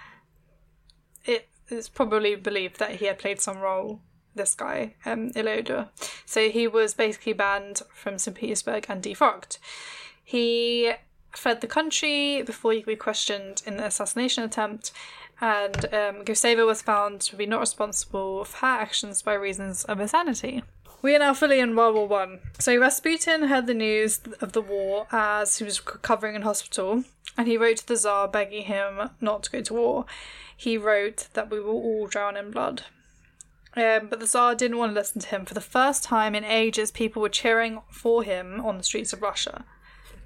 it 1.25 1.49
is 1.71 1.89
probably 1.89 2.35
believed 2.37 2.79
that 2.79 2.97
he 2.97 3.07
had 3.07 3.19
played 3.19 3.41
some 3.41 3.59
role, 3.59 4.01
this 4.35 4.55
guy, 4.55 4.95
um, 5.07 5.31
Iloda. 5.31 5.89
So 6.27 6.51
he 6.51 6.67
was 6.67 6.95
basically 6.95 7.33
banned 7.33 7.83
from 7.95 8.19
St. 8.19 8.37
Petersburg 8.37 8.87
and 8.89 9.03
defrocked. 9.03 9.59
He 10.23 10.93
fled 11.31 11.61
the 11.61 11.67
country 11.67 12.43
before 12.43 12.73
he 12.73 12.81
could 12.81 12.93
be 12.93 12.97
questioned 12.97 13.63
in 13.67 13.79
the 13.79 13.87
assassination 13.87 14.45
attempt, 14.45 14.93
and 15.41 15.87
um, 15.87 16.25
Guseva 16.25 16.67
was 16.67 16.83
found 16.83 17.21
to 17.23 17.37
be 17.37 17.47
not 17.47 17.61
responsible 17.61 18.45
for 18.45 18.59
her 18.59 18.81
actions 18.81 19.23
by 19.23 19.35
reasons 19.35 19.85
of 19.85 19.99
insanity. 19.99 20.63
We 21.03 21.17
are 21.17 21.19
now 21.19 21.35
fully 21.35 21.59
in 21.59 21.75
World 21.75 21.97
War 21.97 22.07
One. 22.07 22.39
So 22.61 22.79
Rasputin 22.79 23.49
heard 23.49 23.67
the 23.67 23.75
news 23.75 24.21
of 24.41 24.53
the 24.53 24.63
war 24.63 25.09
as 25.11 25.59
he 25.59 25.65
was 25.65 25.85
recovering 25.85 26.37
in 26.37 26.43
hospital, 26.43 27.03
and 27.37 27.49
he 27.49 27.57
wrote 27.57 27.79
to 27.79 27.89
the 27.89 27.97
Tsar 27.97 28.29
begging 28.29 28.67
him 28.67 29.11
not 29.21 29.43
to 29.43 29.51
go 29.51 29.61
to 29.63 29.75
war. 29.75 30.07
He 30.57 30.79
wrote 30.79 31.27
that 31.33 31.51
we 31.51 31.59
will 31.59 31.73
all 31.73 32.07
drown 32.07 32.37
in 32.37 32.53
blood. 32.53 32.83
Um, 33.75 34.07
but 34.09 34.21
the 34.21 34.27
Tsar 34.27 34.55
didn't 34.55 34.79
want 34.79 34.91
to 34.91 34.95
listen 34.95 35.21
to 35.23 35.29
him. 35.29 35.45
For 35.45 35.55
the 35.55 35.61
first 35.61 36.05
time 36.05 36.37
in 36.37 36.45
ages, 36.45 36.93
people 36.93 37.21
were 37.21 37.29
cheering 37.29 37.81
for 37.91 38.23
him 38.23 38.61
on 38.61 38.79
the 38.79 38.85
streets 38.85 39.13
of 39.13 39.23
Russia. 39.23 39.65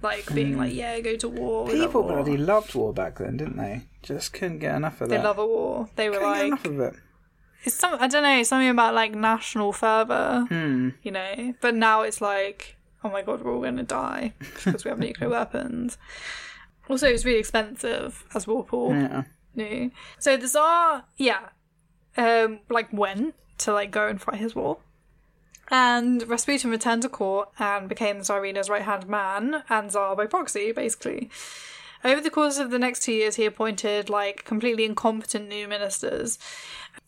Like, 0.03 0.33
being 0.35 0.59
like, 0.59 0.75
yeah, 0.75 1.01
go 1.01 1.17
to 1.17 1.29
war. 1.29 1.67
People 1.69 2.03
war." 2.03 2.17
bloody 2.17 2.37
loved 2.37 2.75
war 2.75 2.93
back 2.93 3.17
then, 3.17 3.39
didn't 3.39 3.57
they? 3.57 3.85
Just 4.03 4.35
couldn't 4.35 4.59
get 4.59 4.75
enough 4.75 5.01
of 5.01 5.09
that. 5.09 5.17
They 5.17 5.23
love 5.23 5.39
a 5.39 5.47
war. 5.47 5.89
They 5.97 6.11
were 6.11 6.17
couldn't 6.17 6.33
get 6.33 6.39
like, 6.39 6.47
enough 6.49 6.65
of 6.67 6.81
it. 6.81 6.95
It's 7.67 7.75
some, 7.77 7.97
I 8.01 8.07
don't 8.09 8.23
know, 8.23 8.43
something 8.43 8.69
about 8.69 8.95
like 8.95 9.15
national 9.15 9.73
fervour, 9.73 10.47
Hmm. 10.49 10.91
you 11.03 11.11
know? 11.11 11.55
But 11.61 11.75
now 11.75 12.03
it's 12.03 12.21
like, 12.21 12.77
oh 13.05 13.11
my 13.11 13.23
god, 13.23 13.43
we're 13.43 13.53
all 13.55 13.61
going 13.61 13.77
to 13.77 13.83
die 13.83 14.33
because 14.39 14.85
we 14.85 14.89
have 14.91 14.99
nuclear 14.99 15.29
weapons. 15.31 15.99
Also, 16.89 17.09
it's 17.09 17.25
really 17.25 17.39
expensive, 17.41 18.25
as 18.35 18.47
Walpole 18.47 18.95
Yeah. 18.95 19.23
knew. 19.55 19.91
So 20.19 20.37
the 20.37 20.47
Tsar, 20.49 21.05
yeah, 21.17 21.49
um, 22.17 22.61
like 22.69 22.93
went 22.93 23.35
to 23.59 23.73
like 23.73 23.91
go 23.91 24.07
and 24.09 24.21
fight 24.21 24.37
his 24.37 24.55
war. 24.55 24.79
And 25.69 26.27
Rasputin 26.29 26.71
returned 26.71 27.03
to 27.03 27.09
court 27.09 27.49
and 27.59 27.89
became 27.89 28.19
the 28.19 28.25
Tsarina's 28.25 28.71
right 28.71 28.83
hand 28.83 29.09
man 29.09 29.65
and 29.69 29.91
Tsar 29.91 30.15
by 30.15 30.27
proxy, 30.27 30.71
basically. 30.71 31.29
Over 32.05 32.21
the 32.21 32.31
course 32.31 32.59
of 32.59 32.71
the 32.71 32.79
next 32.79 33.03
two 33.03 33.12
years, 33.12 33.35
he 33.35 33.45
appointed 33.47 34.09
like 34.09 34.45
completely 34.45 34.85
incompetent 34.85 35.49
new 35.49 35.67
ministers. 35.67 36.39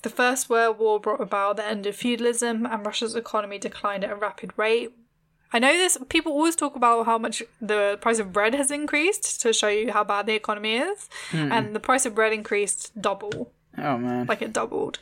The 0.03 0.11
First 0.11 0.49
World 0.49 0.79
War 0.79 1.01
brought 1.01 1.21
about 1.21 1.57
the 1.57 1.67
end 1.67 1.87
of 1.87 1.97
feudalism, 1.97 2.67
and 2.67 2.87
Russia's 2.87 3.15
economy 3.15 3.59
declined 3.59 4.05
at 4.05 4.11
a 4.11 4.17
rapid 4.17 4.53
rate. 4.57 4.93
I 5.53 5.59
know 5.59 5.73
this. 5.73 5.97
People 6.09 6.33
always 6.33 6.55
talk 6.55 6.77
about 6.77 7.07
how 7.07 7.19
much 7.19 7.43
the 7.61 7.99
price 8.01 8.19
of 8.19 8.33
bread 8.33 8.55
has 8.55 8.71
increased 8.71 9.41
to 9.41 9.53
show 9.53 9.69
you 9.69 9.93
how 9.93 10.05
bad 10.05 10.27
the 10.27 10.35
economy 10.35 10.77
is, 10.77 11.09
hmm. 11.31 11.51
and 11.51 11.75
the 11.75 11.81
price 11.81 12.07
of 12.07 12.15
bread 12.15 12.33
increased 12.33 12.93
double 13.01 13.53
Oh 13.77 13.97
man. 13.99 14.27
like 14.27 14.43
it 14.43 14.53
doubled. 14.53 14.99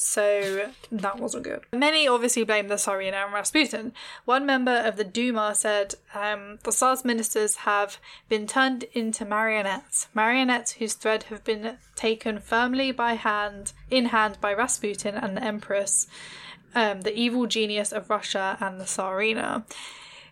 So 0.00 0.70
that 0.92 1.18
wasn't 1.18 1.42
good. 1.42 1.64
Many 1.72 2.06
obviously 2.06 2.44
blame 2.44 2.68
the 2.68 2.76
Tsarina 2.76 3.24
and 3.24 3.34
Rasputin. 3.34 3.92
One 4.26 4.46
member 4.46 4.76
of 4.84 4.96
the 4.96 5.02
Duma 5.02 5.56
said 5.56 5.96
um, 6.14 6.60
the 6.62 6.70
Tsar's 6.70 7.04
ministers 7.04 7.56
have 7.56 7.98
been 8.28 8.46
turned 8.46 8.84
into 8.92 9.24
marionettes, 9.24 10.06
marionettes 10.14 10.74
whose 10.74 10.94
thread 10.94 11.24
have 11.24 11.42
been 11.42 11.78
taken 11.96 12.38
firmly 12.38 12.92
by 12.92 13.14
hand, 13.14 13.72
in 13.90 14.06
hand 14.06 14.40
by 14.40 14.54
Rasputin 14.54 15.16
and 15.16 15.36
the 15.36 15.42
Empress, 15.42 16.06
um, 16.76 17.00
the 17.00 17.18
evil 17.18 17.46
genius 17.46 17.90
of 17.90 18.08
Russia 18.08 18.56
and 18.60 18.80
the 18.80 18.84
Tsarina 18.84 19.64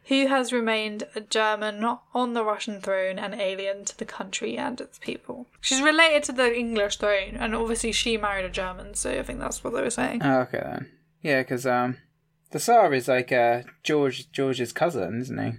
who 0.06 0.26
has 0.28 0.52
remained 0.52 1.04
a 1.14 1.20
German 1.20 1.84
on 2.14 2.34
the 2.34 2.44
Russian 2.44 2.80
throne 2.80 3.18
and 3.18 3.34
alien 3.34 3.84
to 3.86 3.98
the 3.98 4.04
country 4.04 4.56
and 4.56 4.80
its 4.80 4.98
people. 4.98 5.46
She's 5.60 5.82
related 5.82 6.22
to 6.24 6.32
the 6.32 6.56
English 6.56 6.96
throne, 6.96 7.36
and 7.36 7.54
obviously 7.54 7.92
she 7.92 8.16
married 8.16 8.44
a 8.44 8.50
German, 8.50 8.94
so 8.94 9.10
I 9.10 9.22
think 9.22 9.40
that's 9.40 9.64
what 9.64 9.74
they 9.74 9.82
were 9.82 9.90
saying. 9.90 10.22
Oh, 10.22 10.40
okay 10.40 10.60
then. 10.62 10.90
Yeah, 11.22 11.42
because 11.42 11.66
um, 11.66 11.96
the 12.50 12.58
Tsar 12.60 12.92
is 12.94 13.08
like 13.08 13.32
uh 13.32 13.62
George 13.82 14.30
George's 14.30 14.72
cousin, 14.72 15.20
isn't 15.20 15.38
he? 15.38 15.58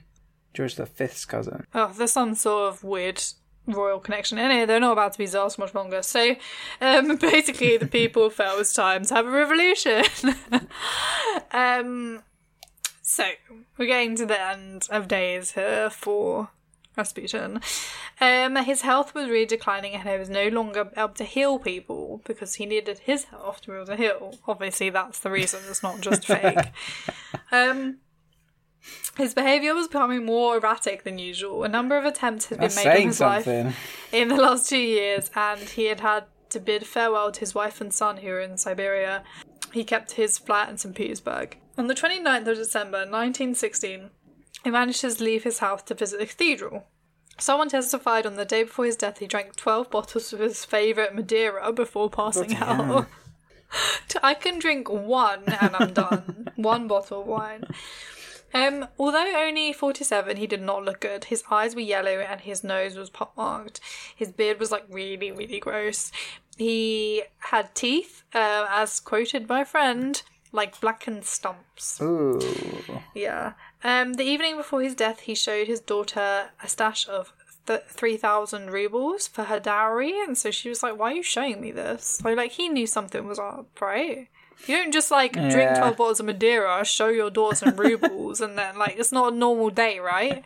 George 0.53 0.75
the 0.75 0.85
Fifth's 0.85 1.25
cousin. 1.25 1.65
Oh, 1.73 1.93
there's 1.95 2.13
some 2.13 2.33
sort 2.33 2.73
of 2.73 2.83
weird 2.83 3.21
royal 3.67 3.99
connection. 3.99 4.37
Anyway, 4.37 4.65
they're 4.65 4.79
not 4.79 4.93
about 4.93 5.11
to 5.11 5.17
be 5.17 5.25
czars 5.25 5.57
much 5.57 5.75
longer. 5.75 6.01
So, 6.01 6.35
um, 6.81 7.15
basically, 7.21 7.77
the 7.77 7.87
people 7.87 8.29
felt 8.29 8.55
it 8.55 8.59
was 8.59 8.73
time 8.73 9.05
to 9.05 9.13
have 9.13 9.27
a 9.27 9.29
revolution. 9.29 10.05
um, 11.51 12.23
so 13.07 13.23
we're 13.77 13.85
getting 13.85 14.17
to 14.17 14.25
the 14.25 14.39
end 14.39 14.85
of 14.91 15.07
days 15.07 15.51
here 15.51 15.89
for 15.89 16.49
Rasputin. 16.97 17.61
Um, 18.19 18.57
his 18.57 18.81
health 18.81 19.15
was 19.15 19.29
really 19.29 19.45
declining 19.45 19.93
and 19.93 20.09
he 20.09 20.17
was 20.17 20.29
no 20.29 20.49
longer 20.49 20.91
able 20.97 21.13
to 21.13 21.23
heal 21.23 21.57
people 21.57 22.21
because 22.25 22.55
he 22.55 22.65
needed 22.65 22.99
his 22.99 23.25
health 23.25 23.61
to 23.61 23.67
be 23.67 23.75
able 23.75 23.85
to 23.85 23.95
heal. 23.95 24.35
Obviously, 24.45 24.89
that's 24.89 25.19
the 25.19 25.31
reason, 25.31 25.61
it's 25.69 25.81
not 25.81 26.01
just 26.01 26.25
fake. 26.27 26.73
Um, 27.49 27.99
his 29.15 29.33
behaviour 29.33 29.73
was 29.73 29.87
becoming 29.87 30.25
more 30.25 30.57
erratic 30.57 31.05
than 31.05 31.17
usual. 31.17 31.63
A 31.63 31.69
number 31.69 31.97
of 31.97 32.03
attempts 32.03 32.47
had 32.47 32.57
been 32.57 32.65
That's 32.65 32.75
made 32.75 32.87
on 32.87 32.93
saying 32.93 33.07
his 33.07 33.19
life 33.21 33.47
in 34.11 34.27
the 34.27 34.35
last 34.35 34.69
two 34.69 34.77
years, 34.77 35.31
and 35.33 35.61
he 35.61 35.85
had 35.85 36.01
had 36.01 36.25
to 36.49 36.59
bid 36.59 36.85
farewell 36.85 37.31
to 37.31 37.39
his 37.39 37.55
wife 37.55 37.79
and 37.79 37.93
son 37.93 38.17
who 38.17 38.27
were 38.27 38.41
in 38.41 38.57
Siberia. 38.57 39.23
He 39.71 39.85
kept 39.85 40.13
his 40.13 40.37
flat 40.37 40.69
in 40.69 40.77
St. 40.77 40.93
Petersburg. 40.93 41.57
On 41.77 41.87
the 41.87 41.93
29th 41.93 42.47
of 42.47 42.57
December 42.57 42.99
1916, 42.99 44.09
he 44.63 44.69
managed 44.71 45.01
to 45.01 45.23
leave 45.23 45.43
his 45.43 45.59
house 45.59 45.83
to 45.83 45.93
visit 45.93 46.19
the 46.19 46.25
cathedral. 46.25 46.87
Someone 47.39 47.69
testified 47.69 48.25
on 48.25 48.35
the 48.35 48.45
day 48.45 48.63
before 48.63 48.85
his 48.85 48.95
death 48.95 49.19
he 49.19 49.27
drank 49.27 49.55
12 49.55 49.91
bottles 49.91 50.33
of 50.33 50.39
his 50.39 50.65
favourite 50.65 51.13
Madeira 51.13 51.71
before 51.71 52.09
passing 52.09 52.49
Bloody 52.49 52.63
out. 52.63 53.07
I 54.23 54.33
can 54.33 54.57
drink 54.57 54.89
one 54.89 55.43
and 55.45 55.75
I'm 55.75 55.93
done. 55.93 56.49
one 56.55 56.87
bottle 56.87 57.21
of 57.21 57.27
wine. 57.27 57.65
Um, 58.53 58.87
although 58.97 59.31
only 59.35 59.71
47, 59.71 60.37
he 60.37 60.47
did 60.47 60.61
not 60.61 60.83
look 60.83 61.01
good. 61.01 61.25
His 61.25 61.43
eyes 61.51 61.75
were 61.75 61.81
yellow 61.81 62.19
and 62.19 62.41
his 62.41 62.63
nose 62.63 62.95
was 62.95 63.11
pockmarked. 63.11 63.79
His 64.15 64.31
beard 64.31 64.59
was 64.59 64.71
like 64.71 64.85
really, 64.89 65.31
really 65.31 65.59
gross. 65.59 66.11
He 66.57 67.23
had 67.37 67.75
teeth, 67.75 68.23
uh, 68.33 68.65
as 68.69 68.99
quoted 68.99 69.45
by 69.45 69.61
a 69.61 69.65
friend, 69.65 70.23
like 70.57 70.81
blackened 70.81 71.23
stumps. 71.23 72.01
Ooh. 72.01 72.41
Yeah. 73.13 73.53
Um, 73.83 74.15
the 74.15 74.23
evening 74.23 74.57
before 74.57 74.81
his 74.81 74.95
death, 74.95 75.21
he 75.21 75.35
showed 75.35 75.67
his 75.67 75.79
daughter 75.79 76.49
a 76.61 76.67
stash 76.67 77.07
of 77.07 77.31
th- 77.67 77.83
3,000 77.87 78.71
rubles 78.71 79.27
for 79.27 79.43
her 79.45 79.59
dowry. 79.59 80.19
And 80.19 80.37
so 80.37 80.51
she 80.51 80.67
was 80.67 80.83
like, 80.83 80.97
Why 80.99 81.11
are 81.11 81.15
you 81.15 81.23
showing 81.23 81.61
me 81.61 81.71
this? 81.71 82.19
So, 82.21 82.33
like, 82.33 82.51
he 82.53 82.67
knew 82.67 82.87
something 82.87 83.25
was 83.25 83.39
up, 83.39 83.67
right? 83.79 84.27
You 84.65 84.75
don't 84.77 84.91
just 84.91 85.11
like 85.11 85.33
drink 85.33 85.77
12 85.77 85.97
bottles 85.97 86.19
of 86.19 86.25
Madeira, 86.25 86.83
show 86.83 87.09
your 87.09 87.29
daughter 87.29 87.55
some 87.57 87.75
rubles, 87.77 88.41
and 88.41 88.57
then, 88.57 88.75
like, 88.77 88.95
it's 88.97 89.11
not 89.11 89.31
a 89.31 89.35
normal 89.35 89.69
day, 89.69 89.99
right? 89.99 90.43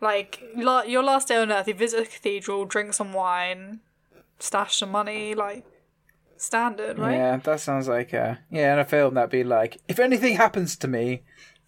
Like, 0.00 0.40
la- 0.54 0.82
your 0.82 1.02
last 1.02 1.26
day 1.28 1.36
on 1.36 1.50
earth, 1.50 1.66
you 1.66 1.74
visit 1.74 2.00
a 2.06 2.08
cathedral, 2.08 2.64
drink 2.64 2.94
some 2.94 3.12
wine, 3.12 3.80
stash 4.38 4.76
some 4.76 4.92
money, 4.92 5.34
like, 5.34 5.64
standard, 6.40 6.98
right? 6.98 7.14
Yeah, 7.16 7.36
that 7.38 7.60
sounds 7.60 7.88
like 7.88 8.12
a 8.12 8.38
yeah. 8.50 8.72
In 8.74 8.78
a 8.78 8.84
film, 8.84 9.14
that'd 9.14 9.30
be 9.30 9.44
like, 9.44 9.80
if 9.88 9.98
anything 9.98 10.36
happens 10.36 10.76
to 10.78 10.88
me, 10.88 11.22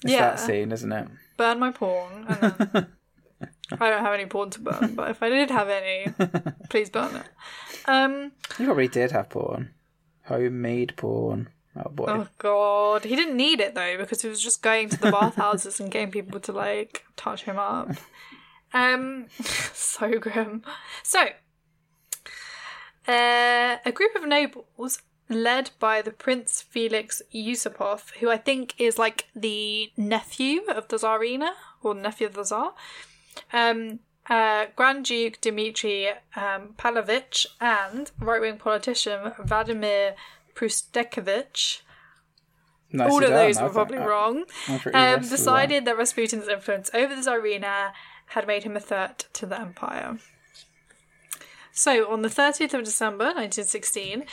it's 0.04 0.12
Yeah. 0.12 0.30
that 0.30 0.40
scene, 0.40 0.72
isn't 0.72 0.92
it? 0.92 1.08
burn 1.36 1.58
my 1.58 1.70
porn. 1.70 2.26
And 2.28 2.38
then 2.72 2.86
I 3.80 3.88
don't 3.90 4.04
have 4.04 4.12
any 4.14 4.26
porn 4.26 4.50
to 4.50 4.60
burn, 4.60 4.94
but 4.94 5.10
if 5.10 5.22
I 5.22 5.30
did 5.30 5.50
have 5.50 5.68
any, 5.70 6.12
please 6.68 6.90
burn 6.90 7.16
it. 7.16 7.26
Um. 7.86 8.32
You 8.58 8.66
probably 8.66 8.88
did 8.88 9.10
have 9.12 9.30
porn, 9.30 9.70
homemade 10.24 10.94
porn. 10.96 11.48
Oh 11.76 11.88
boy. 11.88 12.04
Oh 12.08 12.28
god, 12.38 13.04
he 13.04 13.14
didn't 13.16 13.36
need 13.36 13.60
it 13.60 13.74
though 13.74 13.96
because 13.96 14.20
he 14.22 14.28
was 14.28 14.42
just 14.42 14.60
going 14.62 14.88
to 14.90 14.98
the 15.00 15.10
bathhouses 15.12 15.80
and 15.80 15.90
getting 15.90 16.10
people 16.10 16.40
to 16.40 16.52
like 16.52 17.04
touch 17.16 17.44
him 17.44 17.58
up. 17.58 17.90
Um. 18.74 19.26
So 19.72 20.18
grim. 20.18 20.62
So. 21.02 21.26
Uh, 23.08 23.76
a 23.84 23.92
group 23.92 24.14
of 24.14 24.26
nobles 24.26 25.02
led 25.28 25.70
by 25.78 26.02
the 26.02 26.10
Prince 26.10 26.62
Felix 26.62 27.22
Yusupov, 27.34 28.10
who 28.20 28.30
I 28.30 28.36
think 28.36 28.74
is 28.78 28.98
like 28.98 29.26
the 29.34 29.90
nephew 29.96 30.62
of 30.68 30.88
the 30.88 30.96
Tsarina 30.96 31.52
or 31.82 31.94
nephew 31.94 32.26
of 32.26 32.34
the 32.34 32.44
Tsar, 32.44 32.74
um, 33.52 34.00
uh, 34.28 34.66
Grand 34.76 35.04
Duke 35.04 35.40
Dmitry 35.40 36.08
um, 36.36 36.74
Palovich, 36.76 37.46
and 37.60 38.10
right 38.20 38.40
wing 38.40 38.58
politician 38.58 39.32
Vladimir 39.38 40.14
Prustekevich. 40.54 41.82
Nicely 42.92 43.12
All 43.12 43.18
of 43.22 43.30
done. 43.30 43.32
those 43.46 43.56
I 43.58 43.62
were 43.64 43.70
probably 43.70 43.98
that- 43.98 44.08
wrong. 44.08 44.44
I'm 44.68 44.80
pretty 44.80 44.98
Um, 44.98 45.20
decided 45.20 45.84
that 45.84 45.96
Rasputin's 45.96 46.48
influence 46.48 46.90
over 46.92 47.14
the 47.14 47.22
Tsarina 47.22 47.92
had 48.26 48.46
made 48.48 48.64
him 48.64 48.76
a 48.76 48.80
threat 48.80 49.26
to 49.34 49.46
the 49.46 49.58
empire. 49.60 50.18
So, 51.72 52.10
on 52.10 52.22
the 52.22 52.28
30th 52.28 52.74
of 52.74 52.84
December 52.84 53.26
1916, 53.26 54.24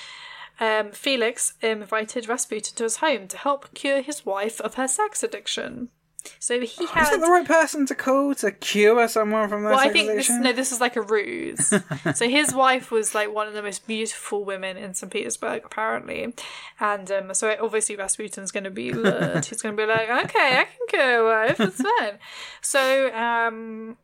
um, 0.59 0.91
Felix 0.91 1.53
Invited 1.61 2.27
Rasputin 2.27 2.75
to 2.75 2.83
his 2.83 2.97
home 2.97 3.27
to 3.27 3.37
help 3.37 3.73
cure 3.73 4.01
his 4.01 4.25
wife 4.25 4.59
of 4.61 4.75
her 4.75 4.87
sex 4.87 5.23
addiction. 5.23 5.89
So 6.39 6.59
he 6.59 6.83
Is 6.83 6.91
that 6.91 7.21
the 7.21 7.27
right 7.27 7.47
person 7.47 7.85
to 7.85 7.95
call 7.95 8.35
to 8.35 8.51
cure 8.51 9.07
someone 9.07 9.49
from 9.49 9.63
their 9.63 9.71
Well, 9.71 9.79
I 9.79 9.89
think 9.89 10.09
this, 10.09 10.29
no, 10.29 10.51
this 10.51 10.71
is 10.71 10.81
like 10.81 10.95
a 10.95 11.01
ruse. 11.01 11.73
so 12.15 12.27
his 12.27 12.53
wife 12.53 12.91
was 12.91 13.15
like 13.15 13.33
one 13.33 13.47
of 13.47 13.53
the 13.53 13.61
most 13.61 13.87
beautiful 13.87 14.43
women 14.43 14.77
in 14.77 14.93
St. 14.93 15.11
Petersburg, 15.11 15.63
apparently, 15.65 16.33
and 16.79 17.11
um, 17.11 17.33
so 17.33 17.55
obviously 17.61 17.95
Rasputin's 17.95 18.51
going 18.51 18.63
to 18.65 18.71
be 18.71 18.91
lured. 18.91 19.45
He's 19.45 19.61
going 19.61 19.75
to 19.75 19.81
be 19.81 19.87
like, 19.87 20.09
okay, 20.25 20.59
I 20.59 20.63
can 20.65 20.87
cure 20.89 21.19
a 21.19 21.47
wife. 21.47 21.59
It's 21.59 21.81
fine. 21.81 22.19
So 22.61 23.13
um, 23.15 23.97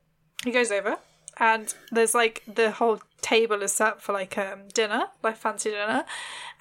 he 0.44 0.52
goes 0.52 0.72
over, 0.72 0.98
and 1.38 1.74
there's 1.92 2.14
like 2.14 2.44
the 2.48 2.72
whole 2.72 3.02
table 3.22 3.62
is 3.62 3.74
set 3.74 4.02
for 4.02 4.14
like 4.14 4.38
um, 4.38 4.68
dinner, 4.74 5.04
like 5.24 5.38
fancy 5.38 5.72
dinner, 5.72 6.06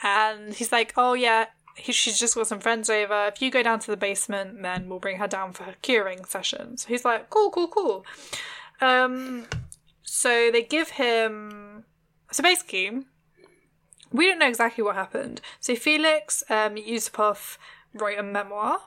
and 0.03 0.55
he's 0.55 0.73
like, 0.73 0.93
oh 0.97 1.15
yeah. 1.15 1.47
He, 1.75 1.91
she's 1.91 2.19
just 2.19 2.35
got 2.35 2.47
some 2.47 2.61
friends 2.61 2.91
over. 2.91 3.29
If 3.29 3.41
you 3.41 3.51
go 3.51 3.63
down 3.63 3.79
to 3.79 3.91
the 3.91 3.97
basement, 3.97 4.61
then 4.61 4.91
we'll 4.91 4.99
bring 4.99 5.17
her 5.17 5.27
down 5.27 5.55
for 5.55 5.63
her 5.65 5.75
curing 5.81 6.27
session. 6.27 6.77
So 6.77 6.89
he's 6.89 7.03
like, 7.03 7.31
cool, 7.31 7.51
cool, 7.51 7.69
cool. 7.69 8.05
Um, 8.83 9.47
so 10.03 10.51
they 10.53 10.63
give 10.63 10.91
him. 10.91 11.85
So 12.31 12.43
basically, 12.43 13.05
we 14.13 14.27
don't 14.27 14.39
know 14.39 14.49
exactly 14.49 14.85
what 14.85 14.97
happened. 14.97 15.41
So 15.61 15.75
Felix 15.75 16.45
um, 16.51 16.75
Yusupov 16.75 17.57
wrote 17.95 18.19
a 18.19 18.23
memoir, 18.23 18.81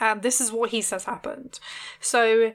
and 0.00 0.22
this 0.22 0.40
is 0.40 0.50
what 0.50 0.70
he 0.70 0.80
says 0.80 1.04
happened. 1.04 1.60
So 2.00 2.54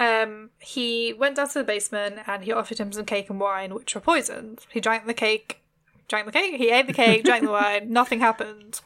um, 0.00 0.48
he 0.58 1.12
went 1.12 1.36
down 1.36 1.48
to 1.48 1.58
the 1.58 1.64
basement 1.64 2.20
and 2.26 2.42
he 2.42 2.52
offered 2.52 2.78
him 2.78 2.90
some 2.90 3.04
cake 3.04 3.28
and 3.28 3.38
wine, 3.38 3.74
which 3.74 3.94
were 3.94 4.00
poisoned. 4.00 4.66
He 4.70 4.80
drank 4.80 5.06
the 5.06 5.14
cake, 5.14 5.60
drank 6.08 6.24
the 6.24 6.32
cake, 6.32 6.56
he 6.56 6.70
ate 6.70 6.86
the 6.86 6.94
cake, 6.94 7.22
drank 7.22 7.44
the 7.44 7.52
wine, 7.52 7.92
nothing 7.92 8.20
happened. 8.20 8.80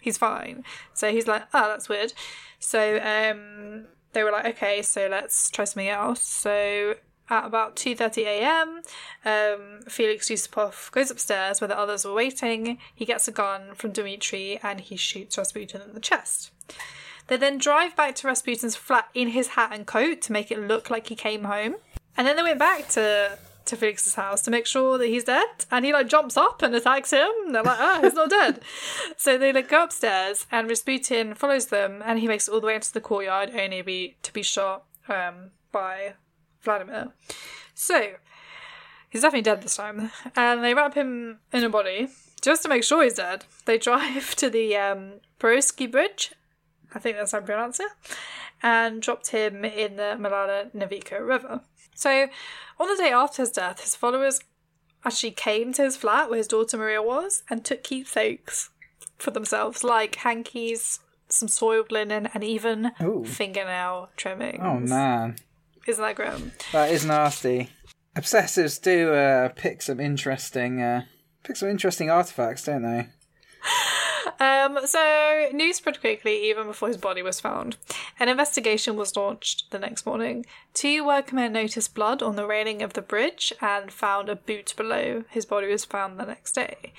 He's 0.00 0.16
fine. 0.16 0.64
So 0.94 1.10
he's 1.10 1.26
like, 1.26 1.42
oh, 1.52 1.66
that's 1.68 1.88
weird. 1.88 2.12
So 2.60 2.98
um, 2.98 3.86
they 4.12 4.22
were 4.22 4.30
like, 4.30 4.46
okay, 4.46 4.80
so 4.80 5.08
let's 5.10 5.50
try 5.50 5.64
something 5.64 5.88
else. 5.88 6.22
So 6.22 6.94
at 7.28 7.44
about 7.44 7.74
2.30 7.74 8.24
a.m., 8.24 8.80
um, 9.24 9.80
Felix 9.88 10.30
Yusupov 10.30 10.92
goes 10.92 11.10
upstairs 11.10 11.60
where 11.60 11.68
the 11.68 11.78
others 11.78 12.04
were 12.04 12.14
waiting. 12.14 12.78
He 12.94 13.04
gets 13.04 13.26
a 13.26 13.32
gun 13.32 13.74
from 13.74 13.90
Dmitri 13.90 14.60
and 14.62 14.80
he 14.80 14.96
shoots 14.96 15.36
Rasputin 15.36 15.80
in 15.82 15.94
the 15.94 16.00
chest. 16.00 16.52
They 17.30 17.36
then 17.36 17.58
drive 17.58 17.94
back 17.94 18.16
to 18.16 18.26
Rasputin's 18.26 18.74
flat 18.74 19.08
in 19.14 19.28
his 19.28 19.48
hat 19.50 19.70
and 19.72 19.86
coat 19.86 20.20
to 20.22 20.32
make 20.32 20.50
it 20.50 20.58
look 20.58 20.90
like 20.90 21.06
he 21.06 21.14
came 21.14 21.44
home. 21.44 21.76
And 22.16 22.26
then 22.26 22.34
they 22.34 22.42
went 22.42 22.58
back 22.58 22.88
to 22.88 23.38
to 23.66 23.76
Felix's 23.76 24.16
house 24.16 24.42
to 24.42 24.50
make 24.50 24.66
sure 24.66 24.98
that 24.98 25.06
he's 25.06 25.22
dead. 25.22 25.46
And 25.70 25.84
he 25.84 25.92
like 25.92 26.08
jumps 26.08 26.36
up 26.36 26.60
and 26.60 26.74
attacks 26.74 27.12
him. 27.12 27.30
And 27.46 27.54
they're 27.54 27.62
like, 27.62 27.78
ah, 27.78 28.00
he's 28.02 28.14
not 28.14 28.30
dead. 28.30 28.60
So 29.16 29.38
they 29.38 29.52
like 29.52 29.68
go 29.68 29.84
upstairs 29.84 30.46
and 30.50 30.68
Rasputin 30.68 31.34
follows 31.34 31.66
them 31.66 32.02
and 32.04 32.18
he 32.18 32.26
makes 32.26 32.48
it 32.48 32.52
all 32.52 32.60
the 32.60 32.66
way 32.66 32.74
into 32.74 32.92
the 32.92 33.00
courtyard 33.00 33.52
only 33.54 33.82
be 33.82 34.16
to 34.22 34.32
be 34.32 34.42
shot 34.42 34.86
um, 35.08 35.52
by 35.70 36.14
Vladimir. 36.62 37.12
So 37.74 38.14
he's 39.08 39.22
definitely 39.22 39.42
dead 39.42 39.62
this 39.62 39.76
time. 39.76 40.10
And 40.34 40.64
they 40.64 40.74
wrap 40.74 40.94
him 40.94 41.38
in 41.52 41.62
a 41.62 41.68
body 41.68 42.08
just 42.40 42.62
to 42.62 42.68
make 42.68 42.82
sure 42.82 43.04
he's 43.04 43.14
dead. 43.14 43.44
They 43.66 43.78
drive 43.88 44.34
to 44.36 44.50
the 44.50 44.74
um, 44.76 45.20
Perovsky 45.38 45.88
Bridge 45.88 46.32
I 46.94 46.98
think 46.98 47.16
that's 47.16 47.32
how 47.32 47.38
I 47.38 47.42
pronounce 47.42 47.80
it, 47.80 47.88
and 48.62 49.00
dropped 49.00 49.28
him 49.28 49.64
in 49.64 49.96
the 49.96 50.16
Malala 50.18 50.72
Navika 50.74 51.24
River. 51.26 51.60
So, 51.94 52.28
on 52.78 52.88
the 52.88 52.96
day 53.02 53.12
after 53.12 53.42
his 53.42 53.50
death, 53.52 53.80
his 53.80 53.94
followers 53.94 54.40
actually 55.04 55.30
came 55.32 55.72
to 55.74 55.82
his 55.82 55.96
flat 55.96 56.28
where 56.28 56.38
his 56.38 56.46
daughter 56.48 56.76
Maria 56.76 57.02
was 57.02 57.42
and 57.48 57.64
took 57.64 57.82
keepsakes 57.82 58.70
for 59.18 59.30
themselves, 59.30 59.84
like 59.84 60.16
hankies, 60.16 61.00
some 61.28 61.48
soiled 61.48 61.92
linen, 61.92 62.28
and 62.34 62.42
even 62.42 62.92
Ooh. 63.02 63.24
fingernail 63.24 64.08
trimmings. 64.16 64.60
Oh 64.62 64.80
man, 64.80 65.36
Isn't 65.86 66.02
that 66.02 66.16
grim? 66.16 66.52
that 66.72 66.90
is 66.90 67.04
nasty. 67.04 67.70
Obsessives 68.16 68.80
do 68.82 69.12
uh, 69.14 69.50
pick 69.50 69.82
some 69.82 70.00
interesting, 70.00 70.82
uh, 70.82 71.02
pick 71.44 71.56
some 71.56 71.68
interesting 71.68 72.10
artifacts, 72.10 72.64
don't 72.64 72.82
they? 72.82 73.06
Um, 74.40 74.78
so 74.86 75.50
news 75.52 75.76
spread 75.76 76.00
quickly 76.00 76.48
even 76.48 76.66
before 76.66 76.88
his 76.88 76.96
body 76.96 77.20
was 77.20 77.40
found. 77.40 77.76
An 78.18 78.30
investigation 78.30 78.96
was 78.96 79.14
launched 79.14 79.70
the 79.70 79.78
next 79.78 80.06
morning. 80.06 80.46
Two 80.72 81.06
workmen 81.06 81.52
noticed 81.52 81.94
blood 81.94 82.22
on 82.22 82.36
the 82.36 82.46
railing 82.46 82.80
of 82.80 82.94
the 82.94 83.02
bridge 83.02 83.52
and 83.60 83.92
found 83.92 84.30
a 84.30 84.36
boot 84.36 84.72
below. 84.78 85.24
His 85.28 85.44
body 85.44 85.66
was 85.66 85.84
found 85.84 86.18
the 86.18 86.24
next 86.24 86.52
day. 86.52 86.94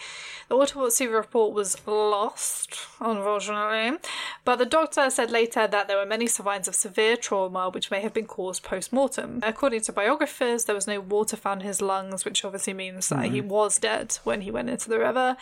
The 0.50 0.56
autopsy 0.56 1.08
report 1.08 1.54
was 1.54 1.76
lost, 1.88 2.78
unfortunately, 3.00 3.98
but 4.46 4.58
the 4.58 4.66
doctor 4.66 5.10
said 5.10 5.32
later 5.32 5.66
that 5.66 5.88
there 5.88 5.98
were 5.98 6.06
many 6.06 6.28
signs 6.28 6.68
of 6.68 6.76
severe 6.76 7.18
trauma 7.18 7.70
which 7.70 7.90
may 7.90 8.02
have 8.02 8.14
been 8.14 8.28
caused 8.28 8.62
post 8.62 8.94
mortem. 8.94 9.40
According 9.42 9.82
to 9.82 9.94
biographers, 9.94 10.66
there 10.66 10.76
was 10.76 10.88
no 10.88 11.00
water 11.00 11.38
found 11.38 11.62
in 11.62 11.68
his 11.68 11.82
lungs, 11.82 12.24
which 12.24 12.46
obviously 12.46 12.74
means 12.74 13.10
that 13.10 13.26
he 13.26 13.42
was 13.42 13.80
dead 13.80 14.18
when 14.24 14.42
he 14.42 14.52
went 14.52 14.70
into 14.70 14.90
the 14.90 15.00
river 15.00 15.38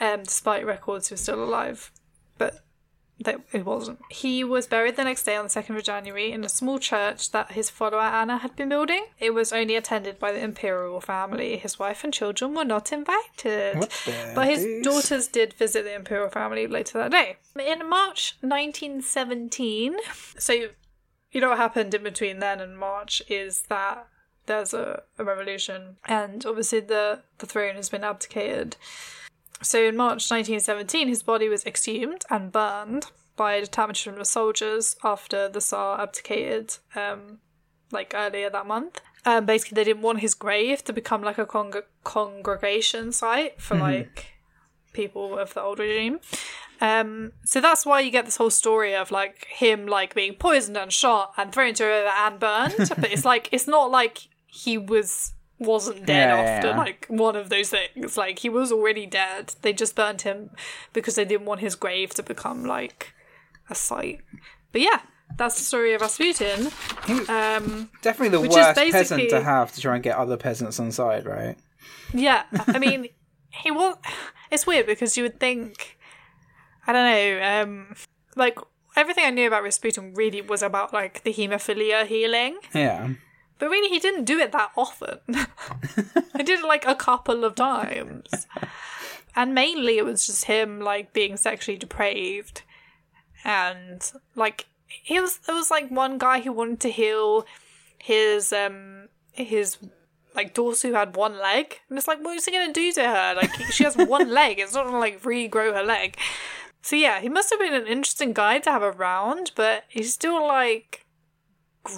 um, 0.00 0.22
despite 0.22 0.66
records 0.66 1.08
he 1.08 1.14
was 1.14 1.20
still 1.20 1.42
alive. 1.42 1.90
But 2.38 2.62
that 3.20 3.40
it 3.52 3.64
wasn't. 3.64 3.98
He 4.10 4.44
was 4.44 4.66
buried 4.66 4.96
the 4.96 5.04
next 5.04 5.22
day 5.22 5.36
on 5.36 5.46
the 5.46 5.50
2nd 5.50 5.76
of 5.76 5.82
January 5.82 6.32
in 6.32 6.44
a 6.44 6.48
small 6.48 6.78
church 6.78 7.30
that 7.30 7.52
his 7.52 7.70
follower 7.70 8.00
Anna 8.00 8.38
had 8.38 8.54
been 8.56 8.68
building. 8.68 9.06
It 9.18 9.32
was 9.32 9.52
only 9.52 9.74
attended 9.74 10.18
by 10.18 10.32
the 10.32 10.42
imperial 10.42 11.00
family. 11.00 11.56
His 11.56 11.78
wife 11.78 12.04
and 12.04 12.12
children 12.12 12.54
were 12.54 12.64
not 12.64 12.92
invited. 12.92 13.88
But 14.34 14.48
his 14.48 14.62
deuce? 14.64 14.84
daughters 14.84 15.28
did 15.28 15.54
visit 15.54 15.84
the 15.84 15.94
imperial 15.94 16.28
family 16.28 16.66
later 16.66 16.98
that 16.98 17.10
day. 17.10 17.36
In 17.58 17.88
March 17.88 18.36
1917, 18.42 19.96
so 20.38 20.68
you 21.32 21.40
know 21.40 21.50
what 21.50 21.58
happened 21.58 21.94
in 21.94 22.02
between 22.02 22.38
then 22.40 22.60
and 22.60 22.78
March 22.78 23.22
is 23.28 23.62
that 23.68 24.06
there's 24.44 24.74
a, 24.74 25.02
a 25.18 25.24
revolution 25.24 25.96
and 26.06 26.46
obviously 26.46 26.80
the, 26.80 27.22
the 27.38 27.46
throne 27.46 27.76
has 27.76 27.88
been 27.88 28.04
abdicated. 28.04 28.76
So 29.62 29.82
in 29.84 29.96
March 29.96 30.30
1917, 30.30 31.08
his 31.08 31.22
body 31.22 31.48
was 31.48 31.64
exhumed 31.64 32.24
and 32.30 32.52
burned 32.52 33.06
by 33.36 33.54
a 33.54 33.60
detachment 33.62 34.18
of 34.18 34.26
soldiers 34.26 34.96
after 35.04 35.48
the 35.48 35.60
Tsar 35.60 36.00
abdicated, 36.00 36.76
um, 36.94 37.38
like 37.90 38.12
earlier 38.14 38.50
that 38.50 38.66
month. 38.66 39.00
Um, 39.24 39.44
basically, 39.44 39.76
they 39.76 39.84
didn't 39.84 40.02
want 40.02 40.20
his 40.20 40.34
grave 40.34 40.84
to 40.84 40.92
become 40.92 41.22
like 41.22 41.38
a 41.38 41.46
con- 41.46 41.72
congregation 42.04 43.12
site 43.12 43.60
for 43.60 43.76
like 43.76 44.26
people 44.92 45.38
of 45.38 45.52
the 45.54 45.62
old 45.62 45.78
regime. 45.78 46.20
Um, 46.80 47.32
so 47.44 47.60
that's 47.60 47.86
why 47.86 48.00
you 48.00 48.10
get 48.10 48.24
this 48.24 48.36
whole 48.36 48.50
story 48.50 48.94
of 48.94 49.10
like 49.10 49.46
him 49.46 49.86
like 49.86 50.14
being 50.14 50.34
poisoned 50.34 50.76
and 50.76 50.92
shot 50.92 51.32
and 51.36 51.52
thrown 51.52 51.68
into 51.68 51.84
a 51.84 51.88
river 51.88 52.12
and 52.16 52.38
burned. 52.38 52.74
but 52.96 53.10
it's 53.10 53.24
like 53.24 53.48
it's 53.52 53.66
not 53.66 53.90
like 53.90 54.28
he 54.46 54.78
was 54.78 55.32
wasn't 55.58 56.06
dead 56.06 56.28
Yeah, 56.28 56.36
after 56.36 56.68
yeah. 56.68 56.76
like 56.76 57.06
one 57.08 57.36
of 57.36 57.48
those 57.48 57.70
things. 57.70 58.16
Like 58.16 58.40
he 58.40 58.48
was 58.48 58.70
already 58.72 59.06
dead. 59.06 59.54
They 59.62 59.72
just 59.72 59.94
burned 59.96 60.22
him 60.22 60.50
because 60.92 61.14
they 61.14 61.24
didn't 61.24 61.46
want 61.46 61.60
his 61.60 61.74
grave 61.74 62.10
to 62.14 62.22
become 62.22 62.64
like 62.64 63.12
a 63.70 63.74
site. 63.74 64.20
But 64.72 64.80
yeah, 64.82 65.00
that's 65.36 65.56
the 65.56 65.62
story 65.64 65.94
of 65.94 66.00
Rasputin. 66.02 66.66
Um, 67.28 67.90
Definitely 68.02 68.28
the 68.30 68.48
worst 68.48 68.74
peasant 68.76 69.30
to 69.30 69.42
have 69.42 69.72
to 69.72 69.80
try 69.80 69.94
and 69.94 70.02
get 70.02 70.16
other 70.16 70.36
peasants 70.36 70.78
on 70.78 70.92
side, 70.92 71.24
right? 71.26 71.56
Yeah, 72.12 72.44
I 72.68 72.78
mean, 72.86 73.08
he 73.50 73.70
was. 73.70 73.96
It's 74.50 74.66
weird 74.66 74.86
because 74.86 75.16
you 75.16 75.22
would 75.24 75.40
think, 75.40 75.98
I 76.86 76.92
don't 76.92 77.04
know, 77.04 77.62
um, 77.62 77.94
like 78.36 78.58
everything 78.96 79.24
I 79.24 79.30
knew 79.30 79.46
about 79.46 79.62
Rasputin 79.64 80.14
really 80.14 80.40
was 80.42 80.62
about 80.62 80.92
like 80.92 81.22
the 81.24 81.32
hemophilia 81.32 82.06
healing, 82.06 82.58
Yeah. 82.74 83.10
But 83.58 83.70
really 83.70 83.88
he 83.88 83.98
didn't 83.98 84.24
do 84.24 84.38
it 84.38 84.52
that 84.52 84.72
often. 84.76 85.18
I 86.34 86.42
did 86.42 86.60
it 86.60 86.66
like 86.66 86.86
a 86.86 86.94
couple 86.94 87.44
of 87.44 87.54
times, 87.54 88.46
and 89.34 89.54
mainly 89.54 89.98
it 89.98 90.04
was 90.04 90.26
just 90.26 90.44
him 90.44 90.80
like 90.80 91.12
being 91.12 91.36
sexually 91.36 91.78
depraved, 91.78 92.62
and 93.44 94.10
like 94.34 94.66
he 94.86 95.20
was. 95.20 95.38
There 95.38 95.54
was 95.54 95.70
like 95.70 95.90
one 95.90 96.18
guy 96.18 96.40
who 96.40 96.52
wanted 96.52 96.80
to 96.80 96.90
heal 96.90 97.46
his 97.98 98.52
um 98.52 99.08
his 99.32 99.78
like 100.36 100.54
daughter 100.54 100.88
who 100.88 100.94
had 100.94 101.16
one 101.16 101.38
leg. 101.38 101.80
And 101.88 101.98
it's 101.98 102.06
like 102.06 102.22
what 102.22 102.36
is 102.36 102.44
he 102.44 102.52
gonna 102.52 102.72
do 102.72 102.92
to 102.92 103.02
her? 103.02 103.34
Like 103.34 103.52
she 103.72 103.84
has 103.84 103.96
one 103.96 104.30
leg. 104.32 104.58
It's 104.58 104.74
not 104.74 104.84
gonna 104.84 104.98
like 104.98 105.22
regrow 105.22 105.74
her 105.74 105.82
leg. 105.82 106.16
So 106.82 106.94
yeah 106.94 107.20
he 107.20 107.28
must 107.28 107.50
have 107.50 107.58
been 107.58 107.74
an 107.74 107.86
interesting 107.86 108.32
guy 108.32 108.58
to 108.60 108.70
have 108.70 108.82
around 108.82 109.52
but 109.56 109.84
he's 109.88 110.12
still 110.12 110.46
like 110.46 111.05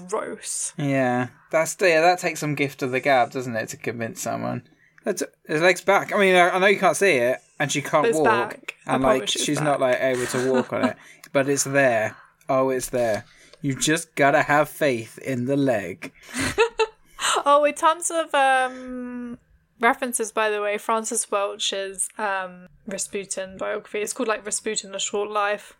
gross 0.08 0.72
Yeah. 0.76 1.28
That's 1.50 1.76
yeah, 1.80 2.00
that 2.00 2.18
takes 2.18 2.40
some 2.40 2.54
gift 2.54 2.82
of 2.82 2.90
the 2.90 3.00
gab, 3.00 3.30
doesn't 3.30 3.56
it, 3.56 3.68
to 3.70 3.76
convince 3.76 4.20
someone. 4.20 4.62
That's 5.04 5.22
his 5.46 5.62
leg's 5.62 5.80
back. 5.80 6.12
I 6.12 6.18
mean, 6.18 6.34
I, 6.34 6.50
I 6.50 6.58
know 6.58 6.66
you 6.66 6.78
can't 6.78 6.96
see 6.96 7.12
it, 7.12 7.38
and 7.58 7.72
she 7.72 7.80
can't 7.80 8.06
it's 8.06 8.18
walk, 8.18 8.24
back. 8.24 8.74
I 8.86 8.94
and 8.94 9.02
like 9.02 9.18
you 9.18 9.22
it's 9.24 9.42
she's 9.42 9.60
not 9.60 9.80
like 9.80 9.98
able 10.00 10.26
to 10.26 10.52
walk 10.52 10.72
on 10.72 10.84
it, 10.84 10.96
but 11.32 11.48
it's 11.48 11.64
there. 11.64 12.16
Oh, 12.48 12.70
it's 12.70 12.90
there. 12.90 13.24
You 13.62 13.74
just 13.74 14.14
gotta 14.14 14.42
have 14.42 14.68
faith 14.68 15.18
in 15.18 15.46
the 15.46 15.56
leg. 15.56 16.12
oh 17.46 17.60
with 17.62 17.76
tons 17.76 18.10
of 18.10 18.34
um 18.34 19.38
references 19.80 20.32
by 20.32 20.50
the 20.50 20.60
way 20.60 20.76
frances 20.78 21.30
welch's 21.30 22.08
um 22.18 22.66
rasputin 22.86 23.56
biography. 23.56 24.00
It's 24.00 24.12
called 24.12 24.28
like 24.28 24.44
rasputin 24.44 24.94
a 24.94 24.98
short 24.98 25.30
life. 25.30 25.76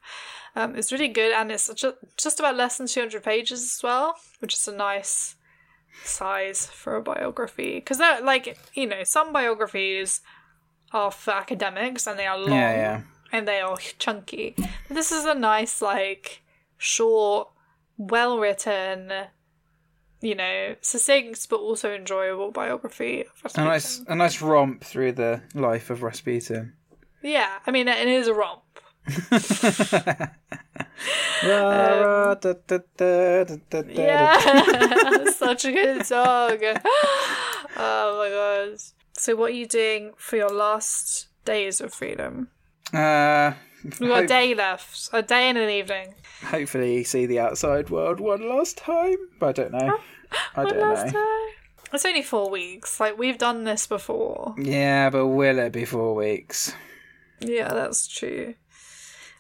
Um 0.55 0.77
it's 0.77 0.93
really 0.93 1.09
good 1.09 1.33
and 1.33 1.51
it's 1.51 1.73
just, 1.75 1.97
just 2.17 2.39
about 2.41 2.57
less 2.57 2.79
than 2.79 2.87
200 2.87 3.23
pages 3.23 3.61
as 3.63 3.81
well 3.83 4.15
which 4.41 4.55
is 4.55 4.69
a 4.69 4.77
nice 4.77 5.35
size 6.05 6.67
for 6.67 6.97
a 6.97 7.03
biography. 7.03 7.75
Because 7.77 7.99
they're 7.99 8.21
like 8.23 8.57
you 8.75 8.87
know 8.87 9.03
some 9.05 9.33
biographies 9.33 10.21
are 10.93 11.11
for 11.11 11.33
academics 11.33 12.07
and 12.07 12.19
they 12.19 12.27
are 12.27 12.39
long 12.39 12.51
Yeah, 12.51 12.73
yeah. 12.77 13.01
and 13.33 13.47
they 13.47 13.61
are 13.61 13.77
chunky. 13.99 14.55
But 14.57 14.95
this 14.95 15.13
is 15.13 15.25
a 15.25 15.35
nice 15.35 15.83
like 15.83 16.43
short 16.79 17.49
well 17.97 18.39
written 18.39 19.13
you 20.21 20.35
know 20.35 20.75
succinct 20.81 21.49
but 21.49 21.57
also 21.57 21.93
enjoyable 21.95 22.51
biography 22.51 23.25
of 23.45 23.53
A 23.57 23.65
nice, 23.65 24.03
a 24.09 24.15
nice 24.15 24.41
romp 24.43 24.83
through 24.83 25.13
the 25.13 25.43
life 25.55 25.91
of 25.91 26.03
Rasputin. 26.03 26.73
yeah 27.23 27.59
i 27.67 27.71
mean 27.71 27.89
it 27.89 28.09
is 28.09 28.29
a 28.29 28.35
romp. 28.35 28.63
Yeah 33.91 35.25
such 35.33 35.65
a 35.65 35.73
good 35.73 36.05
song 36.05 36.59
oh 37.77 38.19
my 38.19 38.29
god 38.29 38.79
so 39.19 39.35
what 39.35 39.51
are 39.51 39.55
you 39.55 39.67
doing 39.67 40.13
for 40.17 40.37
your 40.37 40.51
last 40.51 41.29
days 41.45 41.81
of 41.81 41.93
freedom? 41.93 42.49
Uh, 42.93 43.53
we've 44.01 44.09
got 44.09 44.25
a 44.25 44.27
day 44.27 44.55
left 44.55 45.09
a 45.13 45.23
day 45.23 45.49
and 45.49 45.59
an 45.59 45.71
evening 45.71 46.15
hopefully 46.45 47.03
see 47.05 47.27
the 47.27 47.41
outside 47.41 47.91
world 47.91 48.21
one 48.21 48.49
last 48.49 48.77
time, 48.79 49.17
but 49.41 49.59
I 49.59 49.63
don't 49.63 49.73
know. 49.73 49.99
I 50.57 50.65
One 50.65 50.75
don't 50.75 50.81
last 50.95 51.07
know. 51.07 51.21
time. 51.21 51.55
It's 51.95 52.05
only 52.05 52.23
four 52.23 52.51
weeks. 52.51 53.01
Like 53.01 53.19
we've 53.19 53.39
done 53.39 53.65
this 53.65 53.87
before. 53.87 54.55
Yeah, 54.59 55.11
but 55.11 55.27
will 55.29 55.59
it 55.59 55.73
be 55.73 55.85
four 55.85 56.15
weeks? 56.15 56.75
Yeah, 57.41 57.69
that's 57.73 58.07
true. 58.07 58.55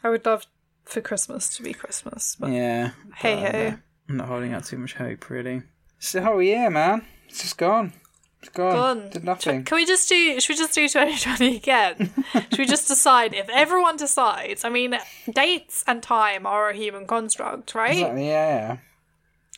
I 0.03 0.09
would 0.11 0.25
love 0.27 0.47
for 0.85 1.01
Christmas 1.01 1.55
to 1.57 1.63
be 1.63 1.73
Christmas, 1.75 2.37
but 2.39 2.51
Yeah. 2.51 2.91
hey 3.17 3.35
uh, 3.35 3.53
hey. 3.53 3.75
I'm 4.09 4.17
not 4.17 4.29
holding 4.29 4.55
out 4.55 4.65
too 4.65 4.79
much 4.79 4.95
hope, 4.95 5.29
really. 5.31 5.63
It's 5.99 6.13
the 6.13 6.23
whole 6.23 6.43
year, 6.43 6.71
man. 6.71 7.05
It's 7.29 7.43
just 7.43 7.59
gone. 7.59 7.93
It's 8.41 8.51
gone. 8.51 8.73
Gone. 8.75 9.11
Did 9.11 9.25
nothing. 9.25 9.65
Can 9.65 9.77
we 9.77 9.85
just 9.87 10.09
do? 10.09 10.41
Should 10.41 10.55
we 10.55 10.57
just 10.57 10.75
do 10.75 10.89
2020 10.89 11.57
again? 11.57 12.11
should 12.33 12.59
we 12.59 12.67
just 12.67 12.87
decide 12.89 13.35
if 13.35 13.49
everyone 13.49 13.97
decides? 13.97 14.65
I 14.65 14.69
mean, 14.69 14.97
dates 15.33 15.85
and 15.87 16.03
time 16.03 16.47
are 16.47 16.71
a 16.71 16.75
human 16.75 17.07
construct, 17.07 17.75
right? 17.75 17.93
Exactly, 17.99 18.29
yeah. 18.29 18.77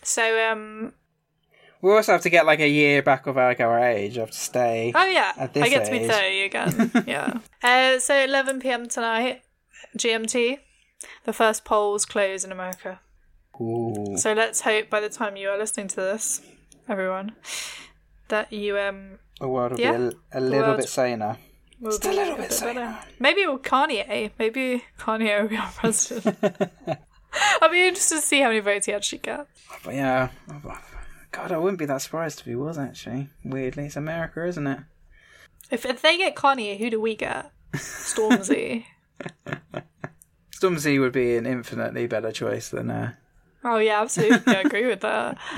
So, 0.03 0.51
um, 0.51 0.93
We 1.83 1.93
also 1.93 2.13
have 2.13 2.23
to 2.23 2.31
get 2.31 2.47
like 2.47 2.61
a 2.61 2.69
year 2.69 3.03
back 3.03 3.27
of 3.27 3.37
like 3.37 3.61
our 3.61 3.79
age. 3.79 4.17
I 4.17 4.21
have 4.21 4.31
to 4.31 4.37
stay. 4.39 4.93
oh 4.95 5.05
yeah, 5.05 5.33
At 5.37 5.53
this 5.53 5.63
I 5.63 5.69
get 5.69 5.85
to 5.85 5.91
be 5.91 6.07
30 6.07 6.43
again. 6.43 6.93
yeah. 7.07 7.39
Uh, 7.63 7.99
so 7.99 8.15
11 8.25 8.61
p.m. 8.61 8.89
tonight, 8.89 9.43
GMT. 9.99 10.59
The 11.25 11.33
first 11.33 11.65
polls 11.65 12.05
close 12.07 12.45
in 12.45 12.53
America. 12.53 13.01
Ooh. 13.61 14.17
So 14.17 14.33
let's 14.33 14.63
hope 14.63 14.89
by 14.89 15.01
the 15.01 15.09
time 15.11 15.37
you 15.37 15.49
are 15.51 15.59
listening 15.59 15.89
to 15.89 15.97
this, 15.97 16.41
everyone, 16.89 17.33
that 18.31 18.53
you 18.53 18.79
um 18.79 19.19
The 19.41 19.49
world 19.49 19.73
will 19.73 19.81
Yeah. 19.81 19.97
be 19.97 20.17
a, 20.33 20.39
a 20.39 20.41
little 20.41 20.75
bit 20.75 20.89
saner. 20.89 21.37
Just 21.83 22.05
a 22.05 22.09
little 22.13 22.37
bit 22.37 22.49
better. 22.51 22.55
saner. 22.55 22.99
Maybe 23.19 23.47
with 23.47 23.63
Kanye. 23.63 24.31
Maybe 24.39 24.85
Kanye 24.99 25.43
will 25.43 25.49
be 25.49 25.57
our 25.57 25.71
president. 25.73 26.37
I'll 27.63 27.71
be 27.71 27.87
interested 27.87 28.17
to 28.17 28.21
see 28.23 28.41
how 28.41 28.49
many 28.49 28.61
votes 28.61 28.87
he 28.87 28.93
actually 28.93 29.19
gets. 29.19 29.49
But 29.85 29.95
yeah. 29.95 30.29
God, 31.33 31.53
I 31.53 31.59
wouldn't 31.59 31.79
be 31.79 31.87
that 31.87 32.03
surprised 32.03 32.41
if 32.41 32.47
he 32.47 32.55
was 32.57 32.77
actually. 32.77 33.29
Weirdly, 33.45 33.87
it's 33.87 33.97
America, 33.97 34.45
isn't 34.45 34.67
it? 34.67 34.81
If 35.71 35.87
if 35.87 36.03
they 36.03 36.17
get 36.19 36.35
Kanye, 36.35 36.77
who 36.79 36.91
do 36.91 37.01
we 37.01 37.15
get? 37.15 37.51
Stormzy. 37.75 38.85
Stormzy 40.53 41.01
would 41.01 41.13
be 41.13 41.37
an 41.37 41.47
infinitely 41.47 42.07
better 42.07 42.33
choice 42.33 42.69
than 42.71 42.91
uh, 42.91 43.13
oh 43.65 43.79
yeah, 43.79 44.01
absolutely. 44.03 44.55
I 44.57 44.61
agree 44.61 44.87
with 44.87 45.01
that. 45.01 45.39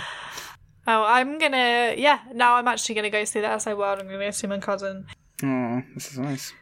Oh, 0.87 1.05
I'm 1.05 1.39
gonna 1.39 1.95
yeah. 1.97 2.21
Now 2.35 2.55
I'm 2.55 2.69
actually 2.69 2.95
gonna 2.97 3.11
go 3.11 3.25
see 3.25 3.41
the 3.41 3.59
SI 3.59 3.75
World. 3.75 4.01
I'm 4.01 4.07
gonna 4.07 4.19
go 4.19 4.31
see 4.31 4.47
my 4.47 4.59
cousin. 4.59 5.07
Oh, 5.43 5.83
this 5.95 6.13
is 6.13 6.19
nice. 6.19 6.53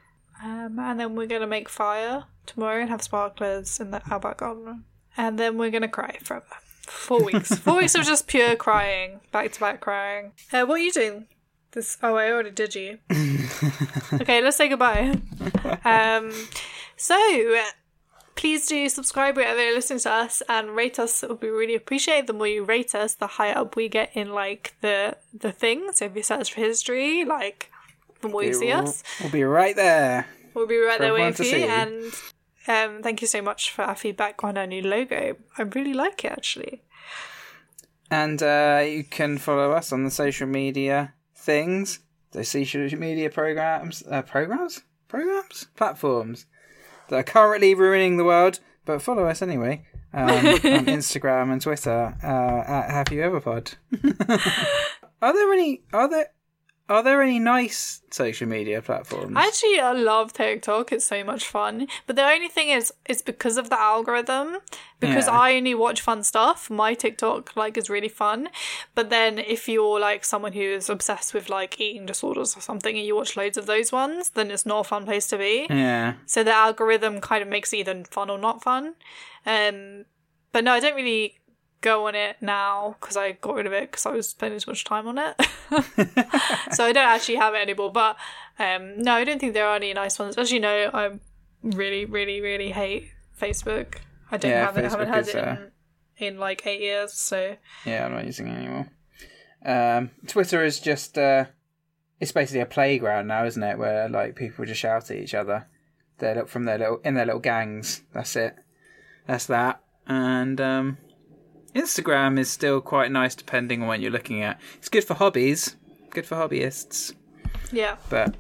Um, 0.43 0.79
and 0.79 0.99
then 0.99 1.15
we're 1.15 1.27
gonna 1.27 1.47
make 1.47 1.69
fire 1.69 2.25
tomorrow 2.47 2.81
and 2.81 2.91
have 2.91 3.03
sparklers 3.03 3.81
in 3.81 3.91
the 3.91 4.03
outback 4.11 4.39
garden. 4.39 4.85
And 5.17 5.39
then 5.39 5.59
we're 5.59 5.71
gonna 5.71 5.89
cry 5.89 6.19
forever. 6.23 6.47
Four 6.83 7.23
weeks. 7.23 7.55
Four 7.59 7.77
weeks 7.77 7.95
of 7.95 8.05
just 8.05 8.27
pure 8.27 8.57
crying, 8.57 9.21
back 9.33 9.53
to 9.53 9.61
back 9.61 9.81
crying. 9.81 10.33
Uh, 10.53 10.65
what 10.65 10.81
are 10.81 10.85
you 10.85 10.93
doing? 10.93 11.27
This. 11.73 11.97
Oh, 12.03 12.17
I 12.17 12.31
already 12.31 12.51
did 12.51 12.75
you. 12.75 12.99
okay, 14.15 14.43
let's 14.43 14.57
say 14.57 14.69
goodbye. 14.69 15.21
Um, 15.83 16.31
so 16.97 17.17
please 18.41 18.67
do 18.67 18.89
subscribe 18.89 19.37
wherever 19.37 19.63
you're 19.63 19.75
listening 19.75 19.99
to 19.99 20.11
us 20.11 20.43
and 20.49 20.75
rate 20.75 20.99
us. 20.99 21.23
It 21.23 21.29
would 21.29 21.41
be 21.41 21.51
really 21.51 21.75
appreciated. 21.75 22.27
The 22.27 22.33
more 22.33 22.47
you 22.47 22.65
rate 22.65 22.95
us, 22.95 23.13
the 23.15 23.27
higher 23.27 23.55
up 23.57 23.77
we 23.77 23.87
get 23.91 24.11
in 24.15 24.33
like 24.33 24.75
the 24.81 25.19
the 25.39 25.53
thing. 25.53 25.91
So 25.93 26.07
if 26.07 26.17
you 26.17 26.23
search 26.23 26.55
for 26.55 26.61
history, 26.61 27.27
like 27.27 27.71
the 28.23 28.29
more 28.29 28.43
you 28.43 28.55
see 28.55 28.73
us, 28.73 29.03
We'll 29.21 29.31
be 29.31 29.45
right 29.45 29.77
there. 29.77 30.27
we'll 30.55 30.67
be 30.67 30.79
right 30.79 30.99
there 30.99 31.13
waiting 31.13 31.35
for 31.35 31.45
you. 31.45 31.67
And 31.67 32.05
um, 32.67 33.03
thank 33.03 33.21
you 33.21 33.27
so 33.29 33.43
much 33.43 33.73
for 33.73 33.83
our 33.83 33.95
feedback 33.95 34.43
on 34.43 34.57
our 34.57 34.67
new 34.67 34.83
logo. 34.83 35.37
I 35.59 35.63
really 35.63 35.95
like 35.95 36.25
it 36.25 36.33
actually. 36.33 36.83
And 38.11 38.43
uh, 38.43 38.83
you 38.87 39.05
can 39.05 39.37
follow 39.37 39.73
us 39.73 39.93
on 39.93 40.05
the 40.05 40.11
social 40.11 40.47
media 40.47 41.13
things, 41.37 42.01
the 42.33 42.45
social 42.45 42.89
media 42.99 43.29
programs, 43.29 44.03
uh, 44.11 44.23
programs, 44.23 44.81
programs, 45.09 45.67
platforms 45.77 46.47
that 47.11 47.17
are 47.17 47.23
currently 47.23 47.75
ruining 47.75 48.17
the 48.17 48.25
world. 48.25 48.61
But 48.87 49.03
follow 49.03 49.27
us 49.27 49.43
anyway 49.43 49.85
um, 50.15 50.29
on 50.31 50.87
Instagram 50.87 51.53
and 51.53 51.61
Twitter 51.61 52.17
uh, 52.23 52.71
at 52.71 52.91
Have 52.91 53.13
You 53.13 53.23
Ever 53.23 53.41
Pod. 53.41 53.73
are 55.23 55.33
there 55.33 55.53
any? 55.53 55.83
Are 55.93 56.09
there? 56.09 56.31
Are 56.91 57.03
there 57.05 57.23
any 57.23 57.39
nice 57.39 58.03
social 58.11 58.49
media 58.49 58.83
platforms? 58.83 59.35
I 59.37 59.47
Actually, 59.47 59.79
I 59.79 59.93
love 59.93 60.33
TikTok. 60.33 60.91
It's 60.91 61.07
so 61.07 61.23
much 61.23 61.47
fun. 61.47 61.87
But 62.07 62.17
the 62.17 62.25
only 62.25 62.49
thing 62.49 62.69
is, 62.71 62.93
it's 63.07 63.23
because 63.23 63.57
of 63.57 63.71
the 63.71 63.81
algorithm. 63.81 64.57
Because 64.99 65.27
Yeah. 65.29 65.39
I 65.39 65.55
only 65.55 65.75
watch 65.75 66.01
fun 66.01 66.25
stuff. 66.25 66.69
My 66.69 66.95
TikTok 66.95 67.55
like 67.57 67.79
is 67.79 67.89
really 67.89 68.09
fun. 68.09 68.49
But 68.97 69.09
then 69.09 69.39
if 69.39 69.69
you're 69.69 70.01
like 70.01 70.25
someone 70.25 70.53
who 70.53 70.63
is 70.63 70.91
obsessed 70.91 71.33
with 71.33 71.49
like 71.49 71.81
eating 71.81 72.07
disorders 72.07 72.57
or 72.57 72.61
something, 72.61 72.97
and 72.97 73.07
you 73.07 73.15
watch 73.15 73.37
loads 73.37 73.57
of 73.57 73.67
those 73.67 73.93
ones, 73.93 74.31
then 74.31 74.51
it's 74.51 74.67
not 74.67 74.81
a 74.81 74.85
fun 74.85 75.05
place 75.05 75.29
to 75.29 75.39
be. 75.39 75.67
yeah. 75.71 76.15
So 76.27 76.43
the 76.43 76.53
algorithm 76.53 77.21
kind 77.21 77.41
of 77.43 77.49
makes 77.49 77.73
it 77.73 77.79
either 77.79 78.03
fun 78.11 78.29
or 78.29 78.39
not 78.39 78.63
fun. 78.65 78.95
Um, 79.47 80.05
but 80.53 80.65
no, 80.65 80.73
I 80.73 80.81
don't 80.81 80.97
really 80.97 81.39
go 81.81 82.07
on 82.07 82.15
it 82.15 82.37
now 82.41 82.97
because 83.01 83.17
I 83.17 83.33
got 83.33 83.55
rid 83.55 83.67
of 83.67 83.73
it 83.73 83.91
because 83.91 84.07
I 84.07 84.11
was 84.11 84.29
spending 84.29 84.61
too 84.61 84.71
much 84.71 84.85
time 84.85 85.07
on 85.09 85.19
it. 85.19 85.37
so 86.73 86.85
I 86.85 86.93
don't 86.93 86.99
actually 86.99 87.37
have 87.37 87.55
it 87.55 87.59
anymore. 87.59 87.93
But 87.93 88.17
um, 88.59 89.03
no, 89.03 89.15
I 89.15 89.25
don't 89.25 89.39
think 89.41 89.55
there 89.55 89.67
are 89.67 89.77
any 89.77 89.93
nice 89.95 90.19
ones. 90.19 90.37
As 90.37 90.53
you 90.53 90.61
know, 90.61 90.91
I 90.93 91.19
really, 91.63 92.05
really, 92.05 92.41
really 92.41 92.71
hate 92.73 93.11
Facebook. 93.41 93.97
I 94.31 94.37
don't 94.37 94.51
Yeah, 94.51 94.67
have 94.67 94.79
it. 94.79 94.85
I 94.85 94.89
haven't 94.89 95.09
had 95.09 95.29
is, 95.29 95.35
it 95.35 95.37
uh, 95.37 95.57
in, 96.19 96.27
in 96.35 96.39
like 96.39 96.67
eight 96.67 96.81
years. 96.81 97.13
So 97.13 97.57
Yeah, 97.85 98.07
I'm 98.07 98.13
not 98.13 98.27
using 98.27 98.49
it 98.49 98.57
anymore. 98.57 98.89
Um, 99.65 100.11
Twitter 100.27 100.65
is 100.65 100.81
just 100.81 101.19
uh, 101.19 101.47
it's 102.19 102.33
basically 102.33 102.61
a 102.61 102.67
playground 102.67 103.27
now, 103.29 103.45
isn't 103.45 103.63
it? 103.63 103.79
Where 103.79 104.09
like 104.09 104.37
people 104.37 104.65
just 104.65 104.81
shout 104.81 105.11
at 105.11 105.17
each 105.17 105.35
other. 105.35 105.67
They 106.19 106.35
look 106.35 106.49
from 106.49 106.65
their 106.65 106.79
little 106.79 107.01
in 107.05 107.15
their 107.15 107.27
little 107.27 107.41
gangs. 107.41 108.03
That's 108.13 108.37
it. 108.37 108.57
That's 109.27 109.47
that. 109.47 109.81
And 110.07 110.61
um, 110.61 110.99
Instagram 111.75 112.39
is 112.39 112.51
still 112.51 112.81
quite 112.81 113.11
nice, 113.13 113.35
depending 113.35 113.83
on 113.83 113.89
what 113.89 114.01
you're 114.01 114.11
looking 114.11 114.43
at. 114.43 114.61
It's 114.79 114.89
good 114.89 115.05
for 115.05 115.15
hobbies, 115.15 115.77
good 116.11 116.27
for 116.27 116.37
hobbyists. 116.37 117.15
yeah, 117.73 117.97
But 118.09 118.35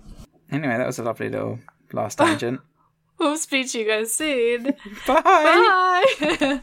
anyway, 0.51 0.77
that 0.77 0.87
was 0.87 0.99
a 0.99 1.03
lovely 1.05 1.29
little 1.29 1.59
last 1.93 2.19
tangent. 2.19 2.61
we'll 3.19 3.37
speak 3.37 3.71
to 3.71 3.79
you 3.79 3.87
guys 3.87 4.13
soon. 4.15 4.75
Bye. 5.07 6.05
Bye. 6.41 6.61